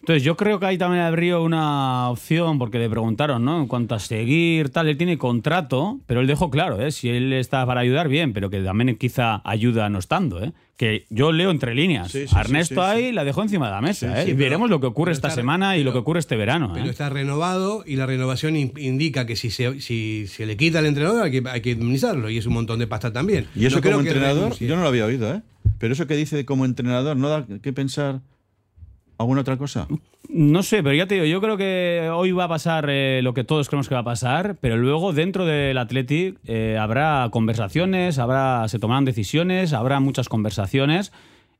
Entonces 0.00 0.22
yo 0.22 0.34
creo 0.34 0.58
que 0.58 0.64
ahí 0.66 0.78
también 0.78 1.02
habría 1.02 1.38
una 1.38 2.08
opción, 2.08 2.58
porque 2.58 2.78
le 2.78 2.88
preguntaron, 2.88 3.44
¿no? 3.44 3.60
En 3.60 3.66
cuanto 3.66 3.94
a 3.94 3.98
seguir, 3.98 4.70
tal, 4.70 4.88
él 4.88 4.96
tiene 4.96 5.18
contrato, 5.18 6.00
pero 6.06 6.20
él 6.22 6.26
dejó 6.26 6.50
claro, 6.50 6.80
¿eh? 6.80 6.90
Si 6.90 7.10
él 7.10 7.32
está 7.34 7.66
para 7.66 7.80
ayudar, 7.82 8.08
bien, 8.08 8.32
pero 8.32 8.48
que 8.48 8.60
también 8.60 8.96
quizá 8.96 9.42
ayuda 9.44 9.90
no 9.90 9.98
estando, 9.98 10.42
¿eh? 10.42 10.52
Que 10.78 11.04
yo 11.10 11.32
leo 11.32 11.50
entre 11.50 11.74
líneas. 11.74 12.10
Sí, 12.12 12.24
Ernesto 12.34 12.76
sí, 12.76 12.80
sí, 12.80 12.96
ahí 13.04 13.12
la 13.12 13.24
dejó 13.24 13.42
encima 13.42 13.66
de 13.66 13.72
la 13.72 13.82
mesa, 13.82 14.06
Sí, 14.14 14.20
¿eh? 14.20 14.24
sí, 14.24 14.30
y 14.30 14.34
pero- 14.34 14.44
veremos 14.44 14.70
lo 14.70 14.80
que 14.80 14.86
ocurre 14.86 15.10
pero 15.10 15.16
esta 15.16 15.30
semana 15.30 15.76
y 15.76 15.84
lo 15.84 15.92
que 15.92 15.98
ocurre 15.98 16.18
este 16.20 16.36
verano, 16.36 16.70
Pero 16.72 16.86
¿eh? 16.86 16.90
está 16.90 17.10
renovado 17.10 17.84
y 17.86 17.96
la 17.96 18.06
renovación 18.06 18.56
in- 18.56 18.72
indica 18.78 19.26
que 19.26 19.36
si 19.36 19.50
se, 19.50 19.82
si 19.82 20.26
se 20.28 20.46
le 20.46 20.56
quita 20.56 20.78
al 20.78 20.86
entrenador 20.86 21.24
hay 21.24 21.30
que, 21.30 21.42
hay 21.46 21.60
que 21.60 21.72
indemnizarlo 21.72 22.30
y 22.30 22.38
es 22.38 22.46
un 22.46 22.54
montón 22.54 22.78
de 22.78 22.86
pasta 22.86 23.12
también. 23.12 23.48
Y 23.54 23.66
eso 23.66 23.76
No 23.76 23.82
como 23.82 24.00
entrenador, 24.00 24.56
yo 24.58 24.76
no 24.76 24.80
lo 24.82 24.88
había 24.88 25.04
oído, 25.04 25.34
¿eh? 25.34 25.42
Pero 25.78 25.92
eso 25.92 26.06
que 26.06 26.16
dice 26.16 26.46
como 26.46 26.64
entrenador, 26.64 27.18
¿no 27.18 27.28
da 27.28 27.46
que 27.62 27.72
pensar 27.74 28.20
alguna 29.20 29.42
otra 29.42 29.56
cosa? 29.56 29.86
No 30.28 30.62
sé, 30.62 30.82
pero 30.82 30.94
ya 30.94 31.06
te 31.06 31.14
digo, 31.14 31.26
yo 31.26 31.40
creo 31.40 31.56
que 31.56 32.08
hoy 32.12 32.32
va 32.32 32.44
a 32.44 32.48
pasar 32.48 32.86
eh, 32.88 33.20
lo 33.22 33.34
que 33.34 33.44
todos 33.44 33.68
creemos 33.68 33.88
que 33.88 33.94
va 33.94 34.00
a 34.00 34.04
pasar, 34.04 34.56
pero 34.60 34.76
luego 34.76 35.12
dentro 35.12 35.44
del 35.44 35.76
Athletic 35.78 36.38
eh, 36.44 36.78
habrá 36.80 37.28
conversaciones, 37.32 38.18
habrá 38.18 38.66
se 38.68 38.78
tomarán 38.78 39.04
decisiones, 39.04 39.72
habrá 39.72 40.00
muchas 40.00 40.28
conversaciones 40.28 41.12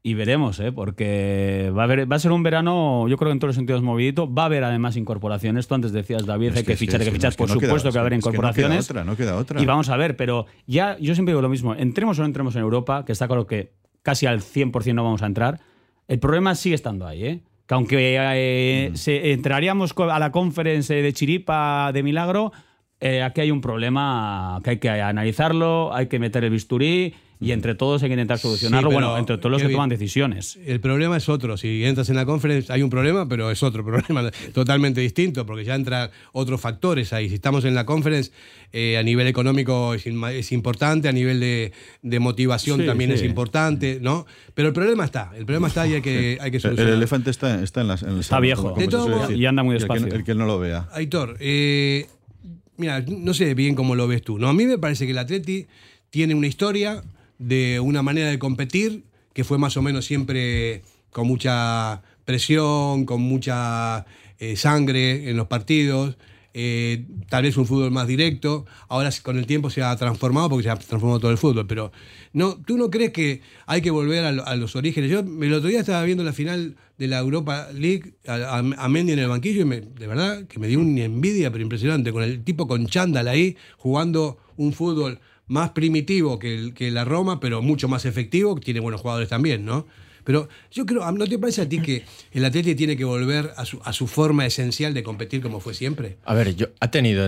y 0.03 0.15
veremos, 0.15 0.59
¿eh? 0.61 0.73
porque 0.73 1.71
va 1.77 1.83
a, 1.83 1.85
haber, 1.85 2.11
va 2.11 2.17
a 2.17 2.19
ser 2.19 2.33
un 2.33 2.43
verano, 2.43 3.07
yo 3.09 3.19
creo 3.19 3.29
que 3.29 3.33
en 3.33 3.39
todos 3.39 3.51
los 3.51 3.57
sentidos 3.57 3.83
movidito, 3.83 4.33
va 4.33 4.45
a 4.45 4.47
haber 4.47 4.65
además 4.65 4.97
incorporaciones. 4.97 5.69
Tú 5.69 5.75
antes 5.75 5.93
decías, 5.93 6.25
David, 6.25 6.57
hay 6.57 6.65
que, 6.65 6.77
fichar, 6.77 7.01
hay 7.01 7.07
que 7.07 7.13
fichar, 7.13 7.35
por 7.37 7.51
supuesto 7.51 7.91
que 7.91 7.99
va 7.99 8.01
a 8.01 8.07
haber 8.07 8.15
es 8.15 8.25
que 8.25 8.31
no 8.31 8.33
queda 8.33 8.39
incorporaciones. 8.39 8.91
otra, 8.91 9.05
no 9.05 9.17
queda 9.17 9.37
otra. 9.37 9.61
Y 9.61 9.67
vamos 9.67 9.91
a 9.91 9.97
ver, 9.97 10.17
pero 10.17 10.47
ya 10.67 10.97
yo 10.99 11.15
siempre 11.15 11.33
digo 11.33 11.43
lo 11.43 11.51
mismo, 11.51 11.75
entremos 11.75 12.19
o 12.19 12.23
no 12.23 12.27
entremos 12.27 12.57
en 12.57 12.63
Europa, 12.63 13.05
que 13.05 13.13
está 13.13 13.27
claro 13.27 13.47
que 13.47 13.73
casi 14.03 14.25
al 14.25 14.41
100% 14.41 14.95
no 14.95 15.05
vamos 15.05 15.23
a 15.23 15.27
entrar, 15.27 15.61
el 16.09 16.19
problema 16.19 16.55
sigue 16.55 16.75
estando 16.75 17.07
ahí, 17.07 17.25
¿eh? 17.25 17.41
Que 17.71 17.75
aunque 17.75 18.17
eh, 18.19 18.91
se, 18.95 19.31
entraríamos 19.31 19.95
a 19.97 20.19
la 20.19 20.33
conference 20.33 20.93
de 20.93 21.13
Chiripa 21.13 21.93
de 21.95 22.03
Milagro, 22.03 22.51
eh, 22.99 23.23
aquí 23.23 23.43
hay 23.43 23.53
un 23.53 23.61
problema 23.61 24.61
que 24.65 24.71
hay 24.71 24.79
que 24.79 24.91
analizarlo, 24.91 25.95
hay 25.95 26.09
que 26.09 26.19
meter 26.19 26.43
el 26.43 26.51
bisturí 26.51 27.15
y 27.41 27.53
entre 27.53 27.75
todos 27.75 28.03
hay 28.03 28.11
que 28.11 28.15
intentar 28.15 28.39
solucionarlo, 28.39 28.91
Sí, 28.91 28.95
bueno, 28.95 29.17
entre 29.17 29.39
todos 29.39 29.53
los 29.53 29.63
que 29.63 29.69
toman 29.71 29.89
decisiones. 29.89 30.59
El 30.67 30.79
problema 30.81 31.17
es 31.17 31.29
otro. 31.31 31.57
Si 31.57 31.85
entras 31.85 32.11
en 32.11 32.17
la 32.17 32.27
conference 32.27 32.71
hay 32.71 32.83
un 32.83 32.91
problema, 32.91 33.27
pero 33.27 33.51
es 33.51 33.63
otro 33.63 33.83
problema 33.87 34.31
totalmente 34.53 35.01
distinto, 35.01 35.47
porque 35.47 35.65
ya 35.65 35.75
entran 35.75 36.11
otros 36.33 36.61
factores 36.61 37.13
ahí. 37.15 37.29
Si 37.31 37.37
estamos 37.37 37.65
en 37.65 37.75
la 37.75 37.87
conference, 37.87 38.31
eh, 38.73 38.99
a 38.99 39.03
nivel 39.03 39.27
económico 39.27 39.95
es, 39.95 40.05
es 40.07 40.53
importante, 40.53 41.09
a 41.09 41.13
nivel 41.13 41.41
de, 41.41 41.73
de 42.03 42.19
motivación 42.21 42.81
Sí, 42.81 42.87
también 42.87 43.11
sí. 43.11 43.17
es 43.17 43.23
importante, 43.25 43.99
¿no? 44.03 44.27
Pero 44.55 44.69
el 44.69 44.75
problema 44.75 45.07
está, 45.07 45.33
el 45.35 45.47
problema 45.47 45.69
está 45.69 45.87
y 45.89 45.95
hay 45.95 46.03
que, 46.03 46.37
hay 46.41 46.51
que 46.51 46.59
El, 46.59 46.63
solucionarlo. 46.63 46.97
elefante 46.97 47.31
está, 47.31 47.63
está 47.63 47.81
en, 47.81 47.89
las, 47.89 48.03
en 48.03 48.11
el 48.11 48.21
Está 48.21 48.37
salón, 48.37 48.43
viejo. 48.43 48.75
De 48.75 49.37
y 49.37 49.47
anda 49.47 49.63
muy 49.63 49.77
el 49.77 49.83
que 49.83 49.89
despacio. 49.89 50.15
El 50.15 50.25
que 50.25 50.35
no 50.35 50.45
lo 50.45 50.59
vea. 50.59 50.89
Aitor, 50.93 51.37
eh, 51.41 52.07
mira, 52.77 53.03
no 53.09 53.33
sé 53.33 53.55
bien 53.55 53.75
cómo 53.75 53.95
lo 53.95 54.07
ves 54.07 54.23
tú. 54.23 54.39
No, 54.39 54.49
a 54.49 54.53
mí 54.53 54.67
me 54.67 54.77
parece 54.79 55.07
que 55.07 55.13
el 55.13 55.19
Atleti 55.19 55.67
tiene 56.11 56.35
una 56.35 56.47
historia 56.47 57.03
de 57.41 57.81
una 57.81 58.03
manera 58.03 58.29
de 58.29 58.39
competir 58.39 59.03
que 59.33 59.43
fue 59.43 59.59
más 59.59 59.77
o 59.77 59.83
menos 59.83 60.05
siempre 60.05 60.83
con 61.11 61.27
mucha 61.27 62.03
presión, 62.25 63.05
con 63.07 63.21
mucha 63.23 64.07
eh, 64.39 64.55
sangre 64.57 65.29
en 65.31 65.37
los 65.37 65.49
partidos. 65.49 66.17
eh, 66.53 67.05
tal 67.29 67.45
vez 67.45 67.57
un 67.57 67.65
fútbol 67.67 67.91
más 67.93 68.07
directo. 68.09 68.67
Ahora 68.89 69.11
con 69.23 69.39
el 69.39 69.47
tiempo 69.47 69.71
se 69.71 69.83
ha 69.83 69.95
transformado 69.97 70.49
porque 70.51 70.65
se 70.65 70.71
ha 70.71 70.77
transformado 70.77 71.21
todo 71.21 71.31
el 71.31 71.39
fútbol. 71.39 71.67
Pero 71.67 71.93
no, 72.33 72.57
¿tú 72.67 72.77
no 72.77 72.91
crees 72.91 73.13
que 73.13 73.41
hay 73.67 73.81
que 73.83 73.91
volver 73.93 74.25
a, 74.25 74.33
lo- 74.33 74.45
a 74.47 74.57
los 74.57 74.75
orígenes? 74.77 75.11
Yo 75.11 75.21
el 75.21 75.53
otro 75.55 75.69
día 75.69 75.81
estaba 75.81 76.03
viendo 76.05 76.25
la 76.25 76.33
final 76.33 76.77
de 76.99 77.07
la 77.07 77.19
Europa 77.21 77.69
League 77.73 78.15
a 78.27 78.89
Mendy 78.89 79.13
en 79.13 79.21
el 79.21 79.29
banquillo 79.29 79.63
y 79.63 79.65
me- 79.65 79.81
de 79.81 80.07
verdad 80.09 80.45
que 80.47 80.59
me 80.59 80.67
dio 80.69 80.81
una 80.81 81.05
envidia 81.05 81.51
pero 81.53 81.63
impresionante 81.63 82.13
con 82.13 82.23
el 82.25 82.43
tipo 82.45 82.67
con 82.67 82.87
chándal 82.87 83.29
ahí 83.29 83.57
jugando 83.79 84.37
un 84.57 84.73
fútbol 84.73 85.21
más 85.51 85.71
primitivo 85.71 86.39
que, 86.39 86.55
el- 86.55 86.75
que 86.75 86.91
la 86.91 87.05
Roma 87.05 87.41
pero 87.41 87.61
mucho 87.61 87.89
más 87.89 88.05
efectivo 88.07 88.55
tiene 88.59 88.81
buenos 88.81 89.01
jugadores 89.01 89.29
también 89.29 89.65
¿no? 89.65 89.87
pero 90.25 90.49
yo 90.71 90.87
creo 90.87 91.11
¿no 91.13 91.27
te 91.27 91.39
parece 91.39 91.63
a 91.63 91.69
ti 91.69 91.81
que 91.81 92.05
el 92.33 92.45
Atleti 92.45 92.75
tiene 92.75 92.97
que 92.97 93.05
volver 93.05 93.51
a 93.57 93.65
su, 93.65 93.81
a 93.85 93.93
su 93.93 94.07
forma 94.07 94.47
esencial 94.47 94.95
de 94.95 95.03
competir 95.03 95.41
como 95.43 95.59
fue 95.61 95.75
siempre? 95.75 96.19
A 96.25 96.35
ver, 96.35 96.55
yo, 96.55 96.67
ha 96.79 96.91
tenido 96.91 97.27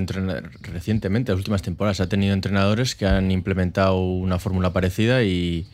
recientemente, 0.60 1.32
las 1.32 1.38
últimas 1.38 1.62
temporadas, 1.62 2.00
ha 2.00 2.08
tenido 2.08 2.32
entrenadores 2.34 2.94
que 2.94 3.06
han 3.06 3.30
implementado 3.30 3.96
una 4.00 4.38
fórmula 4.38 4.72
parecida 4.72 5.24
y, 5.24 5.66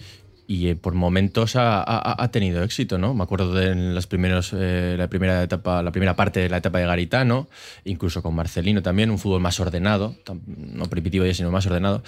y, 0.48 0.68
eh, 0.68 0.74
por 0.76 0.94
momentos 0.94 1.54
ha, 1.54 1.82
ha- 1.82 2.30
tenido 2.30 2.64
éxito, 2.64 2.98
¿no? 2.98 3.14
Me 3.14 3.22
acuerdo 3.22 3.54
de 3.54 3.70
en 3.70 3.94
eh, 3.96 4.94
la 4.98 5.08
primera 5.08 5.42
etapa, 5.42 5.82
la 5.82 5.92
primera 5.92 6.16
parte 6.16 6.40
de 6.40 6.48
la 6.48 6.56
etapa 6.56 6.78
de 6.78 6.86
Garitano, 6.86 7.48
incluso 7.84 8.22
con 8.22 8.34
Marcelino 8.34 8.82
también, 8.82 9.10
un 9.10 9.18
fútbol 9.18 9.40
más 9.40 9.60
ordenado, 9.60 10.16
no 10.46 10.86
primitivo 10.86 11.24
ya, 11.24 11.34
sino 11.34 11.50
más 11.52 11.66
ordenado. 11.66 12.02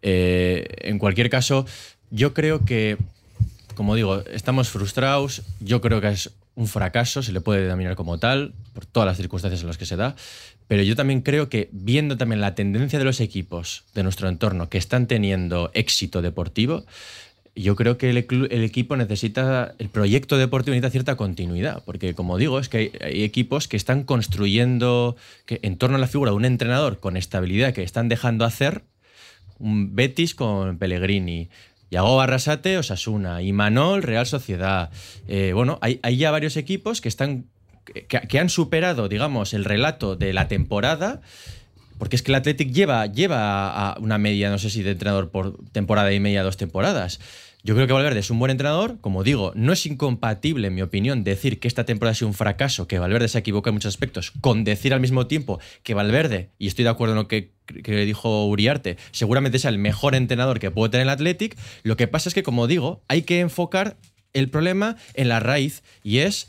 Eh, 0.00 0.66
en 0.80 0.98
cualquier 0.98 1.30
caso, 1.30 1.66
yo 2.10 2.34
creo 2.34 2.64
que 2.64 2.96
como 3.74 3.94
digo, 3.94 4.22
estamos 4.30 4.68
frustrados. 4.68 5.42
Yo 5.60 5.80
creo 5.80 6.00
que 6.00 6.08
es 6.08 6.30
un 6.54 6.68
fracaso, 6.68 7.22
se 7.22 7.32
le 7.32 7.40
puede 7.40 7.62
denominar 7.62 7.96
como 7.96 8.18
tal, 8.18 8.52
por 8.74 8.86
todas 8.86 9.06
las 9.06 9.16
circunstancias 9.16 9.62
en 9.62 9.68
las 9.68 9.78
que 9.78 9.86
se 9.86 9.96
da. 9.96 10.14
Pero 10.68 10.82
yo 10.82 10.96
también 10.96 11.22
creo 11.22 11.48
que, 11.48 11.68
viendo 11.72 12.16
también 12.16 12.40
la 12.40 12.54
tendencia 12.54 12.98
de 12.98 13.04
los 13.04 13.20
equipos 13.20 13.84
de 13.94 14.02
nuestro 14.02 14.28
entorno 14.28 14.68
que 14.68 14.78
están 14.78 15.06
teniendo 15.06 15.70
éxito 15.74 16.22
deportivo, 16.22 16.84
yo 17.54 17.76
creo 17.76 17.98
que 17.98 18.08
el, 18.08 18.16
equipo 18.16 18.96
necesita, 18.96 19.74
el 19.78 19.90
proyecto 19.90 20.38
deportivo 20.38 20.72
necesita 20.72 20.90
cierta 20.90 21.16
continuidad, 21.16 21.82
porque 21.84 22.14
como 22.14 22.38
digo, 22.38 22.58
es 22.58 22.68
que 22.68 22.92
hay, 23.00 23.22
equipos 23.24 23.68
que 23.68 23.76
están 23.76 24.04
construyendo 24.04 25.16
en 25.46 25.76
torno 25.76 25.96
a 25.96 26.00
la 26.00 26.06
figura 26.06 26.30
de 26.30 26.36
un 26.36 26.46
entrenador 26.46 26.98
con 26.98 27.16
estabilidad 27.16 27.74
que 27.74 27.82
están 27.82 28.08
dejando 28.08 28.44
hacer, 28.44 28.84
un 29.58 29.94
Betis 29.94 30.34
con 30.34 30.78
Pellegrini, 30.78 31.50
Yago 31.90 32.16
Barrasate, 32.16 32.78
Osasuna, 32.78 33.42
y 33.42 33.52
Manol, 33.52 34.02
Real 34.02 34.26
Sociedad. 34.26 34.90
Eh, 35.28 35.52
bueno, 35.54 35.78
hay, 35.82 36.00
ya 36.16 36.30
varios 36.30 36.56
equipos 36.56 37.00
que 37.02 37.08
están 37.08 37.46
que 37.84 38.38
han 38.38 38.48
superado, 38.48 39.08
digamos, 39.08 39.54
el 39.54 39.64
relato 39.64 40.14
de 40.14 40.32
la 40.32 40.46
temporada. 40.46 41.20
Porque 42.02 42.16
es 42.16 42.22
que 42.22 42.32
el 42.32 42.34
Athletic 42.34 42.72
lleva, 42.72 43.06
lleva 43.06 43.68
a 43.68 43.96
una 44.00 44.18
media, 44.18 44.50
no 44.50 44.58
sé 44.58 44.70
si 44.70 44.82
de 44.82 44.90
entrenador 44.90 45.30
por 45.30 45.64
temporada 45.70 46.12
y 46.12 46.18
media, 46.18 46.42
dos 46.42 46.56
temporadas. 46.56 47.20
Yo 47.62 47.76
creo 47.76 47.86
que 47.86 47.92
Valverde 47.92 48.18
es 48.18 48.28
un 48.28 48.40
buen 48.40 48.50
entrenador. 48.50 48.98
Como 49.00 49.22
digo, 49.22 49.52
no 49.54 49.72
es 49.72 49.86
incompatible, 49.86 50.66
en 50.66 50.74
mi 50.74 50.82
opinión, 50.82 51.22
decir 51.22 51.60
que 51.60 51.68
esta 51.68 51.84
temporada 51.84 52.10
ha 52.10 52.14
sido 52.16 52.26
un 52.26 52.34
fracaso, 52.34 52.88
que 52.88 52.98
Valverde 52.98 53.28
se 53.28 53.38
equivoca 53.38 53.70
en 53.70 53.74
muchos 53.74 53.94
aspectos, 53.94 54.32
con 54.40 54.64
decir 54.64 54.92
al 54.92 54.98
mismo 54.98 55.28
tiempo 55.28 55.60
que 55.84 55.94
Valverde, 55.94 56.48
y 56.58 56.66
estoy 56.66 56.82
de 56.82 56.90
acuerdo 56.90 57.12
en 57.12 57.18
lo 57.18 57.28
que, 57.28 57.52
que 57.84 58.04
dijo 58.04 58.46
Uriarte, 58.46 58.96
seguramente 59.12 59.60
sea 59.60 59.70
el 59.70 59.78
mejor 59.78 60.16
entrenador 60.16 60.58
que 60.58 60.72
puede 60.72 60.90
tener 60.90 61.04
el 61.04 61.10
Athletic. 61.10 61.56
Lo 61.84 61.96
que 61.96 62.08
pasa 62.08 62.28
es 62.28 62.34
que, 62.34 62.42
como 62.42 62.66
digo, 62.66 63.00
hay 63.06 63.22
que 63.22 63.38
enfocar 63.38 63.96
el 64.32 64.50
problema 64.50 64.96
en 65.14 65.28
la 65.28 65.38
raíz 65.38 65.84
y 66.02 66.18
es 66.18 66.48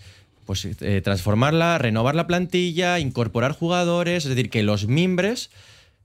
pues 0.53 0.67
eh, 0.81 1.01
transformarla, 1.01 1.79
renovar 1.79 2.13
la 2.13 2.27
plantilla, 2.27 2.99
incorporar 2.99 3.53
jugadores, 3.53 4.25
es 4.25 4.29
decir, 4.29 4.51
que 4.51 4.61
los 4.61 4.87
mimbres 4.87 5.49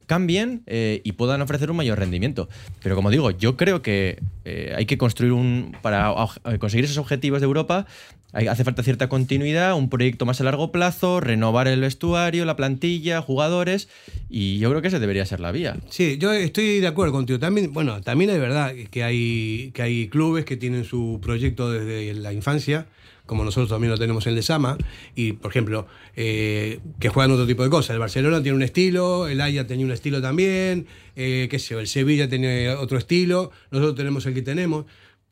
cambien 0.07 0.63
eh, 0.67 1.03
y 1.05 1.13
puedan 1.13 1.43
ofrecer 1.43 1.71
un 1.71 1.77
mayor 1.77 1.99
rendimiento. 1.99 2.49
Pero 2.83 2.95
como 2.97 3.11
digo, 3.11 3.31
yo 3.31 3.59
creo 3.59 3.83
que 3.83 4.19
eh, 4.47 4.73
hay 4.75 4.87
que 4.87 4.97
construir 4.97 5.33
un. 5.35 5.77
Para 5.83 6.15
conseguir 6.59 6.87
esos 6.87 6.97
objetivos 6.97 7.43
de 7.43 7.45
Europa, 7.45 7.85
hace 8.33 8.65
falta 8.65 8.83
cierta 8.83 9.11
continuidad, 9.11 9.75
un 9.75 9.91
proyecto 9.91 10.25
más 10.25 10.41
a 10.41 10.45
largo 10.45 10.73
plazo, 10.73 11.21
renovar 11.21 11.69
el 11.69 11.83
vestuario, 11.83 12.47
la 12.47 12.57
plantilla, 12.57 13.21
jugadores, 13.21 13.91
y 14.31 14.59
yo 14.59 14.71
creo 14.71 14.81
que 14.81 14.89
esa 14.89 14.99
debería 14.99 15.27
ser 15.27 15.41
la 15.41 15.53
vía. 15.53 15.77
Sí, 15.91 16.17
yo 16.19 16.33
estoy 16.33 16.81
de 16.81 16.87
acuerdo 16.87 17.13
contigo. 17.13 17.39
También, 17.39 17.75
bueno, 17.75 18.01
también 18.01 18.31
es 18.31 18.41
verdad 18.41 18.73
que 18.91 19.05
hay, 19.05 19.73
que 19.75 19.83
hay 19.83 20.09
clubes 20.09 20.47
que 20.47 20.57
tienen 20.57 20.85
su 20.85 21.21
proyecto 21.23 21.71
desde 21.71 22.15
la 22.15 22.33
infancia, 22.33 22.87
como 23.29 23.45
nosotros 23.45 23.69
también 23.69 23.91
lo 23.91 23.99
tenemos 23.99 24.27
en 24.27 24.35
Lesama, 24.35 24.79
y 25.15 25.35
por 25.35 25.51
ejemplo, 25.51 25.87
eh, 26.17 26.81
que 26.99 27.11
juegan 27.11 27.31
otro 27.31 27.47
tipo 27.47 27.63
de 27.63 27.69
cosas. 27.69 27.91
El 27.91 27.99
Barcelona 27.99 28.43
tiene 28.43 28.57
un 28.57 28.63
estilo, 28.63 29.29
el 29.29 29.41
Haya 29.43 29.67
tenía 29.67 29.85
un 29.85 29.93
estilo 29.93 30.23
también, 30.23 30.87
eh, 31.15 31.47
qué 31.51 31.59
sé 31.59 31.75
el 31.79 31.87
Sevilla 31.87 32.29
tiene 32.29 32.71
otro 32.71 32.97
estilo, 32.97 33.53
nosotros 33.71 33.95
tenemos 33.97 34.25
el 34.25 34.33
que 34.33 34.41
tenemos. 34.41 34.87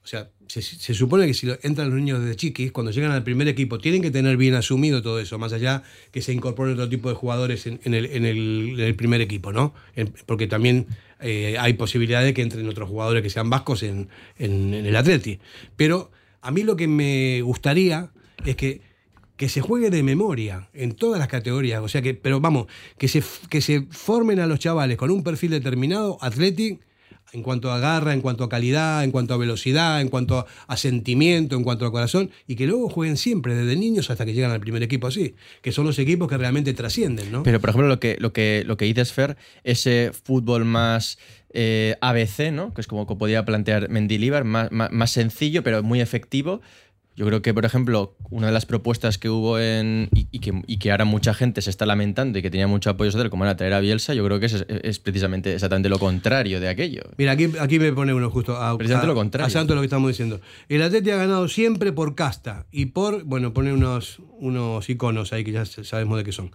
O 0.05 0.09
sea, 0.09 0.29
se, 0.47 0.63
supone 0.95 1.27
que 1.27 1.33
si 1.33 1.49
entran 1.63 1.89
los 1.89 1.99
niños 1.99 2.21
desde 2.21 2.37
chiquis, 2.37 2.71
cuando 2.71 2.93
llegan 2.93 3.13
al 3.13 3.25
primer 3.25 3.49
equipo, 3.49 3.79
tienen 3.79 4.03
que 4.03 4.11
tener 4.11 4.37
bien 4.37 4.55
asumido 4.55 5.01
todo 5.03 5.19
eso, 5.19 5.39
más 5.39 5.55
allá 5.55 5.83
que 6.13 6.21
se 6.21 6.35
incorporen 6.35 6.75
otro 6.75 6.89
tipo 6.91 7.09
de 7.09 7.15
jugadores 7.15 7.67
en, 7.67 7.81
el, 7.83 8.95
primer 8.97 9.23
equipo, 9.23 9.53
¿no? 9.53 9.75
Porque 10.27 10.47
también 10.47 10.87
eh, 11.19 11.57
hay 11.59 11.73
posibilidad 11.73 12.23
de 12.23 12.35
que 12.35 12.43
entren 12.43 12.69
otros 12.69 12.89
jugadores 12.89 13.23
que 13.23 13.31
sean 13.31 13.49
vascos 13.49 13.83
en 13.83 14.09
el 14.39 14.95
Atleti. 14.95 15.41
Pero 15.77 16.13
a 16.47 16.53
mí 16.53 16.63
lo 16.63 16.77
que 16.77 16.87
me 16.87 17.43
gustaría 17.43 18.11
es 18.45 18.55
que, 18.55 18.81
que 19.37 19.49
se 19.49 19.61
juegue 19.61 19.91
de 19.91 20.05
memoria 20.05 20.69
en 20.75 20.93
todas 20.93 21.19
las 21.19 21.27
categorías. 21.27 21.83
O 21.83 21.89
sea 21.89 22.03
que, 22.03 22.15
pero 22.15 22.41
vamos, 22.41 22.69
que 22.99 23.09
se, 23.09 23.21
que 23.51 23.61
se 23.61 23.83
formen 23.91 24.39
a 24.39 24.47
los 24.47 24.61
chavales 24.61 24.97
con 24.97 25.11
un 25.11 25.25
perfil 25.25 25.51
determinado, 25.51 26.19
Athletic, 26.21 26.81
en 27.33 27.43
cuanto 27.43 27.73
a 27.73 27.81
garra, 27.81 28.13
en 28.15 28.21
cuanto 28.21 28.45
a 28.45 28.49
calidad, 28.49 29.03
en 29.03 29.11
cuanto 29.11 29.35
a 29.35 29.37
velocidad, 29.37 30.01
en 30.01 30.09
cuanto 30.09 30.47
a 30.69 30.77
sentimiento, 30.77 31.57
en 31.57 31.65
cuanto 31.65 31.85
a 31.85 31.91
corazón, 31.91 32.31
y 32.47 32.55
que 32.55 32.69
luego 32.69 32.89
jueguen 32.89 33.17
siempre, 33.17 33.57
desde 33.57 33.75
niños 33.75 34.09
hasta 34.11 34.25
que 34.25 34.33
llegan 34.33 34.53
al 34.53 34.61
primer 34.61 34.85
equipo 34.85 35.09
así, 35.09 35.35
que 35.63 35.73
son 35.73 35.85
los 35.85 35.99
equipos 35.99 36.29
que 36.29 36.39
realmente 36.39 36.73
trascienden, 36.75 37.33
¿no? 37.33 37.43
Pero, 37.43 37.61
por 37.61 37.71
ejemplo, 37.71 37.89
lo 37.89 37.99
que, 37.99 38.17
lo 38.21 38.33
que, 38.33 38.63
lo 38.65 38.77
que 38.77 38.85
dices, 38.85 39.13
Fer, 39.13 39.37
ese 39.65 40.13
fútbol 40.13 40.65
más 40.65 41.19
eh, 41.53 41.97
ABC, 42.01 42.53
¿no? 42.53 42.75
que 42.75 42.81
es 42.81 42.87
como 42.87 43.07
que 43.07 43.15
podía 43.17 43.45
plantear 43.45 43.89
Mendilibar, 43.89 44.45
más, 44.45 44.71
más, 44.73 44.91
más 44.93 45.11
sencillo, 45.11 45.63
pero 45.63 45.83
muy 45.83 46.01
efectivo. 46.01 46.61
Yo 47.19 47.25
creo 47.25 47.41
que, 47.41 47.55
por 47.55 47.65
ejemplo, 47.65 48.15
una 48.29 48.49
de 48.49 48.53
las 48.53 48.67
propuestas 48.67 49.17
que 49.17 49.31
hubo 49.31 49.59
en. 49.59 50.11
y, 50.13 50.29
y 50.33 50.41
que, 50.41 50.61
y 50.67 50.79
que 50.79 50.91
ahora 50.91 51.07
mucha 51.07 51.33
gente 51.33 51.63
se 51.63 51.71
está 51.71 51.87
lamentando 51.87 52.39
y 52.39 52.43
que 52.43 52.51
tenía 52.51 52.67
mucho 52.67 52.91
apoyo 52.91 53.11
social, 53.11 53.31
como 53.31 53.45
era 53.45 53.57
traer 53.57 53.73
a 53.73 53.81
Bielsa, 53.81 54.13
yo 54.13 54.23
creo 54.27 54.39
que 54.39 54.45
es, 54.45 54.67
es 54.69 54.99
precisamente 54.99 55.55
exactamente 55.55 55.89
lo 55.89 55.99
contrario 55.99 56.61
de 56.61 56.69
aquello. 56.69 57.05
Mira, 57.17 57.33
aquí, 57.33 57.49
aquí 57.59 57.79
me 57.79 57.91
pone 57.95 58.13
uno 58.13 58.29
justo 58.29 58.55
a, 58.59 58.77
Precisamente 58.77 59.07
a- 59.07 59.09
lo 59.09 59.15
contrario. 59.15 59.47
a 59.47 59.49
Santo 59.49 59.75
lo 59.75 59.81
que 59.81 59.87
estamos 59.87 60.11
diciendo. 60.11 60.43
El 60.69 60.83
Atleti 60.83 61.09
ha 61.11 61.17
ganado 61.17 61.49
siempre 61.49 61.91
por 61.91 62.15
casta 62.15 62.67
y 62.71 62.85
por, 62.87 63.25
bueno, 63.25 63.55
pone 63.55 63.73
unos, 63.73 64.19
unos 64.39 64.87
iconos 64.91 65.33
ahí 65.33 65.43
que 65.43 65.53
ya 65.53 65.65
sabemos 65.65 66.19
de 66.19 66.25
qué 66.25 66.33
son. 66.33 66.51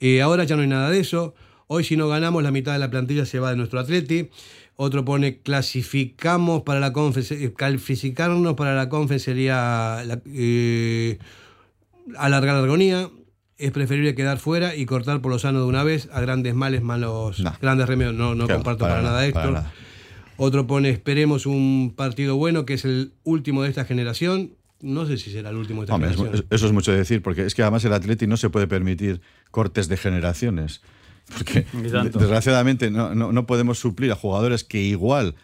Eh, 0.00 0.22
ahora 0.22 0.42
ya 0.42 0.56
no 0.56 0.62
hay 0.62 0.68
nada 0.68 0.90
de 0.90 0.98
eso. 0.98 1.36
Hoy 1.72 1.84
si 1.84 1.96
no 1.96 2.08
ganamos 2.08 2.42
la 2.42 2.50
mitad 2.50 2.72
de 2.72 2.80
la 2.80 2.90
plantilla 2.90 3.24
se 3.24 3.38
va 3.38 3.50
de 3.50 3.56
nuestro 3.56 3.78
Atleti. 3.78 4.28
Otro 4.74 5.04
pone 5.04 5.38
clasificamos 5.38 6.62
para 6.62 6.80
la 6.80 6.92
conferencia, 6.92 7.36
calificarnos 7.54 8.54
para 8.54 8.74
la 8.74 8.88
conferencia 8.88 9.32
sería 9.32 10.02
la- 10.04 10.20
eh, 10.26 11.18
alargar 12.18 12.56
la 12.56 12.64
agonía. 12.64 13.08
Es 13.56 13.70
preferible 13.70 14.16
quedar 14.16 14.38
fuera 14.38 14.74
y 14.74 14.84
cortar 14.84 15.20
por 15.20 15.30
lo 15.30 15.38
sano 15.38 15.60
de 15.60 15.66
una 15.66 15.84
vez 15.84 16.08
a 16.12 16.20
grandes 16.20 16.56
males, 16.56 16.82
malos, 16.82 17.40
grandes 17.62 17.86
remedios. 17.86 18.16
No, 18.16 18.34
no 18.34 18.46
Claro, 18.46 18.58
comparto 18.62 18.80
para 18.80 18.94
para, 18.94 19.04
nada, 19.04 19.24
esto. 19.26 19.38
para 19.38 19.50
nada. 19.52 19.72
Otro 20.38 20.66
pone, 20.66 20.90
esperemos 20.90 21.46
un 21.46 21.94
partido 21.96 22.34
bueno, 22.34 22.66
que 22.66 22.74
es 22.74 22.84
el 22.84 23.12
último 23.22 23.62
de 23.62 23.68
esta 23.68 23.84
generación. 23.84 24.54
No 24.80 25.06
sé 25.06 25.18
si 25.18 25.30
será 25.30 25.50
el 25.50 25.56
último 25.56 25.82
de 25.82 25.84
esta 25.84 25.94
Hombre, 25.94 26.10
es- 26.10 26.16
generación. 26.16 26.46
eso 26.50 26.66
es 26.66 26.72
mucho 26.72 26.90
decir, 26.90 27.22
porque 27.22 27.46
es 27.46 27.54
que 27.54 27.62
además 27.62 27.84
el 27.84 27.92
Atleti 27.92 28.26
no 28.26 28.36
se 28.36 28.50
puede 28.50 28.66
permitir 28.66 29.20
cortes 29.52 29.86
de 29.86 29.96
generaciones. 29.98 30.80
Porque 31.36 31.66
desgraciadamente 32.18 32.90
no, 32.90 33.14
no- 33.14 33.32
no 33.32 33.46
podemos 33.46 33.78
suplir 33.78 34.10
a 34.12 34.16
jugadores 34.16 34.64
que 34.64 34.78
igual 34.82 35.34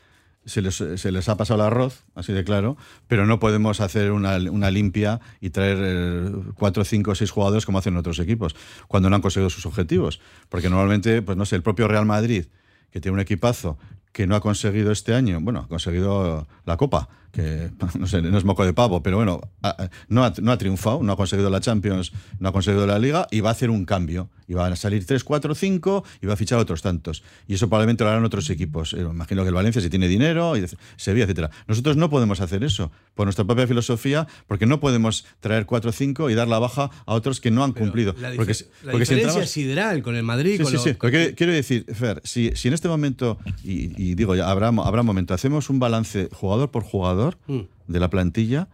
se 0.45 0.63
les, 0.63 0.77
se 0.77 1.11
les 1.13 1.29
ha 1.29 1.37
pasado 1.37 1.61
el 1.61 1.67
arroz, 1.67 2.05
así 2.15 2.33
de 2.33 2.45
claro, 2.45 2.77
pero 3.09 3.27
no 3.27 3.41
podemos 3.41 3.81
hacer 3.81 4.13
una, 4.13 4.37
una 4.37 4.71
limpia 4.71 5.21
y 5.41 5.51
traer 5.51 5.79
eh, 5.81 6.31
cuatro, 6.55 6.85
cinco, 6.85 7.15
seis 7.17 7.31
jugadores 7.33 7.67
como 7.67 7.79
hacen 7.79 7.97
otros 7.97 8.19
equipos, 8.21 8.55
cuando 8.87 9.11
no 9.11 9.17
han 9.17 9.23
conseguido 9.23 9.51
sus 9.51 9.67
objetivos. 9.67 10.21
Porque 10.49 10.71
normalmente, 10.71 11.21
pues 11.23 11.37
no 11.37 11.47
sé, 11.47 11.57
el 11.57 11.63
propio 11.63 11.89
Real 11.89 12.07
Madrid, 12.07 12.47
que 12.93 13.01
tiene 13.01 13.15
un 13.15 13.21
equipazo 13.21 13.77
que 14.13 14.27
no 14.29 14.37
ha 14.37 14.41
conseguido 14.41 14.93
este 14.93 15.15
año, 15.15 15.41
bueno, 15.41 15.61
ha 15.61 15.69
conseguido 15.69 16.47
la 16.65 16.77
Copa, 16.77 17.09
que 17.37 17.71
no 17.99 18.07
sé, 18.07 18.23
no 18.23 18.37
es 18.39 18.45
moco 18.45 18.65
de 18.65 18.73
pavo, 18.73 19.03
pero 19.03 19.19
bueno, 19.19 19.41
no, 20.09 20.25
ha, 20.25 20.33
no 20.41 20.51
ha 20.53 20.59
triunfado, 20.59 21.03
no 21.03 21.13
ha 21.13 21.17
conseguido 21.17 21.51
la 21.51 21.61
Champions, 21.61 22.13
no 22.41 22.49
ha 22.49 22.53
conseguido 22.53 22.87
la 22.87 22.99
Liga 22.99 23.29
y 23.31 23.41
va 23.41 23.51
a 23.51 23.53
hacer 23.53 23.71
un 23.71 23.85
cambio. 23.85 24.31
Y 24.49 24.55
van 24.55 24.73
a 24.73 24.77
salir 24.77 25.05
3, 25.05 25.25
4, 25.25 25.57
5 25.57 26.05
y 26.23 26.27
va 26.27 26.35
a 26.35 26.37
fichar 26.37 26.61
otros 26.61 26.81
tantos. 26.81 27.25
Y 27.49 27.55
eso 27.55 27.69
probablemente 27.69 28.05
lo 28.05 28.11
harán 28.11 28.25
otros 28.25 28.49
equipos. 28.49 28.93
Eh, 28.95 29.01
imagino 29.01 29.43
que 29.43 29.49
el 29.49 29.55
Valencia 29.55 29.83
si 29.83 29.91
tiene 29.91 30.07
dinero, 30.07 30.57
y 30.57 30.65
Sevilla, 30.97 31.25
etcétera. 31.25 31.51
Nosotros 31.67 31.97
no 31.97 32.09
podemos 32.11 32.41
hacer 32.41 32.63
eso 32.63 32.93
por 33.17 33.27
nuestra 33.27 33.45
propia 33.45 33.67
filosofía, 33.67 34.29
porque 34.47 34.65
no 34.67 34.79
podemos 34.79 35.25
traer 35.41 35.67
4 35.67 35.91
o 35.91 35.93
5 35.93 36.31
y 36.31 36.35
dar 36.35 36.47
la 36.47 36.61
baja 36.61 36.91
a 37.07 37.15
otros 37.15 37.41
que 37.41 37.51
no 37.51 37.65
han 37.65 37.73
cumplido. 37.73 38.15
La, 38.21 38.35
porque, 38.37 38.53
dife- 38.53 38.67
la 38.85 38.93
porque 38.93 39.07
si 39.07 39.15
diferencia 39.15 39.41
entramos- 39.41 39.43
es 39.45 39.51
sideral 39.51 40.03
con 40.05 40.15
el 40.15 40.23
Madrid. 40.23 40.59
Sí, 40.59 40.63
con 40.63 40.73
sí, 40.73 40.79
sí. 40.79 41.35
Quiero 41.35 41.53
decir, 41.53 41.85
Fer, 41.93 42.21
si, 42.23 42.53
si 42.55 42.69
en 42.69 42.75
este 42.75 42.87
momento, 42.87 43.39
y, 43.65 44.01
y 44.01 44.15
digo, 44.15 44.37
ya 44.37 44.49
habrá, 44.49 44.69
habrá 44.69 45.03
momento, 45.03 45.35
hacemos 45.35 45.71
un 45.71 45.81
balance 45.81 46.29
jugador 46.33 46.71
por 46.71 46.85
jugador 46.85 47.26
Mm. 47.47 47.61
de 47.87 48.01
la 48.01 48.11
plantilla, 48.11 48.69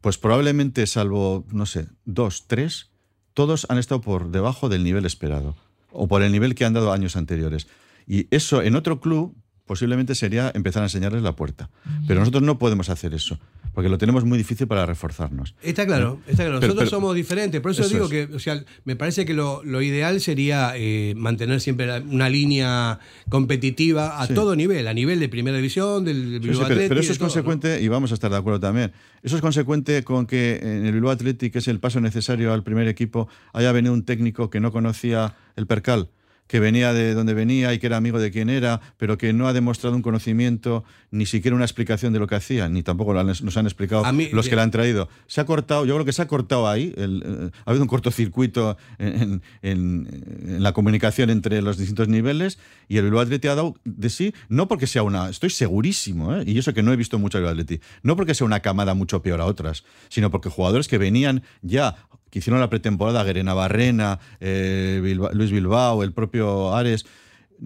pues 0.00 0.18
probablemente, 0.18 0.86
salvo, 0.86 1.44
no 1.52 1.66
sé, 1.66 1.88
dos, 2.04 2.46
tres, 2.46 2.90
todos 3.34 3.66
han 3.68 3.78
estado 3.78 4.00
por 4.00 4.30
debajo 4.30 4.68
del 4.68 4.84
nivel 4.84 5.04
esperado 5.06 5.56
o 5.92 6.08
por 6.08 6.22
el 6.22 6.32
nivel 6.32 6.54
que 6.54 6.64
han 6.64 6.72
dado 6.72 6.92
años 6.92 7.16
anteriores. 7.16 7.66
Y 8.06 8.26
eso 8.30 8.62
en 8.62 8.76
otro 8.76 9.00
club 9.00 9.34
posiblemente 9.66 10.14
sería 10.14 10.50
empezar 10.54 10.82
a 10.82 10.86
enseñarles 10.86 11.22
la 11.22 11.36
puerta. 11.36 11.70
Pero 12.08 12.20
nosotros 12.20 12.42
no 12.42 12.58
podemos 12.58 12.90
hacer 12.90 13.14
eso, 13.14 13.38
porque 13.72 13.88
lo 13.88 13.98
tenemos 13.98 14.24
muy 14.24 14.36
difícil 14.38 14.66
para 14.66 14.84
reforzarnos. 14.86 15.54
Está 15.62 15.86
claro, 15.86 16.20
está 16.26 16.44
claro. 16.44 16.60
Pero- 16.60 16.72
Nosotros 16.74 16.76
pero- 16.78 16.90
somos 16.90 17.14
diferentes. 17.14 17.60
Por 17.60 17.70
eso, 17.70 17.82
Eso 17.82 17.90
digo 17.94 18.04
es. 18.06 18.10
que, 18.28 18.34
o 18.34 18.38
sea, 18.38 18.62
me 18.84 18.96
parece 18.96 19.24
que 19.24 19.34
lo, 19.34 19.62
lo 19.64 19.80
ideal 19.82 20.20
sería 20.20 20.72
eh, 20.76 21.14
mantener 21.16 21.60
siempre 21.60 21.86
la- 21.86 21.98
una 22.00 22.28
línea 22.28 22.98
competitiva 23.28 24.20
a 24.20 24.26
Sí. 24.26 24.34
todo 24.34 24.54
nivel, 24.56 24.86
a 24.88 24.92
nivel 24.94 25.18
de 25.20 25.28
primera 25.28 25.56
división, 25.56 26.04
del 26.04 26.16
Sí, 26.16 26.22
Bilbao 26.40 26.40
sí, 26.40 26.48
pero, 26.50 26.64
Athletic, 26.66 26.88
pero 26.88 27.00
eso 27.00 27.12
es 27.12 27.18
todo, 27.18 27.26
¿no? 27.28 27.32
consecuente, 27.32 27.80
y 27.82 27.88
vamos 27.88 28.10
a 28.10 28.14
estar 28.14 28.30
de 28.30 28.36
acuerdo 28.36 28.60
también, 28.60 28.92
eso 29.22 29.36
es 29.36 29.42
consecuente 29.42 30.02
con 30.04 30.26
que 30.26 30.58
en 30.62 30.84
el 30.86 30.92
Bilbao 30.92 31.10
Athletic, 31.12 31.52
que 31.52 31.58
es 31.60 31.68
el 31.68 31.80
paso 31.80 32.00
necesario 32.00 32.52
al 32.52 32.62
primer 32.62 32.88
equipo, 32.88 33.28
haya 33.52 33.72
venido 33.72 33.94
un 33.94 34.04
técnico 34.04 34.50
que 34.50 34.60
no 34.60 34.72
conocía 34.72 35.34
el 35.56 35.66
percal, 35.66 36.10
que 36.50 36.58
venía 36.58 36.92
de 36.92 37.14
donde 37.14 37.32
venía 37.32 37.72
y 37.72 37.78
que 37.78 37.86
era 37.86 37.96
amigo 37.96 38.18
de 38.18 38.32
quien 38.32 38.50
era, 38.50 38.80
pero 38.96 39.16
que 39.16 39.32
no 39.32 39.46
ha 39.46 39.52
demostrado 39.52 39.94
un 39.94 40.02
conocimiento, 40.02 40.82
ni 41.12 41.24
siquiera 41.24 41.54
una 41.54 41.64
explicación 41.64 42.12
de 42.12 42.18
lo 42.18 42.26
que 42.26 42.34
hacía, 42.34 42.68
ni 42.68 42.82
tampoco 42.82 43.14
nos 43.14 43.56
han 43.56 43.66
explicado 43.66 44.02
mí- 44.12 44.28
los 44.32 44.48
que 44.48 44.56
la 44.56 44.64
han 44.64 44.72
traído. 44.72 45.08
Se 45.28 45.40
ha 45.40 45.46
cortado, 45.46 45.86
yo 45.86 45.94
creo 45.94 46.04
que 46.04 46.12
se 46.12 46.22
ha 46.22 46.26
cortado 46.26 46.68
ahí, 46.68 46.92
el- 46.96 47.22
eh, 47.24 47.50
ha 47.64 47.70
habido 47.70 47.84
un 47.84 47.88
cortocircuito 47.88 48.76
en, 48.98 49.42
en- 49.62 50.08
en 50.44 50.62
la 50.62 50.72
comunicación 50.72 51.30
entre 51.30 51.62
los 51.62 51.78
distintos 51.78 52.08
niveles 52.08 52.58
y 52.88 52.96
el 52.96 53.04
Bilbao 53.04 53.20
Athletic 53.20 53.48
ha 53.50 53.54
dado 53.54 53.76
de 53.84 54.10
sí, 54.10 54.34
no 54.48 54.66
porque 54.66 54.88
sea 54.88 55.04
una, 55.04 55.28
estoy 55.30 55.50
segurísimo, 55.50 56.34
¿eh? 56.34 56.42
y 56.46 56.58
eso 56.58 56.74
que 56.74 56.82
no 56.82 56.92
he 56.92 56.96
visto 56.96 57.16
mucho 57.20 57.38
al 57.38 57.42
Bilbao 57.44 57.52
Athletic, 57.52 57.80
no 58.02 58.16
porque 58.16 58.34
sea 58.34 58.44
una 58.44 58.58
camada 58.58 58.94
mucho 58.94 59.22
peor 59.22 59.40
a 59.40 59.46
otras, 59.46 59.84
sino 60.08 60.32
porque 60.32 60.48
jugadores 60.48 60.88
que 60.88 60.98
venían 60.98 61.44
ya 61.62 61.94
que 62.30 62.38
hicieron 62.38 62.60
la 62.60 62.70
pretemporada, 62.70 63.24
Guerena 63.24 63.54
Barrena, 63.54 64.20
eh, 64.40 65.00
Luis 65.32 65.50
Bilbao, 65.50 66.02
el 66.02 66.12
propio 66.12 66.74
Ares, 66.74 67.06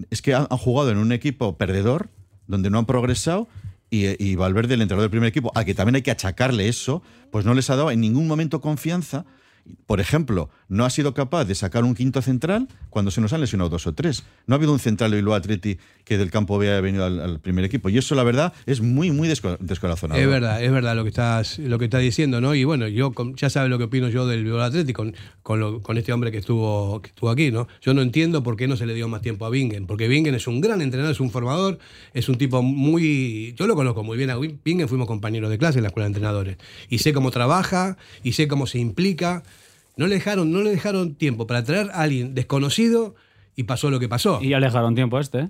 es 0.09 0.21
que 0.21 0.33
han, 0.33 0.47
han 0.49 0.57
jugado 0.57 0.91
en 0.91 0.97
un 0.97 1.11
equipo 1.11 1.57
perdedor, 1.57 2.09
donde 2.47 2.69
no 2.69 2.79
han 2.79 2.85
progresado, 2.85 3.47
y, 3.89 4.23
y 4.23 4.35
Valverde, 4.35 4.73
el 4.73 4.81
entrenador 4.81 5.03
del 5.03 5.11
primer 5.11 5.29
equipo, 5.29 5.51
a 5.55 5.63
que 5.63 5.73
también 5.73 5.95
hay 5.95 6.01
que 6.01 6.11
achacarle 6.11 6.67
eso, 6.67 7.03
pues 7.31 7.45
no 7.45 7.53
les 7.53 7.69
ha 7.69 7.75
dado 7.75 7.91
en 7.91 8.01
ningún 8.01 8.27
momento 8.27 8.59
confianza. 8.61 9.25
Por 9.87 9.99
ejemplo, 9.99 10.49
no 10.67 10.85
ha 10.85 10.89
sido 10.89 11.13
capaz 11.13 11.45
de 11.45 11.55
sacar 11.55 11.83
un 11.83 11.95
quinto 11.95 12.21
central 12.21 12.67
cuando 12.89 13.11
se 13.11 13.21
nos 13.21 13.33
han 13.33 13.41
lesionado 13.41 13.69
dos 13.69 13.87
o 13.87 13.93
tres. 13.93 14.23
No 14.47 14.55
ha 14.55 14.57
habido 14.57 14.71
un 14.71 14.79
central 14.79 15.11
de 15.11 15.17
Bilbao 15.17 15.35
Atleti 15.35 15.77
que 16.03 16.17
del 16.17 16.29
campo 16.31 16.59
haya 16.61 16.79
venido 16.81 17.05
al, 17.05 17.39
primer 17.39 17.65
equipo. 17.65 17.89
Y 17.89 17.97
eso, 17.97 18.13
la 18.15 18.23
verdad, 18.23 18.53
es 18.65 18.81
muy, 18.81 19.11
muy 19.11 19.27
desco- 19.27 19.57
descorazonador. 19.59 20.21
Es 20.21 20.29
verdad, 20.29 20.63
es 20.63 20.71
verdad 20.71 20.95
lo 20.95 21.03
que 21.03 21.09
estás, 21.09 21.59
lo 21.59 21.79
que 21.79 21.85
estás 21.85 22.01
diciendo, 22.01 22.41
¿no? 22.41 22.53
Y 22.53 22.63
bueno, 22.63 22.87
yo 22.87 23.11
ya 23.35 23.49
sabes 23.49 23.69
lo 23.69 23.77
que 23.77 23.85
opino 23.85 24.09
yo 24.09 24.27
del 24.27 24.43
Bilbao 24.43 24.61
Athletic 24.61 24.95
con, 24.95 25.15
con, 25.41 25.97
este 25.97 26.13
hombre 26.13 26.31
que 26.31 26.37
estuvo, 26.37 27.01
estuvo 27.03 27.29
aquí, 27.29 27.51
¿no? 27.51 27.67
Yo 27.81 27.93
no 27.93 28.01
entiendo 28.01 28.43
por 28.43 28.57
qué 28.57 28.67
no 28.67 28.77
se 28.77 28.85
le 28.85 28.93
dio 28.93 29.07
más 29.07 29.21
tiempo 29.21 29.45
a 29.45 29.49
Bingen, 29.49 29.87
porque 29.87 30.07
Bingen 30.07 30.35
es 30.35 30.47
un 30.47 30.61
gran 30.61 30.81
entrenador, 30.81 31.13
es 31.13 31.19
un 31.19 31.31
formador, 31.31 31.79
es 32.13 32.29
un 32.29 32.37
tipo 32.37 32.61
muy. 32.61 33.53
Yo 33.57 33.65
lo 33.65 33.75
conozco 33.75 34.03
muy 34.03 34.17
bien 34.17 34.29
a 34.29 34.37
Bingen, 34.37 34.87
fuimos 34.87 35.07
compañeros 35.07 35.49
de 35.49 35.57
clase 35.57 35.79
en 35.79 35.83
la 35.83 35.89
escuela 35.89 36.05
de 36.05 36.09
entrenadores. 36.09 36.57
Y 36.89 36.99
sé 36.99 37.13
cómo 37.13 37.31
trabaja, 37.31 37.97
y 38.23 38.33
sé 38.33 38.47
cómo 38.47 38.67
se 38.67 38.79
implica. 38.79 39.43
No 39.97 40.07
le 40.07 40.15
dejaron, 40.15 40.51
no 40.51 40.61
le 40.61 40.69
dejaron 40.71 41.15
tiempo 41.15 41.47
para 41.47 41.63
traer 41.63 41.89
a 41.91 42.01
alguien 42.01 42.35
desconocido 42.35 43.15
y 43.55 43.63
pasó 43.63 43.89
lo 43.89 43.99
que 43.99 44.09
pasó. 44.09 44.39
Y 44.41 44.49
ya 44.49 44.59
le 44.59 44.65
dejaron 44.67 44.95
tiempo 44.95 45.17
a 45.17 45.21
este. 45.21 45.39
¿eh? 45.39 45.49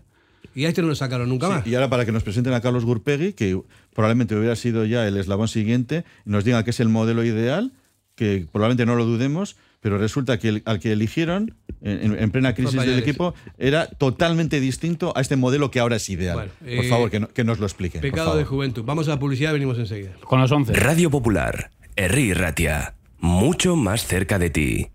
Y 0.54 0.66
a 0.66 0.70
este 0.70 0.82
no 0.82 0.88
lo 0.88 0.96
sacaron 0.96 1.28
nunca 1.30 1.50
más. 1.50 1.66
Y 1.68 1.74
ahora 1.76 1.90
para 1.90 2.06
que 2.06 2.12
nos 2.12 2.24
presenten 2.24 2.54
a 2.54 2.62
Carlos 2.62 2.86
Gurpegui, 2.86 3.34
que 3.34 3.60
probablemente 3.94 4.36
hubiera 4.36 4.56
sido 4.56 4.86
ya 4.86 5.08
el 5.08 5.18
eslabón 5.18 5.48
siguiente, 5.48 6.06
y 6.26 6.30
nos 6.30 6.44
diga 6.46 6.64
que 6.64 6.70
es 6.70 6.80
el 6.80 6.90
modelo 6.90 7.24
ideal, 7.24 7.74
que 8.16 8.48
probablemente 8.52 8.86
no 8.86 8.96
lo 8.96 9.06
dudemos, 9.06 9.58
pero 9.82 9.98
resulta 9.98 10.40
que 10.40 10.48
el- 10.50 10.62
al 10.66 10.80
que 10.80 10.92
eligieron 10.94 11.56
en, 11.82 12.18
en 12.18 12.32
plena 12.32 12.54
crisis 12.56 12.80
del 12.82 12.98
equipo 12.98 13.34
era 13.58 13.88
totalmente 13.88 14.60
distinto 14.60 15.12
a 15.16 15.22
este 15.22 15.36
modelo 15.36 15.70
que 15.72 15.80
ahora 15.80 15.98
es 15.98 16.10
ideal. 16.10 16.36
Bueno, 16.36 16.52
por 16.60 16.86
eh, 16.86 16.90
favor, 16.90 17.12
que, 17.12 17.20
no- 17.20 17.28
que 17.28 17.44
nos 17.44 17.60
lo 17.60 17.66
explique. 17.66 18.00
por 18.00 18.10
Pecado 18.10 18.28
favor. 18.28 18.40
de 18.40 18.46
juventud. 18.46 18.84
Vamos 18.86 19.08
a 19.08 19.12
la 19.12 19.20
publicidad, 19.20 19.52
venimos 19.54 19.78
enseguida. 19.78 20.12
Con 20.24 20.40
los 20.40 20.52
11. 20.52 20.74
Radio 20.74 21.12
Popular, 21.12 21.72
Herri 21.98 22.34
Ratia, 22.34 22.95
mucho 23.20 23.76
más 23.76 24.06
cerca 24.06 24.40
de 24.40 24.50
ti. 24.50 24.95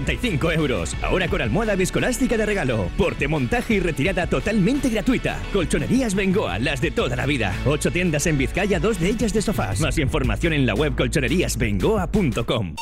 395 0.05 0.51
euros. 0.51 0.95
Ahora 1.01 1.27
con 1.27 1.41
almohada 1.41 1.75
viscoelástica 1.75 2.37
de 2.37 2.45
regalo. 2.45 2.89
Porte, 2.97 3.27
montaje 3.27 3.75
y 3.75 3.79
retirada 3.79 4.27
totalmente 4.27 4.89
gratuita. 4.89 5.39
Colchonerías 5.53 6.15
Bengoa, 6.15 6.59
las 6.59 6.81
de 6.81 6.91
toda 6.91 7.15
la 7.15 7.25
vida. 7.25 7.55
Ocho 7.65 7.91
tiendas 7.91 8.27
en 8.27 8.37
Vizcaya, 8.37 8.79
dos 8.79 8.99
de 8.99 9.09
ellas 9.09 9.33
de 9.33 9.41
sofás. 9.41 9.79
Más 9.79 9.97
información 9.97 10.53
en 10.53 10.65
la 10.65 10.73
web 10.73 10.95
colchoneríasbengoa.com. 10.95 12.75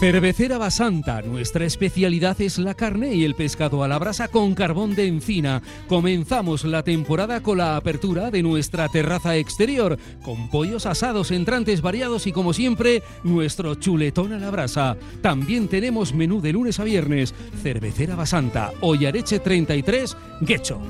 Cervecera 0.00 0.58
Basanta, 0.58 1.22
nuestra 1.22 1.64
especialidad 1.64 2.38
es 2.40 2.58
la 2.58 2.74
carne 2.74 3.14
y 3.14 3.24
el 3.24 3.34
pescado 3.34 3.82
a 3.82 3.88
la 3.88 3.98
brasa 3.98 4.28
con 4.28 4.54
carbón 4.54 4.94
de 4.94 5.06
encina. 5.06 5.62
Comenzamos 5.88 6.64
la 6.64 6.82
temporada 6.82 7.42
con 7.42 7.58
la 7.58 7.76
apertura 7.76 8.30
de 8.30 8.42
nuestra 8.42 8.88
terraza 8.88 9.36
exterior, 9.36 9.98
con 10.22 10.50
pollos 10.50 10.84
asados, 10.86 11.30
entrantes 11.30 11.80
variados 11.80 12.26
y 12.26 12.32
como 12.32 12.52
siempre, 12.52 13.02
nuestro 13.22 13.76
chuletón 13.76 14.32
a 14.32 14.38
la 14.38 14.50
brasa. 14.50 14.96
También 15.22 15.68
tenemos 15.68 16.12
menú 16.24 16.40
de 16.40 16.54
lunes 16.54 16.80
a 16.80 16.84
viernes. 16.84 17.34
Cervecera 17.62 18.16
Basanta, 18.16 18.72
Ollareche 18.80 19.40
33, 19.40 20.16
Guecho. 20.40 20.80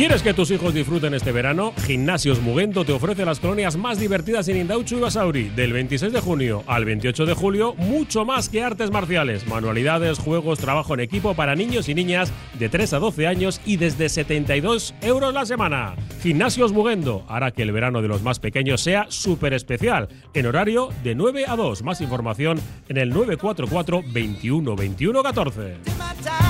¿Quieres 0.00 0.22
que 0.22 0.32
tus 0.32 0.50
hijos 0.50 0.72
disfruten 0.72 1.12
este 1.12 1.30
verano? 1.30 1.74
Gimnasios 1.84 2.40
Mugendo 2.40 2.86
te 2.86 2.92
ofrece 2.92 3.26
las 3.26 3.38
colonias 3.38 3.76
más 3.76 4.00
divertidas 4.00 4.48
en 4.48 4.56
Indauchu 4.56 4.96
y 4.96 5.00
Basauri. 5.00 5.50
Del 5.50 5.74
26 5.74 6.14
de 6.14 6.20
junio 6.20 6.64
al 6.66 6.86
28 6.86 7.26
de 7.26 7.34
julio, 7.34 7.74
mucho 7.74 8.24
más 8.24 8.48
que 8.48 8.62
artes 8.62 8.90
marciales, 8.90 9.46
manualidades, 9.46 10.18
juegos, 10.18 10.58
trabajo 10.58 10.94
en 10.94 11.00
equipo 11.00 11.34
para 11.34 11.54
niños 11.54 11.90
y 11.90 11.94
niñas 11.94 12.32
de 12.58 12.70
3 12.70 12.94
a 12.94 12.98
12 12.98 13.26
años 13.26 13.60
y 13.66 13.76
desde 13.76 14.08
72 14.08 14.94
euros 15.02 15.34
la 15.34 15.44
semana. 15.44 15.96
Gimnasios 16.22 16.72
Mugendo 16.72 17.26
hará 17.28 17.50
que 17.50 17.60
el 17.60 17.72
verano 17.72 18.00
de 18.00 18.08
los 18.08 18.22
más 18.22 18.38
pequeños 18.38 18.80
sea 18.80 19.04
súper 19.10 19.52
especial, 19.52 20.08
en 20.32 20.46
horario 20.46 20.88
de 21.04 21.14
9 21.14 21.44
a 21.46 21.56
2. 21.56 21.82
Más 21.82 22.00
información 22.00 22.58
en 22.88 22.96
el 22.96 23.10
944 23.10 24.02
21 24.10 24.76
21 24.76 25.22
14. 25.22 26.49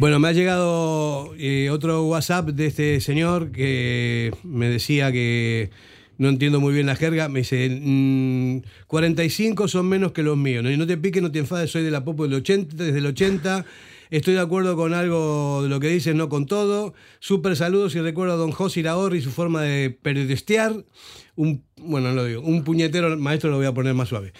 Bueno, 0.00 0.18
me 0.18 0.28
ha 0.28 0.32
llegado 0.32 1.34
eh, 1.36 1.68
otro 1.68 2.04
WhatsApp 2.04 2.48
de 2.48 2.64
este 2.64 3.02
señor 3.02 3.52
que 3.52 4.32
me 4.42 4.70
decía 4.70 5.12
que 5.12 5.68
no 6.16 6.30
entiendo 6.30 6.58
muy 6.58 6.72
bien 6.72 6.86
la 6.86 6.96
jerga. 6.96 7.28
Me 7.28 7.40
dice, 7.40 7.68
mm, 7.68 8.62
45 8.86 9.68
son 9.68 9.90
menos 9.90 10.12
que 10.12 10.22
los 10.22 10.38
míos. 10.38 10.64
¿no? 10.64 10.74
No 10.74 10.86
te 10.86 10.96
piques, 10.96 11.22
no 11.22 11.30
te 11.30 11.40
enfades, 11.40 11.70
soy 11.70 11.82
de 11.82 11.90
la 11.90 12.02
Popo 12.02 12.22
del 12.22 12.32
80, 12.32 12.82
desde 12.82 12.96
el 12.96 13.04
80. 13.04 13.66
Estoy 14.08 14.34
de 14.34 14.40
acuerdo 14.40 14.74
con 14.74 14.94
algo 14.94 15.64
de 15.64 15.68
lo 15.68 15.78
que 15.80 15.88
dices, 15.88 16.14
no 16.14 16.30
con 16.30 16.46
todo. 16.46 16.94
Súper 17.18 17.54
saludos 17.54 17.94
y 17.94 18.00
recuerdo 18.00 18.32
a 18.32 18.36
don 18.36 18.52
José 18.52 18.80
Iraorri 18.80 19.18
y 19.18 19.20
su 19.20 19.30
forma 19.30 19.60
de 19.60 19.90
periodistear. 19.90 20.82
Un, 21.36 21.62
bueno, 21.76 22.08
no 22.08 22.14
lo 22.14 22.24
digo, 22.24 22.40
un 22.40 22.64
puñetero 22.64 23.16
maestro 23.18 23.50
lo 23.50 23.58
voy 23.58 23.66
a 23.66 23.74
poner 23.74 23.92
más 23.92 24.08
suave. 24.08 24.32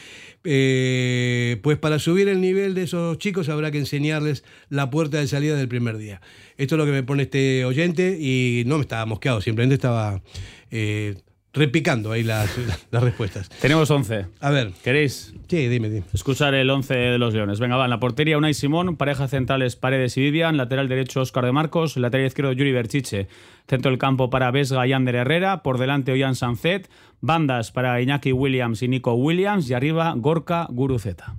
Eh, 0.43 1.59
pues 1.63 1.77
para 1.77 1.99
subir 1.99 2.29
el 2.29 2.41
nivel 2.41 2.75
de 2.75 2.85
esos 2.85 3.19
chicos 3.19 3.51
habrá 3.51 3.71
que 3.71 3.79
enseñarles 3.79 4.43
la 4.71 4.89
puerta 4.89 5.19
de 5.19 5.27
salida 5.27 5.57
del 5.57 5.69
primer 5.69 5.99
día. 5.99 6.21
Esto 6.57 6.75
es 6.75 6.79
lo 6.79 6.87
que 6.87 6.93
me 6.93 7.03
pone 7.03 7.25
este 7.25 7.65
oyente 7.65 8.17
y 8.19 8.65
no 8.67 8.77
me 8.77 8.83
estaba 8.83 9.05
mosqueado, 9.05 9.41
simplemente 9.41 9.75
estaba 9.75 10.23
eh, 10.71 11.17
repicando 11.53 12.13
ahí 12.13 12.23
las, 12.23 12.57
las 12.91 13.03
respuestas. 13.03 13.49
Tenemos 13.49 13.91
11. 13.91 14.27
A 14.41 14.51
ver. 14.51 14.73
¿Queréis? 14.83 15.35
Sí, 15.49 15.69
dime, 15.69 15.91
dime. 15.91 16.07
Escuchar 16.13 16.55
el 16.55 16.71
11 16.71 16.95
de 16.95 17.19
los 17.19 17.35
Leones. 17.35 17.61
Venga, 17.61 17.77
va. 17.77 17.85
En 17.85 17.91
la 17.91 18.01
portería, 18.01 18.39
Unai 18.39 18.55
Simón. 18.55 18.97
Pareja 18.97 19.29
centrales, 19.29 19.77
Paredes 19.77 20.17
y 20.17 20.21
Vivian. 20.21 20.57
Lateral 20.57 20.89
derecho, 20.89 21.21
Oscar 21.21 21.45
de 21.45 21.53
Marcos. 21.53 21.97
Lateral 21.97 22.27
izquierdo, 22.27 22.53
Yuri 22.53 22.73
Berchiche. 22.73 23.29
Centro 23.69 23.91
del 23.91 23.99
campo 23.99 24.31
para 24.31 24.51
Vesga 24.51 24.87
y 24.87 24.93
Ander 24.93 25.17
Herrera. 25.17 25.63
Por 25.63 25.79
delante, 25.79 26.13
Ollán 26.13 26.35
Sanzet. 26.35 26.89
Bandas 27.21 27.71
para 27.73 28.01
Iñaki 28.01 28.33
Williams 28.33 28.83
y 28.83 28.89
Nico 28.89 29.15
Williams. 29.15 29.69
Y 29.69 29.75
arriba, 29.75 30.15
Gorka 30.17 30.67
Guruzeta. 30.71 31.35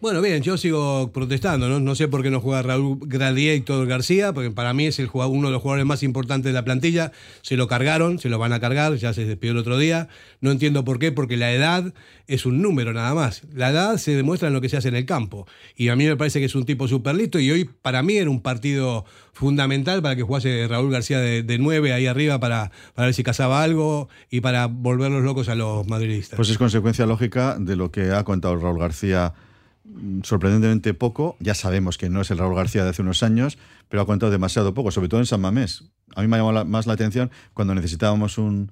Bueno, 0.00 0.22
bien, 0.22 0.42
yo 0.44 0.56
sigo 0.56 1.10
protestando, 1.10 1.68
¿no? 1.68 1.80
No 1.80 1.96
sé 1.96 2.06
por 2.06 2.22
qué 2.22 2.30
no 2.30 2.40
juega 2.40 2.62
Raúl 2.62 3.00
Gladiator 3.00 3.84
García, 3.88 4.32
porque 4.32 4.52
para 4.52 4.72
mí 4.72 4.86
es 4.86 5.00
el 5.00 5.10
uno 5.12 5.48
de 5.48 5.52
los 5.52 5.60
jugadores 5.60 5.86
más 5.86 6.04
importantes 6.04 6.50
de 6.50 6.52
la 6.52 6.64
plantilla. 6.64 7.10
Se 7.42 7.56
lo 7.56 7.66
cargaron, 7.66 8.20
se 8.20 8.28
lo 8.28 8.38
van 8.38 8.52
a 8.52 8.60
cargar, 8.60 8.94
ya 8.94 9.12
se 9.12 9.24
despidió 9.24 9.52
el 9.52 9.58
otro 9.58 9.76
día. 9.76 10.08
No 10.40 10.52
entiendo 10.52 10.84
por 10.84 11.00
qué, 11.00 11.10
porque 11.10 11.36
la 11.36 11.52
edad 11.52 11.92
es 12.28 12.46
un 12.46 12.62
número 12.62 12.92
nada 12.92 13.12
más. 13.12 13.42
La 13.52 13.70
edad 13.70 13.96
se 13.96 14.14
demuestra 14.14 14.46
en 14.46 14.54
lo 14.54 14.60
que 14.60 14.68
se 14.68 14.76
hace 14.76 14.86
en 14.86 14.94
el 14.94 15.04
campo. 15.04 15.48
Y 15.74 15.88
a 15.88 15.96
mí 15.96 16.06
me 16.06 16.16
parece 16.16 16.38
que 16.38 16.46
es 16.46 16.54
un 16.54 16.64
tipo 16.64 16.86
súper 16.86 17.16
listo 17.16 17.40
y 17.40 17.50
hoy 17.50 17.64
para 17.64 18.04
mí 18.04 18.18
era 18.18 18.30
un 18.30 18.40
partido 18.40 19.04
fundamental 19.32 20.00
para 20.00 20.14
que 20.14 20.22
jugase 20.22 20.68
Raúl 20.68 20.92
García 20.92 21.18
de, 21.18 21.42
de 21.42 21.58
9 21.58 21.92
ahí 21.92 22.06
arriba 22.06 22.38
para, 22.38 22.70
para 22.94 23.06
ver 23.06 23.14
si 23.14 23.24
cazaba 23.24 23.64
algo 23.64 24.08
y 24.30 24.42
para 24.42 24.66
volverlos 24.66 25.24
locos 25.24 25.48
a 25.48 25.56
los 25.56 25.88
madridistas. 25.88 26.36
Pues 26.36 26.50
es 26.50 26.58
consecuencia 26.58 27.04
lógica 27.04 27.56
de 27.58 27.74
lo 27.74 27.90
que 27.90 28.12
ha 28.12 28.22
contado 28.22 28.56
Raúl 28.56 28.78
García 28.78 29.34
sorprendentemente 30.22 30.94
poco. 30.94 31.36
Ya 31.40 31.54
sabemos 31.54 31.98
que 31.98 32.08
no 32.10 32.20
es 32.20 32.30
el 32.30 32.38
Raúl 32.38 32.54
García 32.54 32.84
de 32.84 32.90
hace 32.90 33.02
unos 33.02 33.22
años, 33.22 33.58
pero 33.88 34.02
ha 34.02 34.06
contado 34.06 34.30
demasiado 34.32 34.74
poco, 34.74 34.90
sobre 34.90 35.08
todo 35.08 35.20
en 35.20 35.26
San 35.26 35.40
Mamés. 35.40 35.84
A 36.14 36.22
mí 36.22 36.28
me 36.28 36.36
ha 36.36 36.38
llamado 36.40 36.52
la- 36.54 36.64
más 36.64 36.86
la 36.86 36.92
atención 36.94 37.30
cuando 37.54 37.74
necesitábamos 37.74 38.38
un, 38.38 38.70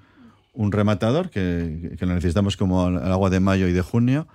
rematador, 0.54 1.30
que, 1.30 1.96
que 1.98 2.06
lo 2.06 2.14
necesitamos 2.14 2.56
como 2.56 2.84
al 2.86 3.12
agua 3.12 3.28
de 3.30 3.40
mayo 3.40 3.68
y 3.68 3.72
de 3.72 3.82
junio, 3.82 4.26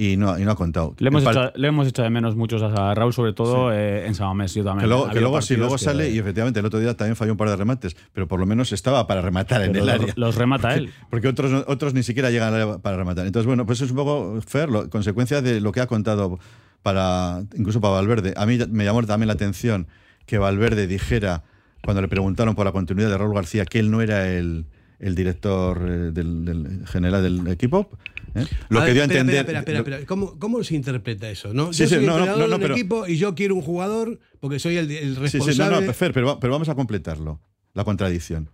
y 0.00 0.16
no, 0.16 0.38
y 0.38 0.44
no 0.44 0.52
ha 0.52 0.54
contado. 0.54 0.94
Le 0.98 1.08
hemos, 1.08 1.24
hecho, 1.26 1.50
le 1.56 1.66
hemos 1.68 1.88
hecho 1.88 2.02
de 2.02 2.10
menos 2.10 2.36
muchos 2.36 2.62
a 2.62 2.94
Raúl, 2.94 3.12
sobre 3.12 3.32
todo 3.32 3.72
eh, 3.72 4.06
en 4.06 4.14
San 4.14 4.28
Mamés. 4.28 4.54
Yo 4.54 4.62
también. 4.62 4.82
Que 4.84 4.86
luego, 4.88 5.10
que 5.10 5.18
luego 5.20 5.42
sí, 5.42 5.54
partidos 5.54 5.58
luego 5.58 5.74
que- 5.76 5.84
sale 5.84 6.10
y 6.10 6.18
efectivamente 6.18 6.60
el 6.60 6.66
otro 6.66 6.78
día 6.78 6.96
también 6.96 7.16
falló 7.16 7.32
un 7.32 7.36
par 7.36 7.48
de 7.50 7.56
remates, 7.56 7.96
pero 8.12 8.28
por 8.28 8.38
lo 8.38 8.46
menos 8.46 8.70
estaba 8.72 9.06
para 9.08 9.22
rematar 9.22 9.62
en 9.62 9.74
el 9.74 9.84
los- 9.86 9.88
área. 9.94 10.14
los 10.16 10.36
remata 10.36 10.68
Porque- 10.68 10.78
él. 10.84 10.90
Porque 11.10 11.28
otros, 11.28 11.64
otros 11.66 11.94
ni 11.94 12.02
siquiera 12.04 12.30
llegan 12.30 12.54
al 12.54 12.60
área 12.62 12.78
para 12.78 12.96
rematar. 12.96 13.26
Entonces, 13.26 13.46
bueno, 13.46 13.66
pues 13.66 13.80
es 13.80 13.90
un 13.90 13.96
poco, 13.96 14.40
Fer, 14.46 14.68
lo- 14.68 14.88
consecuencia 14.88 15.42
de 15.42 15.60
lo 15.60 15.72
que 15.72 15.80
ha 15.80 15.86
contado 15.88 16.38
para 16.82 17.42
incluso 17.56 17.80
para 17.80 17.94
Valverde. 17.94 18.34
A 18.36 18.46
mí 18.46 18.58
me 18.70 18.84
llamó 18.84 19.02
también 19.04 19.26
la 19.26 19.34
atención 19.34 19.88
que 20.26 20.38
Valverde 20.38 20.86
dijera, 20.86 21.42
cuando 21.82 22.02
le 22.02 22.08
preguntaron 22.08 22.54
por 22.54 22.64
la 22.66 22.72
continuidad 22.72 23.08
de 23.10 23.18
Raúl 23.18 23.34
García, 23.34 23.64
que 23.64 23.78
él 23.80 23.90
no 23.90 24.00
era 24.02 24.28
el, 24.28 24.66
el 24.98 25.14
director 25.14 25.78
eh, 25.88 25.92
del, 26.12 26.44
del 26.44 26.86
general 26.86 27.22
del 27.22 27.46
equipo. 27.48 27.88
¿eh? 28.34 28.44
Lo 28.68 28.80
A 28.80 28.82
que 28.82 28.86
ver, 28.86 28.94
dio 28.94 29.02
a 29.02 29.04
entender... 29.04 29.36
Espera, 29.36 29.58
espera, 29.60 29.78
espera, 29.78 29.98
¿Cómo, 30.06 30.38
¿Cómo 30.38 30.62
se 30.64 30.74
interpreta 30.74 31.30
eso? 31.30 31.54
¿no? 31.54 31.72
Sí, 31.72 31.84
yo 31.84 31.88
sí, 31.88 31.94
soy 31.96 32.06
no, 32.06 32.18
no, 32.18 32.36
no, 32.46 32.54
un 32.56 32.60
pero- 32.60 32.74
equipo 32.74 33.06
y 33.06 33.16
yo 33.16 33.34
quiero 33.34 33.54
un 33.54 33.62
jugador 33.62 34.18
porque 34.40 34.58
soy 34.58 34.76
el, 34.76 34.90
el 34.90 35.16
responsable. 35.16 35.52
sí, 35.52 35.58
no, 35.60 35.80
no, 35.80 35.92
Fer, 35.94 36.12
pero, 36.12 36.26
va- 36.26 36.40
pero 36.40 36.52
vamos 36.52 36.68
a 36.68 36.74
completarlo, 36.74 37.40
la 37.74 37.84
contradicción. 37.84 38.50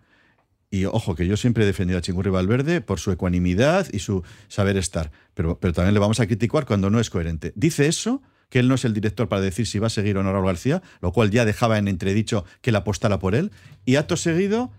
Y 0.71 0.87
ojo, 0.87 1.15
que 1.15 1.27
yo 1.27 1.37
siempre 1.37 1.63
he 1.63 1.67
defendido 1.67 1.99
a 1.99 2.03
Chingurri 2.03 2.31
Valverde 2.31 2.81
por 2.81 2.99
su 2.99 3.13
ecuanimidad 3.13 3.87
y 3.93 4.01
su 4.01 4.25
saber 4.49 4.77
estar, 4.77 5.13
pero, 5.35 5.59
pero 5.61 5.73
también 5.73 5.95
le 5.95 6.01
vamos 6.01 6.19
a 6.21 6.27
criticar 6.27 6.67
cuando 6.67 6.91
no 6.91 6.99
es 6.99 7.11
coherente. 7.11 7.53
Dice 7.55 7.87
eso, 7.87 8.23
que 8.49 8.59
él 8.59 8.67
no 8.69 8.75
es 8.75 8.85
el 8.85 8.93
director 8.93 9.29
para 9.29 9.41
decir 9.41 9.67
si 9.69 9.79
va 9.79 9.87
a 9.87 9.91
seguir 9.91 10.17
o 10.19 10.23
no 10.25 10.33
Raúl 10.33 10.47
García, 10.47 10.83
lo 11.01 11.13
cual 11.13 11.31
ya 11.31 11.45
dejaba 11.45 11.79
en 11.79 11.87
entredicho 11.87 12.45
que 12.61 12.73
la 12.73 12.79
apostara 12.81 13.19
por 13.21 13.35
él, 13.37 13.53
y 13.85 13.97
acto 13.97 14.17
seguido, 14.17 14.73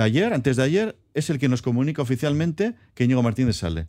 ayer, 0.00 0.32
antes 0.32 0.56
de 0.56 0.62
ayer, 0.62 0.96
es 1.14 1.30
el 1.30 1.38
que 1.38 1.48
nos 1.48 1.62
comunica 1.62 2.02
oficialmente 2.02 2.74
que 2.94 3.04
Íñigo 3.04 3.22
Martínez 3.22 3.56
sale. 3.56 3.86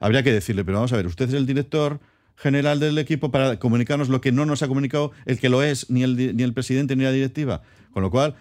Habría 0.00 0.22
que 0.22 0.32
decirle, 0.32 0.64
pero 0.64 0.78
vamos 0.78 0.92
a 0.92 0.96
ver, 0.96 1.06
usted 1.06 1.28
es 1.28 1.34
el 1.34 1.46
director 1.46 2.00
general 2.36 2.80
del 2.80 2.98
equipo 2.98 3.30
para 3.30 3.58
comunicarnos 3.58 4.08
lo 4.08 4.20
que 4.20 4.32
no 4.32 4.46
nos 4.46 4.62
ha 4.62 4.68
comunicado 4.68 5.12
el 5.26 5.38
que 5.38 5.48
lo 5.48 5.62
es, 5.62 5.90
ni 5.90 6.02
el, 6.02 6.36
ni 6.36 6.42
el 6.42 6.54
presidente 6.54 6.96
ni 6.96 7.04
la 7.04 7.12
directiva. 7.12 7.62
Con 7.92 8.02
lo 8.02 8.10
cual, 8.10 8.34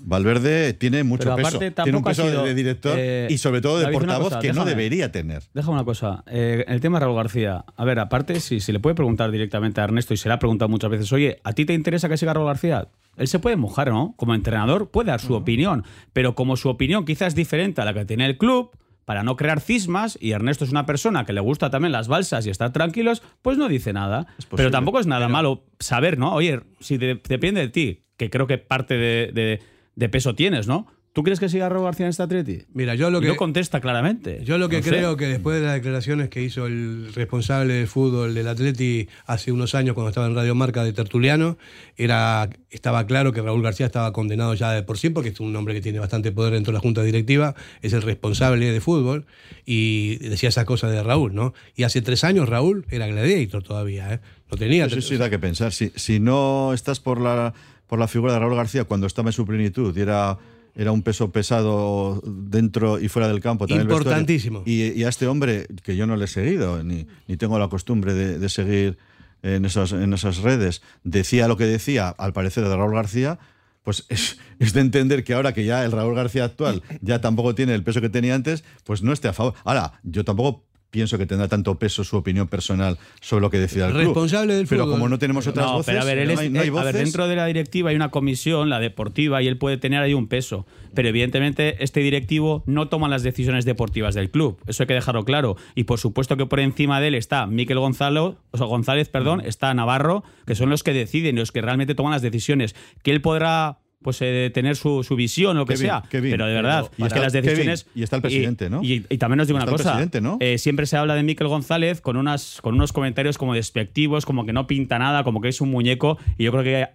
Valverde 0.00 0.72
tiene 0.74 1.04
mucho 1.04 1.24
Pero 1.24 1.36
peso. 1.36 1.58
Tiene 1.58 1.96
un 1.98 2.04
peso 2.04 2.24
de- 2.24 2.30
sido, 2.30 2.44
de 2.44 2.54
director 2.54 2.96
eh, 2.98 3.28
y 3.30 3.38
sobre 3.38 3.60
todo 3.60 3.78
de 3.78 3.84
David, 3.84 3.98
portavoz 3.98 4.28
cosa, 4.28 4.40
que 4.40 4.52
no 4.52 4.64
debería 4.64 5.12
tener. 5.12 5.42
Déjame 5.54 5.74
una 5.74 5.84
cosa. 5.84 6.24
Eh, 6.26 6.64
el 6.68 6.80
tema 6.80 6.98
de 6.98 7.04
Raúl 7.06 7.16
García. 7.16 7.64
A 7.76 7.84
ver, 7.84 7.98
aparte, 8.00 8.40
si 8.40 8.60
se 8.60 8.72
le 8.72 8.80
puede 8.80 8.94
preguntar 8.96 9.30
directamente 9.30 9.80
a 9.80 9.84
Ernesto 9.84 10.12
y 10.12 10.16
se 10.16 10.28
le 10.28 10.34
ha 10.34 10.38
preguntado 10.38 10.68
muchas 10.68 10.90
veces, 10.90 11.12
oye, 11.12 11.38
¿a 11.44 11.52
ti 11.52 11.64
te 11.64 11.74
interesa 11.74 12.08
que 12.08 12.16
siga 12.16 12.34
Raúl 12.34 12.46
García? 12.48 12.88
Él 13.16 13.28
se 13.28 13.38
puede 13.38 13.56
mojar, 13.56 13.88
¿no? 13.90 14.14
Como 14.16 14.34
entrenador 14.34 14.90
puede 14.90 15.10
dar 15.10 15.20
su 15.20 15.34
opinión, 15.34 15.84
pero 16.12 16.34
como 16.34 16.56
su 16.56 16.68
opinión 16.68 17.04
quizás 17.04 17.28
es 17.28 17.34
diferente 17.36 17.80
a 17.80 17.84
la 17.84 17.94
que 17.94 18.04
tiene 18.04 18.26
el 18.26 18.36
club, 18.36 18.70
para 19.04 19.22
no 19.22 19.36
crear 19.36 19.60
cismas, 19.60 20.18
y 20.20 20.30
Ernesto 20.32 20.64
es 20.64 20.70
una 20.70 20.86
persona 20.86 21.24
que 21.26 21.34
le 21.34 21.40
gusta 21.40 21.70
también 21.70 21.92
las 21.92 22.08
balsas 22.08 22.46
y 22.46 22.50
estar 22.50 22.72
tranquilos, 22.72 23.22
pues 23.42 23.58
no 23.58 23.68
dice 23.68 23.92
nada. 23.92 24.26
Pero 24.56 24.70
tampoco 24.70 24.98
es 24.98 25.06
nada 25.06 25.28
malo 25.28 25.64
saber, 25.78 26.18
¿no? 26.18 26.32
Oye, 26.34 26.60
si 26.80 26.96
de- 26.96 27.20
depende 27.28 27.60
de 27.60 27.68
ti, 27.68 28.00
que 28.16 28.30
creo 28.30 28.46
que 28.46 28.56
parte 28.58 28.94
de, 28.96 29.30
de- 29.32 29.60
de 29.96 30.08
peso 30.08 30.34
tienes, 30.34 30.66
¿no? 30.66 30.86
¿Tú 31.12 31.22
crees 31.22 31.38
que 31.38 31.48
siga 31.48 31.68
Raúl 31.68 31.84
García 31.84 32.06
en 32.06 32.10
este 32.10 32.24
Atleti? 32.24 32.62
Mira, 32.72 32.96
yo 32.96 33.08
lo 33.08 33.18
Y 33.18 33.20
que 33.22 33.28
no 33.28 33.36
contesta 33.36 33.80
claramente. 33.80 34.40
Yo 34.42 34.58
lo 34.58 34.68
que 34.68 34.78
No 34.78 34.82
sé. 34.82 34.88
creo 34.90 35.16
que 35.16 35.26
después 35.26 35.60
de 35.60 35.64
las 35.64 35.74
declaraciones 35.74 36.28
que 36.28 36.42
hizo 36.42 36.66
el 36.66 37.12
responsable 37.14 37.74
del 37.74 37.86
fútbol 37.86 38.34
del 38.34 38.48
Atleti 38.48 39.08
hace 39.24 39.52
unos 39.52 39.76
años 39.76 39.94
cuando 39.94 40.08
estaba 40.08 40.26
en 40.26 40.34
Radio 40.34 40.56
Marca 40.56 40.82
de 40.82 40.92
Tertuliano, 40.92 41.56
era, 41.96 42.50
estaba 42.68 43.06
claro 43.06 43.32
que 43.32 43.40
Raúl 43.42 43.62
García 43.62 43.86
estaba 43.86 44.12
condenado 44.12 44.54
ya 44.54 44.72
de 44.72 44.82
por 44.82 44.98
sí, 44.98 45.08
porque 45.10 45.28
es 45.28 45.38
un 45.38 45.54
hombre 45.54 45.74
que 45.74 45.80
tiene 45.80 46.00
bastante 46.00 46.32
poder 46.32 46.52
dentro 46.54 46.72
de 46.72 46.78
la 46.78 46.80
Junta 46.80 47.04
Directiva, 47.04 47.54
es 47.80 47.92
el 47.92 48.02
responsable 48.02 48.72
de 48.72 48.80
fútbol, 48.80 49.24
y 49.64 50.16
decía 50.16 50.48
esas 50.48 50.64
cosas 50.64 50.90
de 50.90 51.00
Raúl, 51.04 51.32
¿no? 51.32 51.54
Y 51.76 51.84
hace 51.84 52.02
tres 52.02 52.24
años 52.24 52.48
Raúl 52.48 52.86
era 52.90 53.06
gladiator 53.06 53.62
todavía, 53.62 54.14
¿eh? 54.14 54.20
No 54.50 54.56
tenía... 54.58 54.86
Eso 54.86 55.00
sí 55.00 55.16
da 55.16 55.30
que 55.30 55.38
pensar. 55.38 55.72
Si, 55.72 55.92
si 55.94 56.18
no 56.18 56.74
estás 56.74 56.98
por 56.98 57.20
la, 57.20 57.54
por 57.86 57.98
la 57.98 58.08
figura 58.08 58.32
de 58.32 58.38
Raúl 58.38 58.56
García 58.56 58.84
cuando 58.84 59.06
estaba 59.06 59.28
en 59.28 59.32
su 59.32 59.46
plenitud 59.46 59.96
y 59.96 60.00
era, 60.00 60.38
era 60.74 60.92
un 60.92 61.02
peso 61.02 61.30
pesado 61.30 62.22
dentro 62.24 62.98
y 62.98 63.08
fuera 63.08 63.28
del 63.28 63.40
campo. 63.40 63.66
también 63.66 63.88
Importantísimo. 63.88 64.62
Y, 64.64 64.92
y 64.92 65.04
a 65.04 65.08
este 65.08 65.26
hombre, 65.26 65.66
que 65.82 65.96
yo 65.96 66.06
no 66.06 66.16
le 66.16 66.24
he 66.24 66.28
seguido, 66.28 66.82
ni, 66.82 67.06
ni 67.26 67.36
tengo 67.36 67.58
la 67.58 67.68
costumbre 67.68 68.14
de, 68.14 68.38
de 68.38 68.48
seguir 68.48 68.98
en, 69.42 69.64
esos, 69.64 69.92
en 69.92 70.12
esas 70.12 70.38
redes, 70.38 70.82
decía 71.04 71.48
lo 71.48 71.56
que 71.56 71.64
decía, 71.64 72.08
al 72.08 72.32
parecer, 72.32 72.66
de 72.66 72.76
Raúl 72.76 72.94
García, 72.94 73.38
pues 73.82 74.06
es, 74.08 74.38
es 74.58 74.72
de 74.72 74.80
entender 74.80 75.24
que 75.24 75.34
ahora 75.34 75.52
que 75.52 75.64
ya 75.64 75.84
el 75.84 75.92
Raúl 75.92 76.14
García 76.14 76.44
actual 76.44 76.82
ya 77.02 77.20
tampoco 77.20 77.54
tiene 77.54 77.74
el 77.74 77.84
peso 77.84 78.00
que 78.00 78.08
tenía 78.08 78.34
antes, 78.34 78.64
pues 78.84 79.02
no 79.02 79.12
esté 79.12 79.28
a 79.28 79.34
favor. 79.34 79.54
Ahora, 79.64 80.00
yo 80.02 80.24
tampoco 80.24 80.64
pienso 80.94 81.18
que 81.18 81.26
tendrá 81.26 81.48
tanto 81.48 81.74
peso 81.74 82.04
su 82.04 82.16
opinión 82.16 82.46
personal 82.46 82.96
sobre 83.20 83.40
lo 83.40 83.50
que 83.50 83.58
decida 83.58 83.86
el 83.88 83.92
club. 83.94 84.04
Responsable 84.04 84.54
del 84.54 84.68
Pero 84.68 84.84
fútbol. 84.84 84.94
como 84.94 85.08
no 85.08 85.18
tenemos 85.18 85.44
otras 85.48 85.66
no, 85.66 85.72
voces, 85.72 85.86
pero 85.86 86.02
a 86.02 86.04
ver, 86.04 86.18
él 86.18 86.28
no 86.28 86.34
es- 86.34 86.38
hay, 86.38 86.50
no 86.50 86.60
hay 86.60 86.68
eh, 86.68 86.72
a 86.78 86.84
ver, 86.84 86.94
dentro 86.94 87.26
de 87.26 87.34
la 87.34 87.46
directiva 87.46 87.90
hay 87.90 87.96
una 87.96 88.12
comisión, 88.12 88.70
la 88.70 88.78
deportiva, 88.78 89.42
y 89.42 89.48
él 89.48 89.58
puede 89.58 89.76
tener 89.76 90.00
ahí 90.00 90.14
un 90.14 90.28
peso. 90.28 90.66
Pero 90.94 91.08
evidentemente 91.08 91.82
este 91.82 91.98
directivo 91.98 92.62
no 92.66 92.86
toma 92.88 93.08
las 93.08 93.24
decisiones 93.24 93.64
deportivas 93.64 94.14
del 94.14 94.30
club. 94.30 94.58
Eso 94.68 94.84
hay 94.84 94.86
que 94.86 94.94
dejarlo 94.94 95.24
claro. 95.24 95.56
Y 95.74 95.84
por 95.84 95.98
supuesto 95.98 96.36
que 96.36 96.46
por 96.46 96.60
encima 96.60 97.00
de 97.00 97.08
él 97.08 97.16
está 97.16 97.48
Miquel 97.48 97.80
Gonzalo, 97.80 98.36
o 98.52 98.56
sea, 98.58 98.68
González, 98.68 99.08
perdón, 99.08 99.40
está 99.44 99.74
Navarro, 99.74 100.22
que 100.46 100.54
son 100.54 100.70
los 100.70 100.84
que 100.84 100.92
deciden, 100.92 101.34
los 101.34 101.50
que 101.50 101.60
realmente 101.62 101.96
toman 101.96 102.12
las 102.12 102.22
decisiones. 102.22 102.76
Que 103.02 103.10
él 103.10 103.20
podrá 103.20 103.78
pues 104.04 104.18
eh, 104.22 104.52
tener 104.54 104.76
su, 104.76 105.02
su 105.02 105.16
visión 105.16 105.56
o 105.56 105.60
lo 105.60 105.66
que 105.66 105.74
Kevin, 105.74 105.86
sea. 105.88 106.02
Kevin. 106.08 106.30
pero 106.30 106.46
de 106.46 106.54
verdad, 106.54 106.84
es 106.96 107.02
está- 107.04 107.14
que 107.16 107.20
las 107.20 107.32
decisiones. 107.32 107.82
Kevin, 107.84 108.00
y 108.00 108.02
está 108.04 108.16
el 108.16 108.22
presidente, 108.22 108.70
¿no? 108.70 108.80
Y, 108.84 109.04
y 109.10 109.18
también 109.18 109.40
os 109.40 109.48
digo 109.48 109.58
Está 109.58 109.70
una 109.70 109.76
cosa. 110.06 110.36
eh, 110.40 110.58
siempre 110.58 110.86
se 110.86 110.96
habla 110.96 111.16
de 111.16 111.24
Miquel 111.24 111.48
González 111.48 112.00
con, 112.00 112.16
unas, 112.16 112.60
con 112.60 112.74
unos 112.76 112.92
comentarios 112.92 113.36
como 113.38 113.54
despectivos, 113.54 114.24
como 114.26 114.46
que 114.46 114.52
no 114.52 114.68
pinta 114.68 115.00
nada, 115.00 115.24
como 115.24 115.40
que 115.40 115.48
es 115.48 115.60
un 115.60 115.70
muñeco. 115.72 116.18
Y 116.38 116.44
yo 116.44 116.52
creo 116.52 116.62
que 116.62 116.86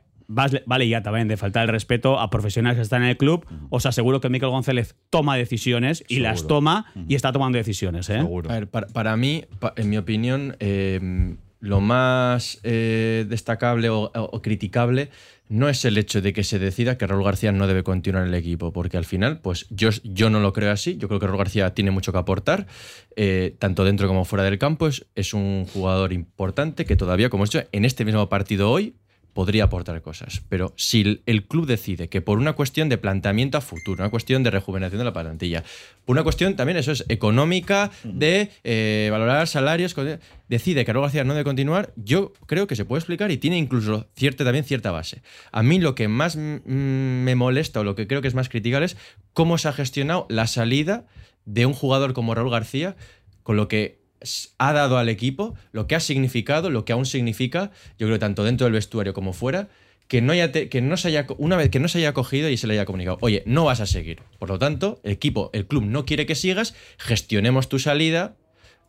vale 0.67 0.87
ya 0.87 1.01
también 1.01 1.27
de 1.27 1.37
faltar 1.37 1.63
el 1.63 1.69
respeto 1.69 2.19
a 2.19 2.29
profesionales 2.29 2.77
que 2.77 2.83
están 2.83 3.01
en 3.01 3.09
el 3.09 3.17
club. 3.17 3.45
Os 3.69 3.87
aseguro 3.87 4.21
que 4.21 4.29
Miquel 4.29 4.49
González 4.49 4.95
toma 5.09 5.35
decisiones 5.35 6.03
y 6.07 6.19
las 6.19 6.41
Seguro. 6.41 6.55
toma 6.55 6.85
y 7.07 7.15
está 7.15 7.31
tomando 7.31 7.57
decisiones. 7.57 8.09
¿eh? 8.11 8.19
A 8.19 8.53
ver, 8.53 8.67
para, 8.67 8.85
para 8.87 9.17
mí, 9.17 9.45
en 9.75 9.89
mi 9.89 9.97
opinión, 9.97 10.55
eh, 10.59 11.35
lo 11.61 11.81
más 11.81 12.59
eh, 12.63 13.25
destacable 13.27 13.89
o, 13.89 14.11
o 14.13 14.41
criticable 14.43 15.09
no 15.49 15.67
es 15.67 15.83
el 15.83 15.97
hecho 15.97 16.21
de 16.21 16.31
que 16.31 16.43
se 16.43 16.59
decida 16.59 16.97
que 16.97 17.07
Raúl 17.07 17.23
García 17.23 17.51
no 17.51 17.67
debe 17.67 17.83
continuar 17.83 18.23
en 18.23 18.29
el 18.29 18.39
equipo, 18.39 18.71
porque 18.71 18.97
al 18.97 19.05
final, 19.05 19.39
pues 19.41 19.65
yo, 19.69 19.89
yo 20.03 20.29
no 20.29 20.39
lo 20.39 20.53
creo 20.53 20.71
así. 20.71 20.95
Yo 20.97 21.07
creo 21.07 21.19
que 21.19 21.25
Raúl 21.25 21.39
García 21.39 21.73
tiene 21.73 21.89
mucho 21.89 22.11
que 22.11 22.19
aportar, 22.19 22.67
eh, 23.15 23.55
tanto 23.57 23.83
dentro 23.83 24.07
como 24.07 24.25
fuera 24.25 24.43
del 24.43 24.59
campo. 24.59 24.87
Es, 24.87 25.07
es 25.15 25.33
un 25.33 25.65
jugador 25.65 26.13
importante 26.13 26.85
que 26.85 26.95
todavía, 26.95 27.29
como 27.29 27.43
he 27.43 27.47
dicho, 27.47 27.63
en 27.71 27.83
este 27.83 28.05
mismo 28.05 28.29
partido 28.29 28.71
hoy 28.71 28.95
podría 29.33 29.65
aportar 29.65 30.01
cosas. 30.01 30.41
Pero 30.49 30.73
si 30.75 31.21
el- 31.25 31.43
club 31.47 31.65
decide 31.65 32.09
que 32.09 32.21
por 32.21 32.37
una 32.39 32.53
cuestión 32.53 32.89
de 32.89 32.97
planteamiento 32.97 33.57
a 33.57 33.61
futuro, 33.61 34.03
una 34.03 34.11
cuestión 34.11 34.43
de 34.43 34.51
rejuvenación 34.51 34.99
de 34.99 35.05
la 35.05 35.13
plantilla, 35.13 35.63
por 36.05 36.15
una 36.15 36.23
cuestión 36.23 36.55
también, 36.55 36.77
eso 36.77 36.91
es 36.91 37.05
económica, 37.09 37.91
de 38.03 38.49
eh, 38.63 39.07
valorar 39.11 39.47
salarios, 39.47 39.95
decide 40.47 40.83
que 40.85 40.93
Raúl 40.93 41.03
García 41.05 41.23
no 41.23 41.33
debe 41.33 41.43
continuar, 41.43 41.93
yo 41.95 42.33
creo 42.45 42.67
que 42.67 42.75
se 42.75 42.85
puede 42.85 42.99
explicar 42.99 43.31
y 43.31 43.37
tiene 43.37 43.57
incluso 43.57 44.07
cierta, 44.15 44.43
también 44.43 44.65
cierta 44.65 44.91
base. 44.91 45.21
A 45.51 45.63
mí 45.63 45.79
lo 45.79 45.95
que 45.95 46.07
más 46.07 46.35
me 46.35 47.35
molesta 47.35 47.79
o 47.79 47.83
lo 47.83 47.95
que 47.95 48.07
creo 48.07 48.21
que 48.21 48.27
es 48.27 48.35
más 48.35 48.49
criticable 48.49 48.87
es 48.87 48.97
cómo 49.33 49.57
se 49.57 49.67
ha 49.69 49.73
gestionado 49.73 50.25
la 50.29 50.47
salida 50.47 51.05
de 51.45 51.65
un 51.65 51.73
jugador 51.73 52.13
como 52.13 52.35
Raúl 52.35 52.51
García, 52.51 52.95
con 53.43 53.55
lo 53.55 53.67
que 53.67 53.98
ha 54.57 54.73
dado 54.73 54.97
al 54.97 55.09
equipo, 55.09 55.55
lo 55.71 55.87
que 55.87 55.95
ha 55.95 55.99
significado, 55.99 56.69
lo 56.69 56.85
que 56.85 56.93
aún 56.93 57.05
significa, 57.05 57.71
yo 57.97 58.07
creo 58.07 58.19
tanto 58.19 58.43
dentro 58.43 58.65
del 58.65 58.73
vestuario 58.73 59.13
como 59.13 59.33
fuera, 59.33 59.69
que 60.07 60.21
no, 60.21 60.33
haya 60.33 60.51
que 60.51 60.81
no 60.81 60.97
se 60.97 61.09
haya, 61.09 61.27
una 61.37 61.55
vez 61.55 61.69
que 61.69 61.79
no 61.79 61.87
se 61.87 61.99
haya 61.99 62.13
cogido 62.13 62.49
y 62.49 62.57
se 62.57 62.65
le 62.65 62.73
haya 62.73 62.85
comunicado, 62.85 63.19
oye, 63.21 63.43
no 63.45 63.65
vas 63.65 63.79
a 63.79 63.85
seguir. 63.85 64.21
Por 64.39 64.49
lo 64.49 64.57
tanto, 64.57 64.99
el 65.03 65.11
equipo, 65.11 65.51
el 65.53 65.67
club 65.67 65.83
no 65.85 66.05
quiere 66.05 66.25
que 66.25 66.35
sigas, 66.35 66.73
gestionemos 66.97 67.69
tu 67.69 67.77
salida, 67.77 68.35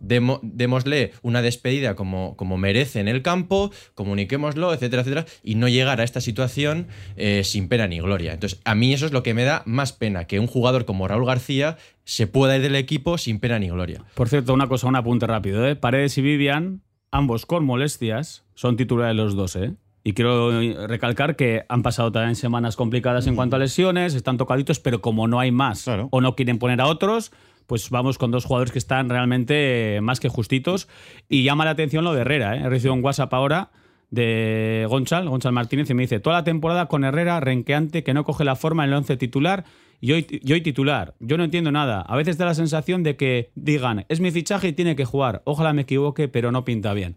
demo- 0.01 0.41
démosle 0.43 1.13
una 1.23 1.43
despedida 1.43 1.95
como, 1.95 2.37
como 2.37 2.57
merece 2.57 3.01
en 3.01 3.09
el 3.09 3.23
campo, 3.23 3.71
comuniquémoslo, 3.95 4.73
etcétera, 4.75 5.03
etcétera, 5.03 5.27
y 5.45 5.55
no 5.55 5.69
llegar 5.69 6.01
a 6.01 6.05
esta 6.05 6.21
situación 6.21 6.89
eh, 7.17 7.43
sin 7.45 7.69
pena 7.69 7.87
ni 7.87 8.01
gloria. 8.01 8.33
Entonces, 8.33 8.61
a 8.65 8.75
mí 8.75 8.93
eso 8.93 9.07
es 9.07 9.13
lo 9.13 9.23
que 9.23 9.35
me 9.35 9.45
da 9.45 9.63
más 9.67 9.93
pena, 9.93 10.25
que 10.25 10.41
un 10.41 10.47
jugador 10.47 10.85
como 10.85 11.07
Raúl 11.07 11.27
García 11.27 11.77
se 12.05 12.27
pueda 12.27 12.57
ir 12.57 12.63
del 12.63 12.75
equipo 12.75 13.19
sin 13.19 13.39
pena 13.39 13.59
ni 13.59 13.69
gloria. 13.69 14.03
Por 14.15 14.29
cierto, 14.29 14.53
una 14.53 14.67
cosa, 14.67 14.89
un 14.89 14.97
apunte 14.97 15.27
rápido. 15.27 15.67
¿eh? 15.67 15.77
Paredes 15.77 16.19
y 16.19 16.23
Vivian, 16.23 16.83
ambos 17.13 17.47
con 17.47 17.65
molestias, 17.65 18.45
son 18.55 18.77
titulares 18.77 19.15
los 19.17 19.37
dos. 19.37 19.55
¿eh? 19.57 19.75
Y 20.03 20.15
quiero 20.15 20.87
recalcar 20.87 21.37
que 21.37 21.65
han 21.69 21.83
pasado 21.83 22.11
también 22.11 22.35
semanas 22.35 22.75
complicadas 22.75 23.27
en 23.27 23.37
cuanto 23.37 23.57
a 23.57 23.59
lesiones, 23.59 24.15
están 24.15 24.39
tocaditos, 24.39 24.81
pero 24.81 25.03
como 25.03 25.29
no 25.29 25.39
hay 25.39 25.53
más 25.53 25.87
o 25.89 26.21
no 26.21 26.35
quieren 26.37 26.59
poner 26.59 26.81
a 26.81 26.87
otros, 26.87 27.33
pues 27.71 27.89
vamos 27.91 28.19
con 28.19 28.33
dos 28.33 28.47
jugadores 28.47 28.73
que 28.73 28.81
están 28.81 29.09
realmente 29.09 29.95
eh, 29.95 30.01
más 30.01 30.19
que 30.19 30.29
justitos. 30.29 30.89
Y 31.29 31.45
llama 31.45 31.65
la 31.65 31.71
atención 31.71 32.03
lo 32.03 32.13
de 32.13 32.23
Herrera. 32.23 32.57
¿eh? 32.57 32.63
He 32.65 32.69
recibido 32.69 32.95
un 32.95 33.05
WhatsApp 33.05 33.33
ahora 33.33 33.71
de 34.11 34.89
Gonchal, 34.91 35.29
Gonchal 35.29 35.53
Martínez, 35.53 35.89
y 35.89 35.95
me 35.95 36.03
dice, 36.03 36.19
toda 36.19 36.39
la 36.39 36.43
temporada 36.43 36.87
con 36.87 37.05
Herrera 37.05 37.39
renqueante, 37.39 38.03
que 38.03 38.13
no 38.13 38.25
coge 38.25 38.43
la 38.43 38.57
forma 38.57 38.83
en 38.83 38.91
el 38.91 38.97
once 38.97 39.17
titular, 39.17 39.67
y 40.01 40.11
hoy, 40.11 40.63
titular. 40.63 41.15
Yo 41.21 41.37
no 41.37 41.45
entiendo 41.45 41.71
nada. 41.71 42.01
A 42.01 42.17
veces 42.17 42.39
da 42.39 42.45
la 42.45 42.57
sensación 42.57 43.05
de 43.05 43.15
que 43.15 43.53
digan, 43.55 44.05
es 44.09 44.19
mi 44.19 44.33
fichaje 44.33 44.67
y 44.67 44.73
tiene 44.73 44.97
que 44.97 45.05
jugar. 45.05 45.41
Ojalá 45.45 45.73
me 45.73 45.83
equivoque, 45.83 46.27
pero 46.27 46.51
no 46.51 46.65
pinta 46.65 46.93
bien. 46.93 47.15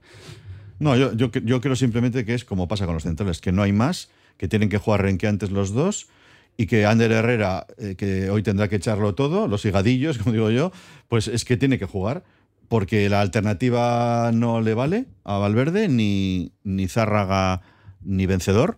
No, 0.78 0.96
yo, 0.96 1.14
yo, 1.14 1.32
yo 1.32 1.62
creo 1.62 1.76
simplemente 1.76 2.26
que 2.26 2.36
es 2.36 2.46
como 2.46 2.68
pasa 2.68 2.86
con 2.86 2.94
los 2.94 3.02
centrales, 3.02 3.42
que 3.42 3.52
no 3.52 3.64
hay 3.64 3.72
más, 3.72 4.12
que 4.38 4.48
tienen 4.48 4.70
que 4.70 4.78
jugar 4.78 5.02
renqueantes 5.02 5.50
los 5.50 5.74
dos 5.74 6.10
y 6.58 6.66
que 6.68 6.86
Ander 6.86 7.12
Herrera, 7.12 7.66
eh, 7.78 7.96
que 7.96 8.30
hoy 8.30 8.44
tendrá 8.44 8.68
que 8.68 8.76
echarlo 8.78 9.16
todo, 9.16 9.48
los 9.48 9.66
higadillos, 9.66 10.18
como 10.20 10.34
digo 10.34 10.52
yo, 10.52 10.72
pues 11.08 11.28
es 11.28 11.46
que 11.46 11.58
tiene 11.58 11.80
que 11.80 11.86
jugar, 11.86 12.24
porque 12.70 13.10
la 13.10 13.22
alternativa 13.22 14.32
no 14.34 14.62
le 14.62 14.74
vale 14.74 15.06
a 15.24 15.38
Valverde, 15.38 15.88
ni, 15.90 16.52
ni 16.64 16.88
Zárraga, 16.88 17.62
ni 18.02 18.26
vencedor. 18.26 18.78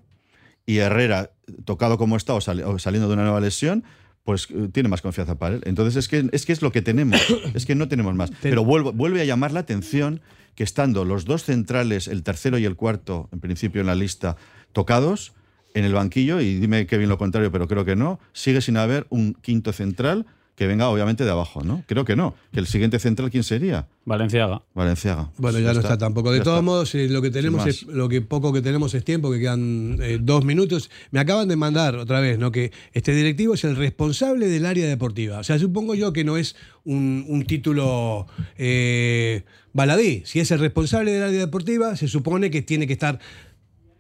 Y 0.66 0.78
Herrera, 0.78 1.32
tocado 1.66 1.98
como 1.98 2.18
está 2.18 2.34
o, 2.34 2.42
sali- 2.42 2.64
o 2.64 2.80
saliendo 2.80 3.08
de 3.08 3.14
una 3.14 3.24
nueva 3.24 3.40
lesión, 3.40 3.84
pues 4.24 4.48
eh, 4.50 4.70
tiene 4.72 4.90
más 4.90 5.02
confianza 5.02 5.38
para 5.38 5.56
él. 5.56 5.62
Entonces 5.66 5.96
es 5.96 6.08
que 6.08 6.28
es, 6.32 6.46
que 6.46 6.54
es 6.54 6.62
lo 6.64 6.72
que 6.72 6.82
tenemos, 6.82 7.22
es 7.54 7.66
que 7.66 7.76
no 7.76 7.88
tenemos 7.88 8.16
más. 8.16 8.32
Pero 8.42 8.64
vuelvo- 8.66 8.92
vuelve 8.92 9.22
a 9.22 9.26
llamar 9.26 9.52
la 9.52 9.60
atención 9.62 10.22
que 10.56 10.64
estando 10.64 11.06
los 11.06 11.26
dos 11.26 11.44
centrales, 11.44 12.08
el 12.08 12.24
tercero 12.24 12.58
y 12.58 12.66
el 12.66 12.76
cuarto, 12.76 13.30
en 13.32 13.40
principio 13.42 13.82
en 13.82 13.88
la 13.88 13.96
lista, 13.96 14.38
tocados 14.74 15.34
en 15.76 15.86
el 15.86 15.94
banquillo, 15.94 16.42
y 16.42 16.56
dime 16.56 16.88
que 16.88 16.98
bien 16.98 17.10
lo 17.10 17.20
contrario, 17.20 17.52
pero 17.52 17.68
creo 17.68 17.86
que 17.86 17.96
no, 17.96 18.20
sigue 18.34 18.62
sin 18.62 18.78
haber 18.78 19.06
un 19.10 19.34
quinto 19.34 19.74
central 19.74 20.26
que 20.56 20.68
venga 20.68 20.88
obviamente 20.88 21.26
de 21.26 21.32
abajo, 21.32 21.64
¿no? 21.64 21.84
Creo 21.86 22.06
que 22.06 22.16
no. 22.16 22.34
Que 22.54 22.62
el 22.62 22.68
siguiente 22.68 22.98
central, 22.98 23.30
¿quién 23.30 23.44
sería? 23.44 23.88
Valenciaga. 24.06 24.62
Valenciaga. 24.74 25.30
Bueno, 25.38 25.60
ya, 25.60 25.74
no 25.74 25.82
está 25.82 25.98
tampoco. 25.98 26.32
De 26.32 26.40
todos 26.40 26.60
está. 26.60 26.62
modos, 26.62 26.96
eh, 26.96 27.10
lo 27.10 27.22
que 27.22 27.30
tenemos 27.30 27.68
es, 27.68 27.84
lo 27.84 28.08
que 28.08 28.22
poco 28.22 28.54
que 28.54 28.62
tenemos 28.62 28.94
es 28.94 29.04
tiempo, 29.04 29.30
que 29.32 29.40
quedan 29.40 29.98
eh, 30.02 30.18
dos 30.22 30.46
minutos. 30.46 30.90
Me 31.12 31.20
acaban 31.20 31.50
de 31.50 31.58
mandar 31.58 31.98
otra 31.98 32.22
vez, 32.22 32.40
¿no? 32.40 32.54
Que 32.54 32.72
este 32.94 33.14
directivo 33.14 33.56
es 33.56 33.66
el 33.66 33.76
responsable 33.76 34.48
del 34.48 34.66
área 34.66 34.88
deportiva. 34.88 35.40
O 35.40 35.44
sea, 35.44 35.60
supongo 35.60 35.94
yo 35.94 36.14
que 36.14 36.24
no 36.24 36.38
es 36.38 36.56
un, 36.86 37.26
un 37.28 37.44
título 37.46 38.26
eh, 38.58 39.44
baladí. 39.74 40.24
Si 40.26 40.40
es 40.40 40.52
el 40.52 40.60
responsable 40.60 41.12
del 41.12 41.24
área 41.24 41.40
deportiva, 41.40 41.98
se 41.98 42.08
supone 42.08 42.50
que 42.50 42.62
tiene 42.62 42.88
que 42.88 42.94
estar 42.94 43.20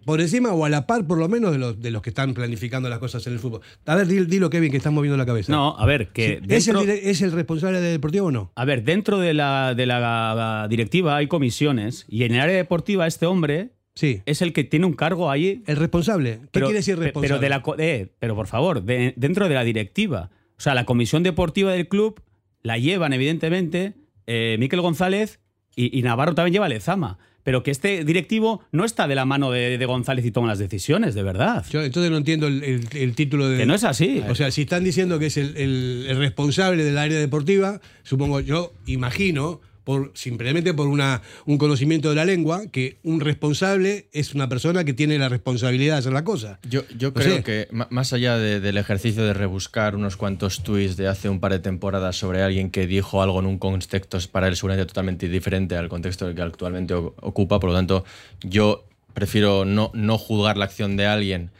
por 0.05 0.21
encima 0.21 0.53
o 0.53 0.63
a 0.65 0.69
la 0.69 0.85
par, 0.87 1.05
por 1.07 1.17
lo 1.17 1.27
menos, 1.27 1.51
de 1.51 1.57
los, 1.57 1.79
de 1.81 1.91
los 1.91 2.01
que 2.01 2.09
están 2.11 2.33
planificando 2.33 2.87
las 2.89 2.99
cosas 2.99 3.25
en 3.27 3.33
el 3.33 3.39
fútbol. 3.39 3.61
A 3.85 3.95
ver, 3.95 4.07
dilo, 4.07 4.49
Kevin, 4.49 4.71
que 4.71 4.77
están 4.77 4.93
moviendo 4.93 5.17
la 5.17 5.25
cabeza. 5.25 5.51
No, 5.51 5.75
a 5.77 5.85
ver, 5.85 6.09
que 6.09 6.39
Sí, 6.47 6.53
¿Es, 6.55 6.67
el, 6.67 6.75
dentro- 6.75 6.93
¿Es 6.93 7.21
el 7.21 7.31
responsable 7.31 7.81
del 7.81 7.93
deportivo 7.93 8.27
o 8.27 8.31
no? 8.31 8.51
A 8.55 8.65
ver, 8.65 8.83
dentro 8.83 9.19
de 9.19 9.33
la, 9.33 9.73
de 9.75 9.85
la 9.85 10.67
directiva 10.69 11.17
hay 11.17 11.27
comisiones 11.27 12.05
y 12.07 12.23
en 12.23 12.35
el 12.35 12.41
área 12.41 12.55
deportiva 12.55 13.07
este 13.07 13.25
hombre 13.25 13.71
sí. 13.95 14.21
es 14.25 14.41
el 14.41 14.53
que 14.53 14.63
tiene 14.63 14.85
un 14.85 14.93
cargo 14.93 15.31
ahí. 15.31 15.63
¿El 15.67 15.77
responsable? 15.77 16.39
¿Qué 16.51 16.59
quiere 16.61 16.75
decir 16.75 16.97
responsable? 16.97 17.39
Pero, 17.39 17.39
de 17.41 17.49
la, 17.49 17.63
eh, 17.83 18.11
pero 18.19 18.35
por 18.35 18.47
favor, 18.47 18.83
de- 18.83 19.13
dentro 19.17 19.47
de 19.49 19.55
la 19.55 19.63
directiva. 19.63 20.29
O 20.57 20.61
sea, 20.61 20.73
la 20.75 20.85
comisión 20.85 21.23
deportiva 21.23 21.71
del 21.73 21.87
club 21.87 22.21
la 22.61 22.77
llevan, 22.77 23.11
evidentemente, 23.13 23.93
eh, 24.27 24.55
Miquel 24.59 24.81
González 24.81 25.39
y, 25.75 25.97
y 25.97 26.01
Navarro 26.03 26.33
también 26.35 26.53
lleva 26.53 26.69
Lezama. 26.69 27.17
Pero 27.45 27.63
que 27.63 27.71
este 27.71 28.03
directivo 28.03 28.61
no 28.73 28.83
está 28.83 29.07
de 29.07 29.15
la 29.15 29.23
mano 29.23 29.51
de, 29.51 29.77
de 29.77 29.85
González 29.85 30.25
y 30.25 30.31
toma 30.31 30.47
las 30.47 30.59
decisiones, 30.59 31.15
de 31.15 31.21
verdad. 31.23 31.63
Yo 31.69 31.81
entonces 31.83 32.11
no 32.11 32.17
entiendo 32.17 32.47
el, 32.47 32.61
el- 32.63 32.87
el 32.91 33.15
título 33.15 33.47
de. 33.47 33.59
Que 33.59 33.65
no 33.67 33.75
es 33.75 33.83
así. 33.85 34.21
O 34.27 34.35
sea, 34.35 34.49
si 34.51 34.63
están 34.63 34.83
diciendo 34.83 35.19
que 35.19 35.27
es 35.27 35.37
el, 35.37 35.55
el- 35.55 36.05
el 36.09 36.17
responsable 36.17 36.83
del 36.83 36.97
área 36.97 37.19
deportiva, 37.19 37.79
supongo, 38.03 38.39
yo 38.41 38.73
imagino, 38.87 39.61
por, 39.85 40.11
simplemente 40.15 40.73
por 40.73 40.87
una, 40.87 41.21
un 41.45 41.57
conocimiento 41.57 42.09
de 42.09 42.15
la 42.15 42.25
lengua, 42.25 42.63
que 42.71 42.97
un 43.03 43.21
responsable 43.21 44.07
es 44.11 44.33
una 44.35 44.49
persona 44.49 44.83
que 44.83 44.93
tiene 44.93 45.17
la 45.17 45.29
responsabilidad 45.29 45.93
de 45.93 45.99
hacer 45.99 46.11
la 46.11 46.25
cosa. 46.25 46.59
Yo, 46.69 46.81
yo 46.97 47.13
creo 47.13 47.43
que 47.43 47.67
más 47.91 48.11
allá 48.11 48.37
de- 48.37 48.59
del 48.59 48.77
ejercicio 48.77 49.23
de 49.23 49.33
rebuscar 49.33 49.95
unos 49.95 50.17
cuantos 50.17 50.63
tweets 50.63 50.97
de 50.97 51.07
hace 51.07 51.29
un 51.29 51.39
par 51.39 51.53
de 51.53 51.59
temporadas 51.59 52.17
sobre 52.17 52.41
alguien 52.41 52.69
que 52.71 52.87
dijo 52.87 53.21
algo 53.21 53.39
en 53.39 53.45
un 53.45 53.59
contexto 53.59 54.17
para 54.31 54.47
él 54.47 54.55
seguramente 54.57 54.87
totalmente 54.87 55.29
diferente 55.29 55.77
al 55.77 55.87
contexto 55.87 56.33
que 56.35 56.41
actualmente 56.41 56.93
ocupa, 56.95 57.59
por 57.59 57.69
lo 57.69 57.75
tanto 57.75 58.03
yo 58.43 58.85
prefiero 59.13 59.63
no, 59.65 59.91
no 59.93 60.17
juzgar 60.17 60.57
la 60.57 60.65
acción 60.65 60.97
de 60.97 61.05
alguien 61.05 61.51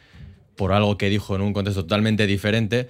por 0.56 0.72
algo 0.72 0.98
que 0.98 1.08
dijo 1.10 1.36
en 1.36 1.42
un 1.42 1.52
contexto 1.52 1.82
totalmente 1.82 2.26
diferente, 2.26 2.88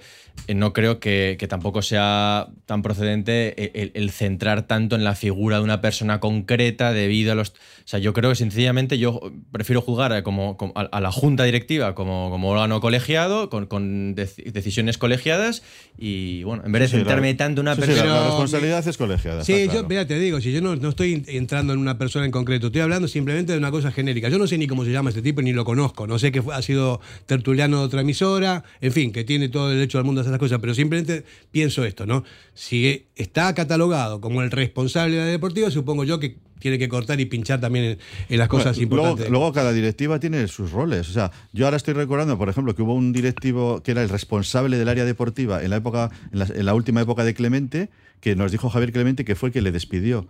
no 0.53 0.71
creo 0.73 0.99
que, 0.99 1.35
que 1.39 1.47
tampoco 1.47 1.81
sea 1.81 2.47
tan 2.65 2.81
procedente 2.81 3.63
el, 3.65 3.71
el- 3.83 3.91
el 3.95 4.11
centrar 4.11 4.65
tanto 4.67 4.95
en 4.95 5.03
la 5.03 5.13
figura 5.15 5.57
de 5.57 5.63
una 5.63 5.81
persona 5.81 6.19
concreta 6.19 6.93
debido 6.93 7.31
a 7.33 7.35
los... 7.35 7.49
O 7.49 7.89
sea, 7.89 7.99
yo 7.99 8.13
creo 8.13 8.29
que 8.31 8.35
sencillamente 8.35 8.97
yo 8.97 9.19
prefiero 9.51 9.81
jugar 9.81 10.13
a, 10.13 10.23
como, 10.23 10.57
como- 10.57 10.73
a, 10.75 10.81
a 10.81 11.01
la 11.01 11.11
junta 11.11 11.43
directiva 11.43 11.95
como, 11.95 12.29
como 12.29 12.49
órgano 12.49 12.79
colegiado, 12.81 13.49
con, 13.49 13.65
con 13.65 14.15
dec- 14.15 14.51
decisiones 14.51 14.97
colegiadas 14.97 15.63
y, 15.97 16.43
bueno, 16.43 16.63
en 16.65 16.71
vez 16.71 16.81
de 16.81 16.87
Sí, 16.87 16.91
sí, 16.91 16.97
centrarme 16.97 17.31
la- 17.31 17.37
tanto 17.37 17.61
en 17.61 17.67
una 17.67 17.75
sí, 17.75 17.81
sí, 17.81 17.87
persona... 17.87 18.09
la, 18.13 18.19
la 18.21 18.27
responsabilidad 18.27 18.87
es 18.87 18.97
colegiada. 18.97 19.43
Sí, 19.43 19.53
está 19.53 19.65
yo, 19.65 19.71
claro. 19.71 19.87
mira, 19.89 20.07
te 20.07 20.19
digo, 20.19 20.39
si 20.41 20.51
yo 20.53 20.61
no, 20.61 20.75
no 20.75 20.89
estoy 20.89 21.23
entrando 21.27 21.73
en 21.73 21.79
una 21.79 21.97
persona 21.97 22.25
en 22.25 22.31
concreto, 22.31 22.67
estoy 22.67 22.81
hablando 22.81 23.07
simplemente 23.07 23.51
de 23.51 23.57
una 23.57 23.71
cosa 23.71 23.91
genérica. 23.91 24.29
Yo 24.29 24.37
no 24.37 24.47
sé 24.47 24.57
ni 24.57 24.67
cómo 24.67 24.85
se 24.85 24.91
llama 24.91 25.09
este 25.09 25.21
tipo, 25.21 25.41
ni 25.41 25.51
lo 25.53 25.65
conozco. 25.65 26.07
No 26.07 26.19
sé 26.19 26.31
que 26.31 26.41
fue- 26.41 26.55
ha 26.55 26.61
sido 26.61 27.01
tertuliano 27.25 27.79
de 27.79 27.83
otra 27.85 28.01
emisora, 28.01 28.63
en 28.81 28.91
fin, 28.91 29.11
que 29.11 29.23
tiene 29.23 29.49
todo 29.49 29.69
el 29.71 29.77
derecho 29.77 29.97
del 29.97 30.05
mundo 30.05 30.21
a 30.21 30.23
las 30.31 30.39
cosas, 30.39 30.59
pero 30.59 30.73
simplemente 30.73 31.23
pienso 31.51 31.85
esto, 31.85 32.05
¿no? 32.05 32.23
Si 32.53 33.07
está 33.15 33.53
catalogado 33.53 34.21
como 34.21 34.41
el 34.41 34.51
responsable 34.51 35.15
de 35.15 35.21
la 35.21 35.27
deportiva, 35.27 35.71
supongo 35.71 36.03
yo 36.03 36.19
que 36.19 36.37
tiene 36.59 36.79
que 36.79 36.89
cortar 36.89 37.19
y 37.19 37.25
pinchar 37.25 37.61
también 37.61 37.85
en, 37.85 37.97
en 38.29 38.39
las 38.39 38.47
cosas 38.47 38.75
Bueno, 38.77 38.89
luego, 38.89 39.07
importantes. 39.09 39.31
luego 39.31 39.53
cada 39.53 39.71
directiva 39.73 40.19
tiene 40.19 40.47
sus 40.47 40.71
roles. 40.71 41.07
O 41.09 41.13
sea, 41.13 41.31
yo 41.53 41.65
ahora 41.65 41.77
estoy 41.77 41.93
recordando, 41.93 42.37
por 42.37 42.49
ejemplo, 42.49 42.75
que 42.75 42.81
hubo 42.81 42.93
un 42.95 43.13
directivo 43.13 43.83
que 43.83 43.91
era 43.91 44.01
el 44.01 44.09
responsable 44.09 44.77
del 44.77 44.89
área 44.89 45.05
deportiva 45.05 45.63
en 45.63 45.69
la 45.69 45.75
época, 45.77 46.09
en 46.31 46.39
la, 46.39 46.45
en 46.45 46.65
la 46.65 46.73
última 46.73 47.01
época 47.01 47.23
de 47.23 47.33
Clemente, 47.33 47.89
que 48.21 48.35
nos 48.35 48.51
dijo 48.51 48.69
Javier 48.69 48.91
Clemente 48.91 49.23
que 49.23 49.35
fue 49.35 49.49
el 49.49 49.53
que 49.53 49.61
le 49.61 49.71
despidió. 49.71 50.27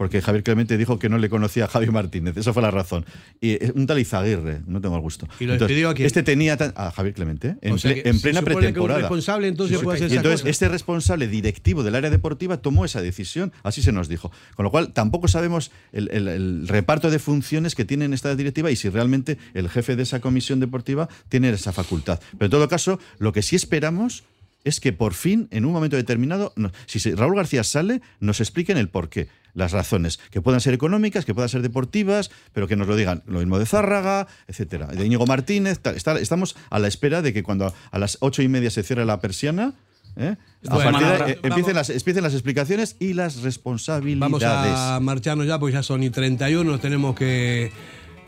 Porque 0.00 0.22
Javier 0.22 0.42
Clemente 0.42 0.78
dijo 0.78 0.98
que 0.98 1.10
no 1.10 1.18
le 1.18 1.28
conocía 1.28 1.66
a 1.66 1.68
Javi 1.68 1.88
Martínez. 1.88 2.34
Esa 2.38 2.54
fue 2.54 2.62
la 2.62 2.70
razón. 2.70 3.04
Y 3.38 3.50
eh, 3.50 3.70
un 3.74 3.86
tal 3.86 3.98
Izaguirre, 3.98 4.62
no 4.66 4.80
tengo 4.80 4.96
el 4.96 5.02
gusto. 5.02 5.28
¿Y 5.38 5.44
lo 5.44 5.58
despidió 5.58 5.90
a 5.90 5.94
quién? 5.94 6.06
Este 6.06 6.22
tenía 6.22 6.56
tan- 6.56 6.72
a 6.74 6.90
Javier 6.90 7.14
Clemente, 7.14 7.48
¿eh? 7.48 7.56
en, 7.60 7.74
O 7.74 7.78
sea 7.78 7.90
ple- 7.92 8.02
que 8.02 8.08
en 8.08 8.14
se 8.16 8.22
plena 8.22 8.38
supone 8.40 8.54
que 8.54 8.56
un 8.56 8.62
pretemporada. 8.62 9.00
responsable 9.00 9.48
entonces 9.48 9.78
puede 9.80 9.98
hacer 9.98 10.10
y 10.10 10.16
entonces 10.16 10.46
este 10.46 10.68
responsable 10.70 11.28
directivo 11.28 11.82
del 11.82 11.94
área 11.96 12.08
deportiva 12.08 12.56
tomó 12.62 12.86
esa 12.86 13.02
decisión, 13.02 13.52
así 13.62 13.82
se 13.82 13.92
nos 13.92 14.08
dijo. 14.08 14.32
Con 14.56 14.64
lo 14.64 14.70
cual, 14.70 14.94
tampoco 14.94 15.28
sabemos 15.28 15.70
el, 15.92 16.08
el- 16.12 16.28
el 16.28 16.66
reparto 16.66 17.10
de 17.10 17.18
funciones 17.18 17.74
que 17.74 17.84
tiene 17.84 18.06
esta 18.14 18.34
directiva 18.34 18.70
y 18.70 18.76
si 18.76 18.88
realmente 18.88 19.36
el 19.52 19.68
jefe 19.68 19.96
de 19.96 20.04
esa 20.04 20.20
comisión 20.20 20.60
deportiva 20.60 21.10
tiene 21.28 21.50
esa 21.50 21.74
facultad. 21.74 22.20
Pero 22.38 22.46
en 22.46 22.50
todo 22.50 22.68
caso, 22.70 22.98
lo 23.18 23.34
que 23.34 23.42
sí 23.42 23.54
esperamos 23.54 24.24
es 24.64 24.80
que 24.80 24.94
por 24.94 25.12
fin, 25.12 25.46
en 25.50 25.66
un 25.66 25.72
momento 25.72 25.96
determinado, 25.96 26.54
si 26.86 26.98
Raúl 27.14 27.36
García 27.36 27.64
sale, 27.64 28.00
nos 28.18 28.40
expliquen 28.40 28.78
el 28.78 28.88
porqué. 28.88 29.28
Las 29.54 29.72
razones, 29.72 30.18
que 30.30 30.40
puedan 30.40 30.60
ser 30.60 30.74
económicas, 30.74 31.24
que 31.24 31.34
puedan 31.34 31.48
ser 31.48 31.62
deportivas, 31.62 32.30
pero 32.52 32.68
que 32.68 32.76
nos 32.76 32.86
lo 32.88 32.96
digan. 32.96 33.22
Lo 33.26 33.38
mismo 33.40 33.58
de 33.58 33.66
Zárraga, 33.66 34.26
etcétera. 34.48 34.86
De 34.86 35.04
Íñigo 35.04 35.26
Martínez. 35.26 35.78
tal. 35.80 35.96
Está- 35.96 36.18
estamos 36.18 36.56
a 36.70 36.78
la 36.78 36.88
espera 36.88 37.22
de 37.22 37.32
que 37.32 37.42
cuando 37.42 37.74
a 37.90 37.98
las 37.98 38.18
ocho 38.20 38.42
y 38.42 38.48
media 38.48 38.70
se 38.70 38.82
cierre 38.82 39.04
la 39.04 39.20
persiana, 39.20 39.74
¿eh? 40.16 40.36
a 40.68 40.74
Bueno, 40.74 40.90
partir 40.98 41.24
de- 41.26 41.32
eh, 41.32 41.38
empiecen, 41.42 41.74
las, 41.74 41.90
empiecen 41.90 42.22
las 42.22 42.34
explicaciones 42.34 42.96
y 42.98 43.14
las 43.14 43.42
responsabilidades. 43.42 44.20
Vamos 44.20 44.42
a 44.44 44.98
marcharnos 45.00 45.46
ya 45.46 45.58
porque 45.58 45.74
ya 45.74 45.82
son 45.82 46.02
y 46.02 46.10
31, 46.10 46.70
nos 46.70 46.80
tenemos 46.80 47.14
que, 47.14 47.70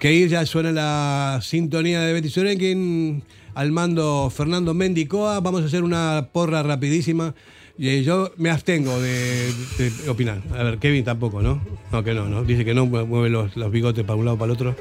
que 0.00 0.12
ir. 0.12 0.28
Ya 0.28 0.44
suena 0.46 0.72
la 0.72 1.40
sintonía 1.42 2.00
de 2.00 2.12
Betty 2.12 2.30
Sorenkin 2.30 3.22
al 3.54 3.72
mando 3.72 4.30
Fernando 4.34 4.74
Mendicoa. 4.74 5.40
Vamos 5.40 5.62
a 5.62 5.66
hacer 5.66 5.82
una 5.82 6.28
porra 6.32 6.62
rapidísima. 6.62 7.34
Y 7.78 7.88
eh, 7.88 8.02
yo 8.02 8.32
me 8.36 8.50
abstengo 8.50 9.00
de, 9.00 9.52
de 9.78 10.10
opinar. 10.10 10.42
A 10.56 10.62
ver, 10.62 10.78
Kevin 10.78 11.04
tampoco, 11.04 11.42
¿no? 11.42 11.60
No, 11.90 12.04
que 12.04 12.14
no, 12.14 12.28
¿no? 12.28 12.44
Dice 12.44 12.64
que 12.64 12.74
no, 12.74 12.86
mueve 12.86 13.30
los, 13.30 13.56
los 13.56 13.70
bigotes 13.70 14.04
para 14.04 14.16
un 14.16 14.24
lado 14.24 14.36
para 14.36 14.46
el 14.46 14.52
otro. 14.52 14.76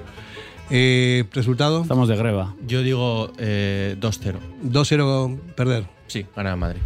Eh, 0.70 1.26
¿Resultado? 1.34 1.82
Estamos 1.82 2.08
de 2.08 2.16
greba. 2.16 2.56
Yo 2.66 2.82
digo 2.82 3.32
eh, 3.38 3.98
2-0. 4.00 4.36
2-0 4.64 5.40
perder. 5.56 5.86
Sí, 6.08 6.26
gana 6.36 6.56
Madrid. 6.56 6.82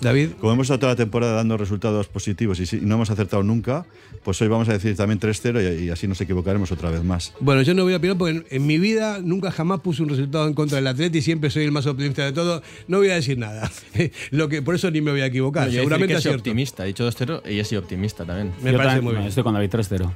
David. 0.00 0.30
Como 0.40 0.52
hemos 0.52 0.64
estado 0.66 0.80
toda 0.80 0.92
la 0.92 0.96
temporada 0.96 1.34
dando 1.34 1.56
resultados 1.56 2.08
positivos 2.08 2.58
y, 2.60 2.66
si- 2.66 2.78
y 2.78 2.80
no 2.80 2.96
hemos 2.96 3.10
acertado 3.10 3.42
nunca, 3.42 3.86
pues 4.24 4.40
hoy 4.42 4.48
vamos 4.48 4.68
a 4.68 4.72
decir 4.72 4.96
también 4.96 5.18
3-0 5.20 5.80
y, 5.80 5.84
y 5.84 5.90
así 5.90 6.06
nos 6.08 6.20
equivocaremos 6.20 6.70
otra 6.72 6.90
vez 6.90 7.02
más. 7.04 7.32
Bueno, 7.40 7.62
yo 7.62 7.72
no 7.74 7.84
voy 7.84 7.94
a 7.94 7.96
opinar 7.98 8.18
porque 8.18 8.36
en, 8.36 8.46
en 8.50 8.66
mi 8.66 8.78
vida 8.78 9.20
nunca 9.22 9.50
jamás 9.50 9.80
puse 9.80 10.02
un 10.02 10.08
resultado 10.08 10.46
en 10.48 10.54
contra 10.54 10.76
del 10.76 10.86
Atleti 10.88 11.18
y 11.18 11.22
siempre 11.22 11.50
soy 11.50 11.64
el 11.64 11.72
más 11.72 11.86
optimista 11.86 12.24
de 12.24 12.32
todo. 12.32 12.62
No 12.88 12.98
voy 12.98 13.10
a 13.10 13.14
decir 13.14 13.38
nada. 13.38 13.70
Lo 14.30 14.48
que, 14.48 14.60
por 14.62 14.74
eso 14.74 14.90
ni 14.90 15.00
me 15.00 15.10
voy 15.12 15.20
a 15.20 15.26
equivocar. 15.26 15.66
No, 15.66 15.72
yo 15.72 15.78
Seguramente 15.80 16.20
soy 16.20 16.34
optimista. 16.34 16.84
He 16.84 16.88
dicho 16.88 17.08
2-0 17.08 17.42
y 17.50 17.58
he 17.60 17.64
sido 17.64 17.80
optimista 17.80 18.24
también. 18.24 18.52
Me 18.62 18.72
Yo 18.72 18.76
parece 18.78 18.96
también- 18.96 19.04
muy 19.04 19.14
bien. 19.14 19.26
Estoy 19.28 19.42
con 19.44 19.54
David 19.54 19.70
3-0. 19.70 20.10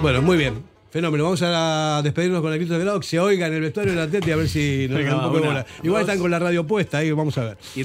Bueno, 0.00 0.22
muy 0.22 0.36
bien. 0.36 0.54
Fenómeno. 0.90 1.24
Vamos 1.24 1.40
a 1.42 2.00
despedirnos 2.04 2.40
con 2.42 2.52
el 2.52 2.58
grito 2.58 2.74
de 2.74 2.80
grado 2.80 3.00
que 3.00 3.06
se 3.06 3.18
oiga 3.18 3.46
en 3.46 3.54
el 3.54 3.60
vestuario 3.62 3.92
del 3.92 4.02
Atleti 4.02 4.30
a 4.30 4.36
ver 4.36 4.48
si 4.48 4.86
nos 4.88 4.98
Venga, 4.98 5.10
dan 5.12 5.20
un 5.20 5.26
poco 5.26 5.40
de 5.40 5.46
bola. 5.46 5.66
Igual 5.82 6.02
dos. 6.02 6.08
están 6.10 6.20
con 6.20 6.30
la 6.30 6.38
radio 6.38 6.66
puesta 6.66 6.98
ahí, 6.98 7.10
vamos 7.12 7.36
a 7.38 7.44
ver. 7.44 7.58
Y 7.74 7.84